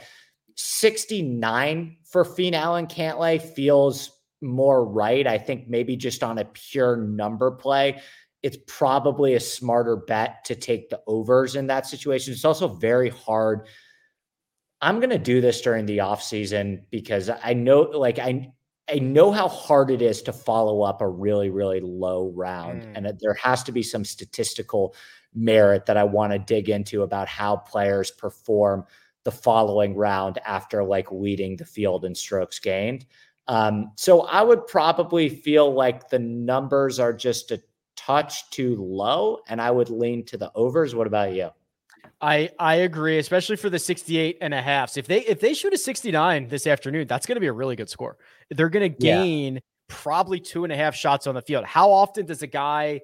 69 0.56 1.96
for 2.04 2.24
Finau 2.24 2.78
and 2.78 2.88
Cantlay 2.88 3.42
feels 3.42 4.10
more 4.40 4.84
right. 4.86 5.26
I 5.26 5.38
think 5.38 5.68
maybe 5.68 5.96
just 5.96 6.22
on 6.22 6.38
a 6.38 6.44
pure 6.44 6.96
number 6.96 7.50
play 7.50 8.00
it's 8.44 8.58
probably 8.66 9.32
a 9.32 9.40
smarter 9.40 9.96
bet 9.96 10.44
to 10.44 10.54
take 10.54 10.90
the 10.90 11.00
overs 11.06 11.56
in 11.56 11.66
that 11.68 11.86
situation. 11.86 12.34
It's 12.34 12.44
also 12.44 12.68
very 12.68 13.08
hard. 13.08 13.66
I'm 14.82 15.00
going 15.00 15.08
to 15.08 15.18
do 15.18 15.40
this 15.40 15.62
during 15.62 15.86
the 15.86 16.00
off 16.00 16.22
season 16.22 16.84
because 16.90 17.30
I 17.30 17.54
know 17.54 17.80
like 17.80 18.18
I 18.18 18.52
I 18.88 18.98
know 18.98 19.32
how 19.32 19.48
hard 19.48 19.90
it 19.90 20.02
is 20.02 20.20
to 20.22 20.32
follow 20.32 20.82
up 20.82 21.00
a 21.00 21.08
really 21.08 21.50
really 21.50 21.80
low 21.80 22.32
round 22.34 22.82
mm. 22.82 22.92
and 22.94 23.18
there 23.20 23.34
has 23.34 23.62
to 23.64 23.72
be 23.72 23.82
some 23.82 24.04
statistical 24.04 24.94
merit 25.34 25.86
that 25.86 25.96
I 25.96 26.04
want 26.04 26.32
to 26.32 26.38
dig 26.38 26.68
into 26.68 27.02
about 27.02 27.28
how 27.28 27.56
players 27.56 28.10
perform 28.10 28.84
the 29.24 29.32
following 29.32 29.96
round 29.96 30.38
after 30.46 30.84
like 30.84 31.10
leading 31.10 31.56
the 31.56 31.64
field 31.64 32.04
in 32.04 32.14
strokes 32.14 32.58
gained. 32.58 33.06
Um, 33.48 33.92
so 33.96 34.22
I 34.22 34.42
would 34.42 34.66
probably 34.66 35.28
feel 35.28 35.72
like 35.72 36.08
the 36.08 36.18
numbers 36.18 36.98
are 36.98 37.12
just 37.12 37.50
a 37.50 37.62
touch 37.96 38.48
too 38.50 38.76
low, 38.76 39.40
and 39.48 39.60
I 39.60 39.70
would 39.70 39.90
lean 39.90 40.24
to 40.26 40.38
the 40.38 40.50
overs. 40.54 40.94
What 40.94 41.06
about 41.06 41.34
you? 41.34 41.50
I 42.20 42.50
I 42.58 42.76
agree, 42.76 43.18
especially 43.18 43.56
for 43.56 43.68
the 43.68 43.78
68 43.78 44.38
and 44.40 44.54
a 44.54 44.62
half. 44.62 44.96
If 44.96 45.06
they 45.06 45.20
if 45.20 45.40
they 45.40 45.52
shoot 45.52 45.74
a 45.74 45.78
69 45.78 46.48
this 46.48 46.66
afternoon, 46.66 47.06
that's 47.06 47.26
going 47.26 47.36
to 47.36 47.40
be 47.40 47.48
a 47.48 47.52
really 47.52 47.76
good 47.76 47.90
score. 47.90 48.16
They're 48.56 48.68
going 48.68 48.92
to 48.92 48.98
gain 48.98 49.54
yeah. 49.54 49.60
probably 49.88 50.40
two 50.40 50.64
and 50.64 50.72
a 50.72 50.76
half 50.76 50.94
shots 50.94 51.26
on 51.26 51.34
the 51.34 51.42
field. 51.42 51.64
How 51.64 51.90
often 51.90 52.26
does 52.26 52.42
a 52.42 52.46
guy 52.46 53.00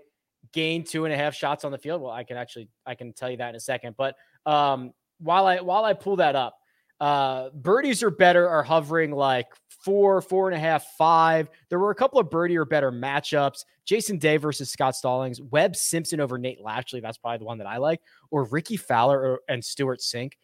gain 0.53 0.85
two 0.85 1.05
and 1.05 1.15
a 1.15 1.17
half 1.17 1.35
shots 1.35 1.65
on 1.65 1.73
the 1.73 1.79
field? 1.79 2.03
Well, 2.03 2.13
I 2.13 2.25
can 2.25 2.37
actually 2.37 2.69
I 2.87 2.95
can 2.95 3.13
tell 3.13 3.31
you 3.31 3.37
that 3.39 3.51
in 3.51 3.55
a 3.57 3.61
second. 3.61 3.97
But 3.97 4.17
um, 4.47 4.93
while 5.19 5.47
I 5.47 5.61
while 5.61 5.85
I 5.85 5.93
pull 5.93 6.17
that 6.17 6.37
up, 6.37 6.57
uh, 7.01 7.51
birdies 7.51 8.03
are 8.03 8.11
better, 8.11 8.49
are 8.49 8.63
hovering 8.63 9.11
like 9.11 9.47
four, 9.85 10.21
four 10.21 10.49
and 10.49 10.57
a 10.57 10.61
half, 10.61 10.85
five. 10.99 11.49
There 11.69 11.79
were 11.79 11.91
a 11.91 11.95
couple 11.95 12.21
of 12.21 12.31
birdie 12.31 12.57
or 12.57 12.65
better 12.65 12.93
matchups. 12.93 13.65
Jason 13.87 14.19
Day 14.19 14.37
versus 14.37 14.71
Scott 14.71 14.95
Stallings, 14.95 15.41
Webb 15.41 15.75
Simpson 15.75 16.21
over 16.21 16.39
Nate 16.39 16.61
Lashley. 16.61 17.01
That's 17.01 17.19
probably 17.19 17.39
the 17.39 17.45
one 17.45 17.59
that 17.59 17.67
I 17.67 17.79
like, 17.79 18.01
or 18.31 18.45
Rickie 18.45 18.77
Fowler 18.77 19.19
or, 19.19 19.41
and 19.49 19.65
Stewart 19.65 20.01
Cink. 20.01 20.35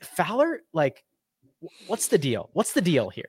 Fowler, 0.00 0.62
like, 0.72 1.04
what's 1.86 2.08
the 2.08 2.18
deal? 2.18 2.48
What's 2.54 2.72
the 2.72 2.80
deal 2.80 3.10
here? 3.10 3.28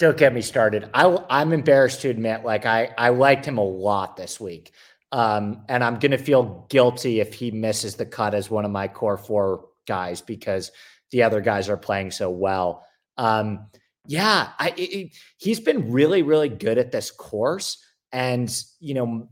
Don't 0.00 0.16
get 0.16 0.32
me 0.32 0.40
started. 0.40 0.88
I, 0.94 1.16
I'm 1.28 1.52
embarrassed 1.52 2.00
to 2.00 2.08
admit, 2.08 2.42
like, 2.42 2.64
I, 2.64 2.88
I 2.96 3.10
liked 3.10 3.44
him 3.44 3.58
a 3.58 3.64
lot 3.64 4.16
this 4.16 4.40
week. 4.40 4.72
Um, 5.12 5.62
and 5.68 5.84
I'm 5.84 5.98
to 5.98 6.16
feel 6.16 6.66
guilty 6.70 7.20
if 7.20 7.34
he 7.34 7.50
misses 7.50 7.96
the 7.96 8.06
cut 8.06 8.32
as 8.32 8.50
one 8.50 8.64
of 8.64 8.70
my 8.70 8.88
core 8.88 9.18
four 9.18 9.66
guys 9.86 10.22
because 10.22 10.72
the 11.10 11.22
other 11.22 11.42
guys 11.42 11.68
are 11.68 11.76
playing 11.76 12.12
so 12.12 12.30
well. 12.30 12.86
Um, 13.18 13.66
yeah, 14.06 14.52
I, 14.58 14.72
it, 14.74 15.12
he's 15.36 15.60
been 15.60 15.92
really, 15.92 16.22
really 16.22 16.48
good 16.48 16.78
at 16.78 16.92
this 16.92 17.10
course. 17.10 17.76
And, 18.10 18.50
you 18.78 18.94
know, 18.94 19.28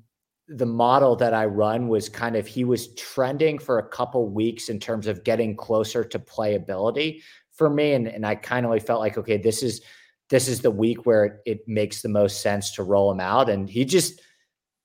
the 0.49 0.67
model 0.67 1.17
that 1.17 1.33
I 1.33 1.47
run 1.47 1.89
was 1.89 2.11
kind 2.11 2.37
of 2.37 2.47
he 2.47 2.65
was 2.65 2.95
trending 2.95 3.59
for 3.59 3.79
a 3.79 3.89
couple 3.89 4.29
weeks 4.29 4.69
in 4.69 4.81
terms 4.81 5.07
of 5.07 5.25
getting 5.25 5.57
closer 5.57 6.05
to 6.05 6.19
playability 6.19 7.23
for 7.53 7.71
me. 7.71 7.95
And, 7.95 8.07
and 8.07 8.27
I 8.27 8.35
kind 8.35 8.67
of 8.67 8.83
felt 8.85 9.01
like, 9.01 9.17
okay, 9.17 9.39
this 9.39 9.63
is 9.63 9.81
this 10.31 10.49
is 10.49 10.61
the 10.61 10.71
week 10.71 11.07
where 11.07 11.25
it, 11.25 11.33
it 11.47 11.69
makes 11.69 12.03
the 12.03 12.09
most 12.09 12.43
sense 12.43 12.71
to 12.73 12.83
roll 12.83 13.11
him 13.11 13.21
out. 13.21 13.49
And 13.49 13.69
he 13.69 13.85
just 13.85 14.21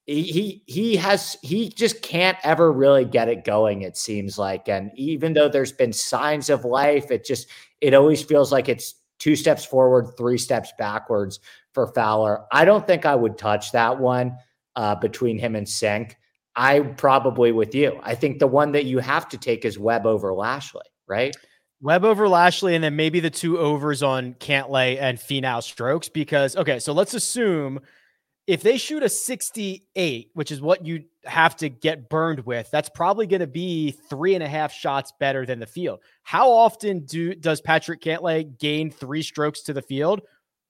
he 0.06 0.64
he 0.66 0.96
has 0.98 1.38
he 1.42 1.70
just 1.70 2.02
can't 2.02 2.38
ever 2.44 2.72
really 2.74 3.06
get 3.06 3.30
it 3.30 3.46
going 3.46 3.84
it 3.84 3.98
seems 3.98 4.38
like. 4.38 4.68
And 4.68 4.92
even 4.96 5.34
though 5.34 5.50
there's 5.50 5.72
been 5.72 5.94
signs 5.94 6.50
of 6.50 6.66
life 6.66 7.12
it 7.12 7.26
just 7.26 7.48
it 7.82 7.94
always 7.94 8.22
feels 8.22 8.52
like 8.52 8.68
it's 8.68 8.96
two 9.20 9.36
steps 9.36 9.64
forward 9.64 10.08
three 10.18 10.38
steps 10.38 10.74
backwards 10.78 11.40
for 11.74 11.88
Fowler. 11.88 12.46
I 12.52 12.66
don't 12.66 12.86
think 12.86 13.06
I 13.06 13.16
would 13.16 13.38
touch 13.38 13.72
that 13.72 13.98
one 13.98 14.38
uh, 14.76 14.96
between 14.96 15.38
him 15.40 15.56
and 15.56 15.66
Cink. 15.66 16.14
I 16.56 16.82
probably 16.82 17.52
with 17.52 17.74
you. 17.74 18.00
I 18.04 18.14
think 18.16 18.40
the 18.40 18.48
one 18.48 18.74
that 18.74 18.86
you 18.86 19.00
have 19.00 19.28
to 19.30 19.38
take 19.38 19.66
is 19.66 19.80
Webb 19.80 20.06
over 20.06 20.34
lashley 20.34 20.82
right 21.08 21.36
Webb 21.84 22.06
over 22.06 22.30
Lashley, 22.30 22.76
and 22.76 22.84
then 22.84 22.96
maybe 22.96 23.20
the 23.20 23.30
two 23.30 23.60
overs 23.60 24.02
on 24.02 24.36
Cantlay 24.36 24.98
and 25.00 25.18
Finau 25.18 25.62
strokes. 25.62 26.08
Because 26.08 26.56
okay, 26.56 26.80
so 26.80 26.94
let's 26.94 27.14
assume 27.14 27.82
if 28.48 28.64
they 28.64 28.78
shoot 28.78 29.04
a 29.04 29.10
68, 29.10 30.32
which 30.34 30.52
is 30.52 30.62
what 30.62 30.86
you 30.86 31.04
have 31.26 31.58
to 31.58 31.70
get 31.70 32.10
burned 32.10 32.46
with, 32.46 32.70
that's 32.72 32.90
probably 32.90 33.28
going 33.28 33.42
to 33.42 33.48
be 33.48 33.92
three 34.10 34.34
and 34.34 34.44
a 34.44 34.48
half 34.48 34.74
shots 34.74 35.12
better 35.20 35.46
than 35.46 35.60
the 35.60 35.66
field. 35.66 36.00
How 36.24 36.52
often 36.52 37.02
do 37.06 37.36
does 37.36 37.60
Patrick 37.60 38.02
Cantlay 38.02 38.58
gain 38.58 38.90
three 38.90 39.22
strokes 39.22 39.62
to 39.64 39.74
the 39.74 39.82
field 39.82 40.22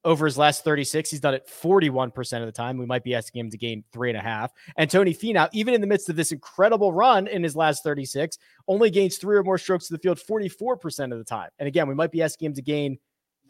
over 0.06 0.26
his 0.26 0.38
last 0.38 0.64
36? 0.64 1.10
He's 1.10 1.20
done 1.20 1.34
it 1.34 1.48
41% 1.48 2.40
of 2.40 2.46
the 2.46 2.52
time. 2.52 2.78
We 2.78 2.86
might 2.86 3.04
be 3.04 3.16
asking 3.16 3.42
him 3.42 3.52
to 3.52 3.58
gain 3.58 3.84
three 3.92 4.10
and 4.10 4.18
a 4.18 4.22
half. 4.22 4.52
And 4.78 4.90
Tony 4.90 5.14
Finau, 5.14 5.50
even 5.54 5.74
in 5.74 5.82
the 5.82 5.88
midst 5.88 6.10
of 6.10 6.16
this 6.16 6.32
incredible 6.32 6.94
run 6.94 7.28
in 7.28 7.44
his 7.44 7.56
last 7.56 7.84
36, 7.84 8.38
only 8.68 8.90
gains 8.90 9.18
three 9.18 9.38
or 9.38 9.44
more 9.44 9.58
strokes 9.58 9.88
to 9.88 9.94
the 9.94 10.00
field 10.00 10.20
44% 10.20 11.12
of 11.12 11.18
the 11.18 11.24
time. 11.24 11.50
And 11.60 11.68
again, 11.68 11.88
we 11.88 11.96
might 11.96 12.12
be 12.12 12.22
asking 12.22 12.48
him 12.48 12.54
to 12.56 12.62
gain 12.62 12.98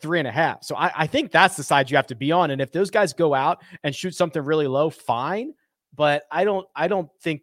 three 0.02 0.20
and 0.20 0.28
a 0.28 0.32
half. 0.32 0.64
So 0.64 0.76
I, 0.76 0.92
I 0.96 1.08
think 1.08 1.32
that's 1.32 1.56
the 1.56 1.64
side 1.64 1.90
you 1.90 1.98
have 1.98 2.08
to 2.08 2.16
be 2.16 2.32
on. 2.32 2.52
And 2.52 2.62
if 2.62 2.72
those 2.72 2.92
guys 2.92 3.14
go 3.14 3.34
out 3.34 3.62
and 3.84 3.96
shoot 3.96 4.16
something 4.16 4.44
really 4.44 4.68
low, 4.68 4.90
fine. 4.90 5.54
But 5.96 6.24
I 6.32 6.44
don't, 6.44 6.68
I 6.76 6.88
don't 6.88 7.10
think, 7.22 7.42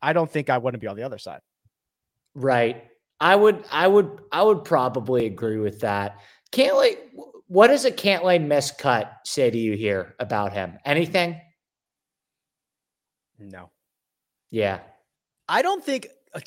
I 0.00 0.12
don't 0.12 0.30
think 0.30 0.50
I 0.50 0.58
want 0.58 0.74
to 0.74 0.78
be 0.78 0.88
on 0.88 0.96
the 0.96 1.04
other 1.04 1.18
side. 1.18 1.40
Right. 2.34 2.84
I 3.20 3.36
would, 3.36 3.64
I 3.70 3.86
would, 3.86 4.20
I 4.32 4.42
would 4.42 4.64
probably 4.64 5.26
agree 5.26 5.58
with 5.58 5.80
that. 5.80 6.18
Cantlay, 6.50 6.96
what 7.52 7.68
does 7.68 7.84
a 7.84 7.90
Cantlay 7.90 8.42
miscut 8.42 9.10
say 9.26 9.50
to 9.50 9.58
you 9.58 9.76
here 9.76 10.14
about 10.18 10.54
him? 10.54 10.78
Anything? 10.86 11.38
No. 13.38 13.70
Yeah. 14.50 14.80
I 15.48 15.60
don't 15.60 15.84
think. 15.84 16.08
Uh, 16.34 16.40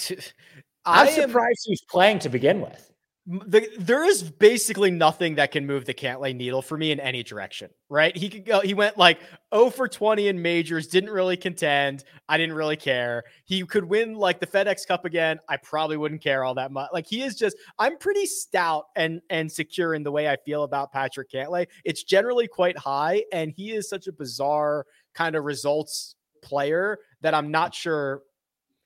I'm 0.84 1.08
surprised 1.14 1.66
am, 1.68 1.72
he's 1.72 1.84
playing 1.84 2.20
to 2.20 2.30
begin 2.30 2.60
with. 2.60 2.92
The, 3.28 3.68
there 3.80 4.04
is 4.04 4.22
basically 4.22 4.92
nothing 4.92 5.34
that 5.36 5.52
can 5.52 5.66
move 5.66 5.86
the 5.86 5.96
Cantlay 5.96 6.36
needle 6.36 6.62
for 6.62 6.78
me 6.78 6.92
in 6.92 7.00
any 7.00 7.24
direction, 7.24 7.72
right? 7.90 8.16
He 8.16 8.30
could 8.30 8.46
go, 8.46 8.60
he 8.60 8.76
went 8.76 9.00
like 9.00 9.20
0 9.52 9.72
for 9.72 9.88
20 9.88 10.28
in 10.28 10.40
majors, 10.40 10.86
didn't 10.86 11.10
really 11.10 11.36
contend. 11.36 12.04
I 12.30 12.38
didn't 12.38 12.56
really 12.56 12.78
care. 12.78 13.24
He 13.46 13.66
could 13.66 13.84
win 13.84 14.14
like 14.14 14.40
the 14.40 14.46
FedEx 14.46 14.86
Cup 14.88 15.06
again. 15.06 15.40
I 15.50 15.58
probably 15.58 15.98
wouldn't 15.98 16.22
care 16.22 16.44
all 16.44 16.54
that 16.54 16.72
much. 16.72 16.90
Like 16.94 17.08
he 17.08 17.24
is 17.24 17.36
just, 17.36 17.58
I'm 17.80 17.98
pretty 17.98 18.28
stout 18.28 18.86
and 18.96 19.22
and 19.32 19.52
secure 19.52 19.96
in 19.96 20.04
the 20.04 20.12
way 20.12 20.30
I 20.30 20.38
feel 20.46 20.62
about 20.64 20.92
Patrick 20.92 21.32
Cantlay. 21.32 21.66
It's 21.84 22.04
generally 22.04 22.48
quite 22.48 22.78
high, 22.78 23.24
and 23.32 23.52
he 23.52 23.72
is 23.72 23.90
such 23.90 24.06
a 24.06 24.12
bizarre 24.12 24.86
kind 25.16 25.36
of 25.36 25.46
results 25.46 26.16
player 26.44 27.00
that 27.22 27.34
I'm 27.34 27.50
not 27.50 27.74
sure 27.74 28.22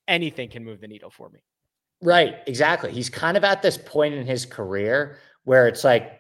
anything 0.08 0.50
can 0.50 0.64
move 0.64 0.80
the 0.80 0.88
needle 0.88 1.10
for 1.10 1.30
me. 1.30 1.40
Right, 2.02 2.38
exactly. 2.48 2.92
He's 2.92 3.10
kind 3.10 3.36
of 3.36 3.44
at 3.44 3.62
this 3.62 3.78
point 3.78 4.14
in 4.14 4.26
his 4.26 4.46
career 4.46 5.20
where 5.44 5.68
it's 5.68 5.84
like 5.84 6.20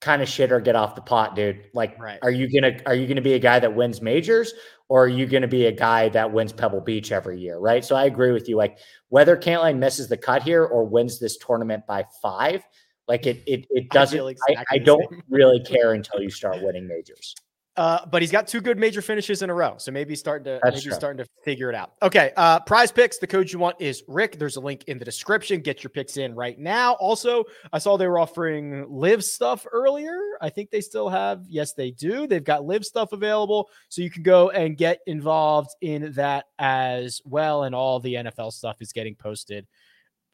kind 0.00 0.22
of 0.22 0.28
shit 0.28 0.52
or 0.52 0.60
get 0.60 0.76
off 0.76 0.94
the 0.94 1.00
pot, 1.00 1.34
dude. 1.34 1.64
Like, 1.74 1.98
right. 1.98 2.18
are 2.22 2.30
you 2.30 2.48
gonna 2.48 2.78
are 2.86 2.94
you 2.94 3.06
gonna 3.06 3.20
be 3.20 3.34
a 3.34 3.38
guy 3.38 3.58
that 3.58 3.74
wins 3.74 4.00
majors 4.00 4.52
or 4.88 5.04
are 5.04 5.08
you 5.08 5.26
gonna 5.26 5.48
be 5.48 5.66
a 5.66 5.72
guy 5.72 6.08
that 6.10 6.32
wins 6.32 6.52
Pebble 6.52 6.80
Beach 6.80 7.10
every 7.10 7.40
year? 7.40 7.58
Right. 7.58 7.84
So 7.84 7.96
I 7.96 8.04
agree 8.04 8.30
with 8.30 8.48
you. 8.48 8.56
Like 8.56 8.78
whether 9.08 9.36
Cantlay 9.36 9.76
misses 9.76 10.08
the 10.08 10.16
cut 10.16 10.42
here 10.42 10.64
or 10.64 10.84
wins 10.84 11.18
this 11.18 11.36
tournament 11.36 11.84
by 11.86 12.04
five, 12.22 12.62
like 13.08 13.26
it 13.26 13.42
it 13.46 13.66
it 13.70 13.90
doesn't 13.90 14.20
I, 14.20 14.30
exactly 14.30 14.66
I, 14.70 14.74
I 14.76 14.78
don't 14.78 15.24
really 15.28 15.60
care 15.60 15.94
until 15.94 16.20
you 16.20 16.30
start 16.30 16.62
winning 16.62 16.86
majors. 16.86 17.34
Uh, 17.78 18.04
but 18.10 18.20
he's 18.20 18.32
got 18.32 18.48
two 18.48 18.60
good 18.60 18.76
major 18.76 19.00
finishes 19.00 19.40
in 19.42 19.50
a 19.50 19.54
row, 19.54 19.76
so 19.78 19.92
maybe 19.92 20.10
he's 20.10 20.18
starting 20.18 20.44
to 20.44 20.58
That's 20.64 20.74
maybe 20.74 20.86
true. 20.86 20.94
starting 20.94 21.24
to 21.24 21.30
figure 21.44 21.68
it 21.68 21.76
out. 21.76 21.92
Okay, 22.02 22.32
uh, 22.36 22.58
Prize 22.58 22.90
Picks. 22.90 23.18
The 23.18 23.26
code 23.28 23.52
you 23.52 23.60
want 23.60 23.76
is 23.80 24.02
Rick. 24.08 24.36
There's 24.36 24.56
a 24.56 24.60
link 24.60 24.82
in 24.88 24.98
the 24.98 25.04
description. 25.04 25.60
Get 25.60 25.84
your 25.84 25.90
picks 25.90 26.16
in 26.16 26.34
right 26.34 26.58
now. 26.58 26.94
Also, 26.94 27.44
I 27.72 27.78
saw 27.78 27.96
they 27.96 28.08
were 28.08 28.18
offering 28.18 28.84
live 28.90 29.22
stuff 29.22 29.64
earlier. 29.70 30.18
I 30.42 30.50
think 30.50 30.70
they 30.70 30.80
still 30.80 31.08
have. 31.08 31.44
Yes, 31.48 31.74
they 31.74 31.92
do. 31.92 32.26
They've 32.26 32.42
got 32.42 32.64
live 32.64 32.84
stuff 32.84 33.12
available, 33.12 33.70
so 33.88 34.02
you 34.02 34.10
can 34.10 34.24
go 34.24 34.50
and 34.50 34.76
get 34.76 34.98
involved 35.06 35.70
in 35.80 36.10
that 36.14 36.46
as 36.58 37.22
well. 37.24 37.62
And 37.62 37.76
all 37.76 38.00
the 38.00 38.14
NFL 38.14 38.52
stuff 38.54 38.82
is 38.82 38.92
getting 38.92 39.14
posted, 39.14 39.68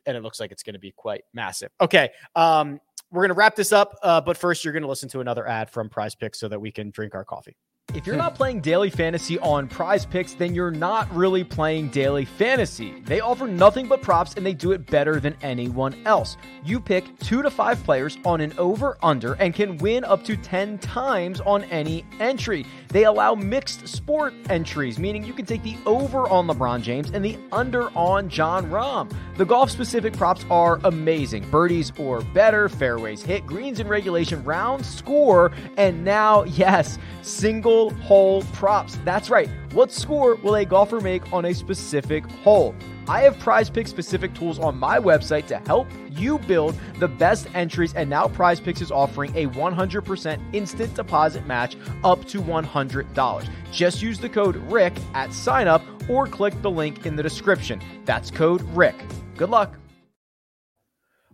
and 0.07 0.17
it 0.17 0.23
looks 0.23 0.41
like 0.41 0.51
it's 0.51 0.63
going 0.63 0.75
to 0.75 0.81
be 0.81 0.93
quite 0.93 1.25
massive. 1.35 1.71
Okay. 1.79 2.09
Um, 2.35 2.81
we're 3.15 3.23
going 3.23 3.29
to 3.29 3.35
wrap 3.35 3.55
this 3.55 3.73
up, 3.73 3.97
uh, 4.03 4.21
but 4.21 4.37
first, 4.37 4.65
you're 4.65 4.73
going 4.73 4.83
to 4.83 4.89
listen 4.89 5.09
to 5.11 5.21
another 5.21 5.47
ad 5.47 5.71
from 5.71 5.89
Prize 5.89 6.17
Picks 6.17 6.41
so 6.41 6.49
that 6.49 6.61
we 6.61 6.73
can 6.73 6.91
drink 6.91 7.15
our 7.15 7.25
coffee. 7.25 7.57
If 7.95 8.09
you're 8.09 8.17
not 8.17 8.35
playing 8.35 8.61
daily 8.61 8.91
fantasy 8.91 9.39
on 9.39 9.69
prize 9.69 10.05
picks, 10.05 10.35
then 10.35 10.53
you're 10.53 10.73
not 10.73 11.09
really 11.15 11.45
playing 11.45 11.91
daily 11.91 12.25
fantasy. 12.25 13.01
They 13.03 13.21
offer 13.21 13.47
nothing 13.47 13.87
but 13.87 14.03
props 14.03 14.35
and 14.35 14.45
they 14.45 14.53
do 14.53 14.73
it 14.73 14.85
better 14.87 15.21
than 15.21 15.37
anyone 15.43 15.95
else. 16.05 16.37
You 16.65 16.81
pick 16.81 17.17
two 17.21 17.41
to 17.41 17.51
five 17.51 17.83
players 17.85 18.19
on 18.25 18.41
an 18.41 18.53
over 18.59 18.99
under 19.01 19.35
and 19.35 19.55
can 19.55 19.79
win 19.79 20.03
up 20.03 20.25
to 20.25 20.37
10 20.37 20.79
times 20.79 21.41
on 21.43 21.63
any 21.65 22.05
entry. 22.19 22.67
They 22.89 23.05
allow 23.05 23.37
mixed 23.37 23.87
sport 23.87 24.35
entries, 24.51 24.99
meaning 24.99 25.25
you 25.25 25.33
can 25.33 25.47
take 25.47 25.63
the 25.63 25.77
over 25.87 26.29
on 26.29 26.49
LeBron 26.49 26.83
James 26.83 27.11
and 27.13 27.25
the 27.25 27.39
under 27.53 27.91
on 27.97 28.29
Jon 28.29 28.71
Rahm. 28.71 29.13
The 29.37 29.45
golf 29.45 29.71
specific 29.71 30.15
props 30.15 30.45
are 30.51 30.81
amazing 30.83 31.49
birdies 31.49 31.93
or 31.97 32.23
better, 32.23 32.69
fairways 32.69 33.23
hit, 33.23 33.47
greens 33.47 33.79
in 33.79 33.87
regulation, 33.87 34.43
round 34.43 34.85
score, 34.85 35.53
and 35.77 36.05
now, 36.05 36.43
yes, 36.45 36.99
single 37.23 37.74
hole 38.03 38.43
props. 38.53 38.99
That's 39.05 39.31
right. 39.31 39.49
What 39.73 39.93
score 39.93 40.37
will 40.37 40.57
a 40.57 40.65
golfer 40.65 41.01
make 41.01 41.33
on 41.33 41.45
a 41.45 41.55
specific 41.55 42.25
hole? 42.27 42.75
I 43.07 43.21
have 43.21 43.39
prize 43.39 43.69
pick 43.69 43.87
specific 43.87 44.35
tools 44.35 44.59
on 44.59 44.79
my 44.79 44.99
website 44.99 45.47
to 45.49 45.59
help 45.59 45.89
you 46.11 46.39
build 46.39 46.79
the 46.99 47.09
best 47.09 47.49
entries, 47.55 47.93
and 47.95 48.09
now 48.09 48.29
Prize 48.29 48.61
Picks 48.61 48.81
is 48.81 48.91
offering 48.91 49.31
a 49.37 49.47
100% 49.49 50.41
instant 50.55 50.95
deposit 50.95 51.47
match 51.47 51.77
up 52.03 52.25
to 52.27 52.41
$100. 52.41 53.49
Just 53.73 54.01
use 54.01 54.19
the 54.19 54.29
code 54.29 54.57
RICK 54.71 54.95
at 55.13 55.33
sign 55.33 55.69
up 55.69 55.83
or 56.09 56.27
click 56.27 56.61
the 56.63 56.71
link 56.71 57.05
in 57.05 57.17
the 57.17 57.23
description. 57.23 57.81
That's 58.05 58.31
code 58.31 58.63
RICK. 58.75 58.97
Good 59.37 59.51
luck. 59.51 59.77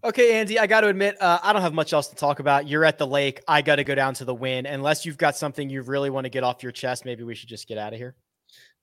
Okay, 0.03 0.41
Andy, 0.41 0.59
I 0.59 0.67
got 0.67 0.81
to 0.81 0.89
admit, 0.89 1.21
uh, 1.21 1.39
I 1.43 1.53
don't 1.53 1.61
have 1.61 1.75
much 1.75 1.93
else 1.93 2.09
to 2.09 2.17
talk 2.17 2.41
about. 2.41 2.67
You're 2.67 2.87
at 2.87 2.97
the 2.97 3.07
lake. 3.07 3.43
I 3.47 3.61
got 3.61 3.77
to 3.77 3.85
go 3.85 3.95
down 3.95 4.15
to 4.15 4.25
the 4.25 4.35
Wynn. 4.35 4.65
Unless 4.65 5.05
you've 5.05 5.19
got 5.19 5.37
something 5.37 5.69
you 5.69 5.83
really 5.83 6.09
want 6.09 6.25
to 6.25 6.31
get 6.31 6.43
off 6.43 6.63
your 6.63 6.73
chest, 6.73 7.05
maybe 7.05 7.23
we 7.23 7.35
should 7.35 7.51
just 7.51 7.69
get 7.69 7.77
out 7.77 7.93
of 7.93 7.99
here. 7.99 8.15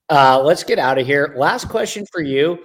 Uh, 0.09 0.39
let's 0.43 0.63
get 0.63 0.78
out 0.78 0.99
of 0.99 1.07
here. 1.07 1.34
Last 1.36 1.70
question 1.70 2.05
for 2.11 2.22
you. 2.22 2.59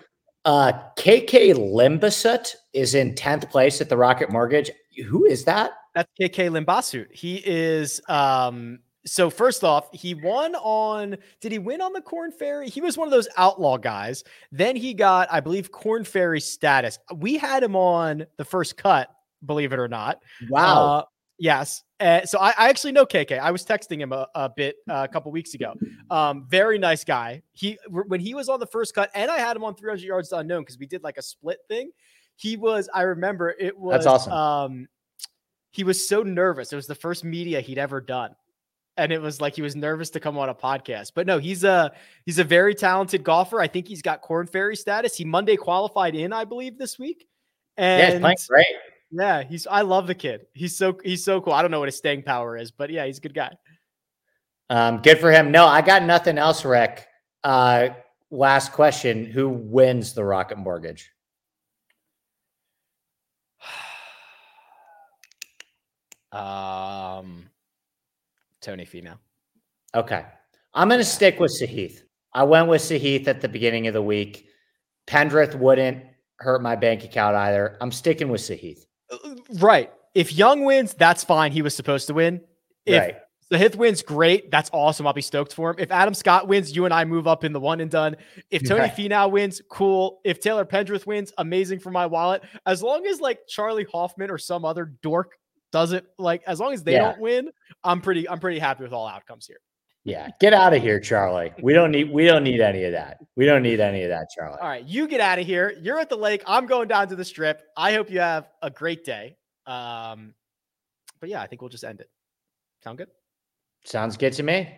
Uh, 0.45 0.73
KK 0.97 1.55
Limbhasut 1.55 2.55
is 2.75 2.95
in 2.95 3.15
10th 3.15 3.51
place 3.51 3.81
at 3.81 3.89
the 3.89 3.97
Rocket 3.97 4.31
Mortgage. 4.31 4.71
Who 5.07 5.25
is 5.25 5.45
that? 5.45 5.73
That's 5.95 6.11
KK 6.21 6.65
Limbhasut. 6.65 7.07
He 7.11 7.43
is 7.47 8.03
um, 8.09 8.81
so 9.05 9.31
first 9.31 9.65
off, 9.65 9.89
he 9.93 10.15
won 10.15 10.55
on. 10.55 11.17
Did 11.41 11.53
he 11.53 11.59
win 11.59 11.81
on 11.81 11.93
the 11.93 12.01
Korn 12.01 12.31
Ferry? 12.31 12.69
He 12.69 12.81
was 12.81 12.97
one 12.97 13.09
of 13.09 13.13
those 13.13 13.29
outlaw 13.37 13.77
guys. 13.77 14.23
Then 14.53 14.77
he 14.77 14.95
got, 14.95 15.29
I 15.31 15.41
believe, 15.41 15.73
Korn 15.73 16.05
Ferry 16.05 16.41
status. 16.41 16.99
We 17.15 17.37
had 17.37 17.63
him 17.63 17.75
on 17.75 18.27
the 18.37 18.45
first 18.45 18.77
cut, 18.77 19.11
believe 19.45 19.73
it 19.73 19.79
or 19.79 19.89
not. 19.89 20.23
Wow. 20.49 20.87
Uh, 20.87 21.05
yes. 21.39 21.83
Uh, 21.99 22.25
so 22.25 22.39
I, 22.39 22.53
I, 22.57 22.69
actually 22.69 22.93
know 22.93 23.07
KK. 23.07 23.39
I 23.39 23.51
was 23.51 23.65
texting 23.65 24.01
him 24.01 24.13
a, 24.13 24.27
a 24.35 24.49
bit 24.49 24.77
uh, 24.89 25.07
a 25.09 25.13
couple 25.13 25.31
weeks 25.33 25.55
ago. 25.55 25.75
Um, 26.11 26.47
very 26.49 26.79
nice 26.79 27.05
guy. 27.05 27.43
He 27.53 27.79
when 27.89 28.21
he 28.21 28.35
was 28.35 28.49
on 28.49 28.59
the 28.61 28.67
first 28.67 28.95
cut, 28.95 29.11
and 29.15 29.31
I 29.31 29.39
had 29.39 29.57
him 29.57 29.63
on 29.63 29.75
300 29.77 30.03
yards 30.03 30.33
unknown 30.33 30.63
because 30.63 30.79
we 30.79 30.87
did 30.87 31.05
like 31.05 31.19
a 31.19 31.23
split 31.23 31.59
thing. 31.69 31.91
He 32.37 32.57
was. 32.57 32.89
I 32.93 33.03
remember 33.03 33.55
it 33.57 33.79
was. 33.79 33.93
That's 33.93 34.07
awesome. 34.07 34.33
Um, 34.33 34.89
he 35.71 35.85
was 35.85 36.09
so 36.09 36.23
nervous. 36.23 36.73
It 36.73 36.77
was 36.77 36.89
the 36.89 36.95
first 36.95 37.25
media 37.25 37.61
he'd 37.61 37.79
ever 37.79 38.01
done 38.01 38.35
and 38.97 39.13
it 39.13 39.21
was 39.21 39.41
like 39.41 39.55
he 39.55 39.63
was 39.63 39.75
nervous 39.75 40.11
to 40.11 40.21
come 40.21 40.39
on 40.39 40.49
a 40.49 40.55
podcast. 40.55 41.13
But 41.15 41.27
no, 41.27 41.39
he's 41.39 41.65
a 41.65 41.93
he's 42.27 42.39
a 42.39 42.45
very 42.45 42.75
talented 42.75 43.25
golfer. 43.25 43.61
I 43.61 43.69
think 43.69 43.89
he's 43.89 44.03
got 44.03 44.21
Korn 44.21 44.47
Ferry 44.47 44.77
status. 44.77 45.17
He 45.17 45.25
Monday 45.25 45.57
qualified 45.57 46.15
in, 46.15 46.33
I 46.33 46.45
believe, 46.45 46.79
this 46.79 46.99
week. 46.99 47.27
And 47.77 48.01
yeah, 48.01 48.11
he's 48.11 48.21
playing 48.21 48.37
great. 48.49 48.67
Yeah, 49.11 49.43
he's 49.43 49.67
I 49.67 49.83
love 49.83 50.07
the 50.07 50.15
kid. 50.15 50.47
He's 50.53 50.77
so 50.77 50.99
he's 51.03 51.25
so 51.25 51.41
cool. 51.41 51.53
I 51.53 51.63
don't 51.63 51.71
know 51.71 51.81
what 51.81 51.89
his 51.89 51.97
staying 51.97 52.23
power 52.23 52.57
is, 52.57 52.71
but 52.71 52.91
yeah, 52.91 53.07
he's 53.07 53.19
a 53.19 53.23
good 53.23 53.35
guy. 53.35 53.57
Um, 54.71 55.03
good 55.03 55.19
for 55.19 55.31
him. 55.31 55.51
No, 55.51 55.67
I 55.67 55.83
got 55.83 56.03
nothing 56.03 56.39
else, 56.39 56.65
Rick. 56.65 57.07
Uh, 57.45 57.91
last 58.31 58.73
question: 58.73 59.27
Who 59.27 59.49
wins 59.49 60.15
the 60.15 60.25
Rocket 60.25 60.59
Mortgage? 60.59 61.11
um 66.33 67.51
Tony 68.63 68.87
Finau. 68.87 69.19
Okay. 69.95 70.25
I'm 70.75 70.89
going 70.89 71.01
to 71.01 71.05
stick 71.05 71.39
with 71.39 71.53
Sahith. 71.61 72.01
I 72.33 72.45
went 72.45 72.69
with 72.69 72.81
Sahith 72.81 73.29
at 73.29 73.41
the 73.41 73.49
beginning 73.49 73.87
of 73.89 73.95
the 73.95 74.03
week. 74.03 74.47
Pendrith 75.07 75.55
wouldn't 75.55 76.05
hurt 76.37 76.63
my 76.63 76.77
bank 76.77 77.05
account 77.05 77.37
either. 77.37 77.77
I'm 77.81 77.93
sticking 77.93 78.29
with 78.29 78.41
Sahith. 78.41 78.79
Uh, 79.11 79.35
right. 79.59 79.93
If 80.15 80.33
Young 80.33 80.65
wins, 80.65 80.95
that's 80.95 81.25
fine. 81.25 81.53
He 81.53 81.63
was 81.63 81.75
supposed 81.75 82.07
to 82.07 82.15
win. 82.15 82.41
If 82.87 83.01
right. 83.01 83.17
Sahith 83.53 83.77
wins, 83.77 84.03
great. 84.03 84.51
That's 84.51 84.71
awesome. 84.73 85.07
I'll 85.07 85.13
be 85.13 85.21
stoked 85.21 85.53
for 85.53 85.71
him. 85.71 85.77
If 85.79 85.91
Adam 85.91 86.15
Scott 86.15 86.49
wins, 86.49 86.75
you 86.75 86.87
and 86.87 86.95
I 86.95 87.05
move 87.05 87.27
up 87.27 87.45
in 87.45 87.53
the 87.53 87.61
one 87.61 87.81
and 87.81 87.91
done. 87.91 88.17
If 88.51 88.65
Tony 88.67 88.81
right. 88.81 88.97
Finau 88.97 89.31
wins, 89.31 89.61
cool. 89.71 90.21
If 90.25 90.41
Taylor 90.41 90.65
Pendrith 90.65 91.07
wins, 91.07 91.33
amazing 91.37 91.81
for 91.81 91.91
my 91.91 92.07
wallet. 92.07 92.43
As 92.65 92.83
long 92.83 93.07
as 93.07 93.21
like 93.21 93.41
Charley 93.47 93.87
Hoffman 93.93 94.31
or 94.31 94.39
some 94.39 94.65
other 94.65 94.87
dork 95.03 95.37
doesn't 95.73 96.05
like 96.19 96.43
as 96.47 96.61
long 96.61 96.73
as 96.73 96.85
they 96.85 96.93
yeah. 96.93 97.13
don't 97.13 97.21
win, 97.21 97.51
I'm 97.83 98.01
pretty 98.01 98.29
I'm 98.29 98.39
pretty 98.39 98.59
happy 98.59 98.85
with 98.85 98.93
all 98.93 99.09
outcomes 99.09 99.47
here. 99.47 99.59
Yeah, 100.05 100.29
get 100.41 100.53
out 100.53 100.75
of 100.75 100.83
here, 100.83 100.99
Charley. 100.99 101.53
We 101.63 101.73
don't 101.73 101.93
need 101.93 102.11
we 102.11 102.27
don't 102.27 102.43
need 102.43 102.61
any 102.61 102.85
of 102.85 102.93
that. 102.93 103.19
We 103.37 103.47
don't 103.47 103.63
need 103.63 103.81
any 103.81 104.03
of 104.03 104.11
that, 104.11 104.29
Charley. 104.37 104.59
All 104.61 104.69
right, 104.69 104.85
you 104.85 105.07
get 105.07 105.21
out 105.21 105.39
of 105.39 105.47
here. 105.47 105.75
You're 105.81 106.01
at 106.01 106.09
the 106.09 106.17
lake. 106.17 106.43
I'm 106.47 106.67
going 106.67 106.89
down 106.89 107.09
to 107.09 107.17
the 107.17 107.25
strip. 107.25 107.63
I 107.77 107.93
hope 107.93 108.11
you 108.11 108.21
have 108.21 108.49
a 108.63 108.71
great 108.71 109.05
day. 109.05 109.37
Um, 109.67 110.35
but 111.21 111.31
yeah, 111.31 111.41
I 111.41 111.47
think 111.47 111.63
we'll 111.63 111.69
just 111.69 111.85
end 111.85 112.01
it. 112.01 112.11
Sound 112.83 112.99
good? 112.99 113.09
Sounds 113.85 114.17
good 114.17 114.33
to 114.35 114.43
me. 114.43 114.69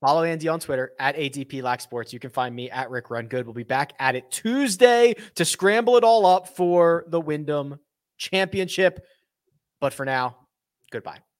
Follow 0.00 0.22
Andy 0.22 0.48
on 0.48 0.60
Twitter 0.60 0.92
at 1.00 1.16
ADP 1.16 1.62
Lack 1.62 1.80
Sports. 1.80 2.12
You 2.12 2.18
can 2.18 2.28
find 2.28 2.54
me 2.54 2.70
at 2.70 2.90
Rick 2.90 3.08
Run 3.08 3.26
Good. 3.26 3.46
We'll 3.46 3.54
be 3.54 3.62
back 3.62 3.94
at 3.98 4.16
it 4.16 4.30
Tuesday 4.30 5.14
to 5.36 5.46
scramble 5.46 5.96
it 5.96 6.04
all 6.04 6.26
up 6.26 6.46
for 6.48 7.06
the 7.08 7.18
Wyndham 7.18 7.78
Championship. 8.18 9.02
But 9.80 9.94
for 9.94 10.04
now, 10.04 10.36
Goodbye. 10.94 11.33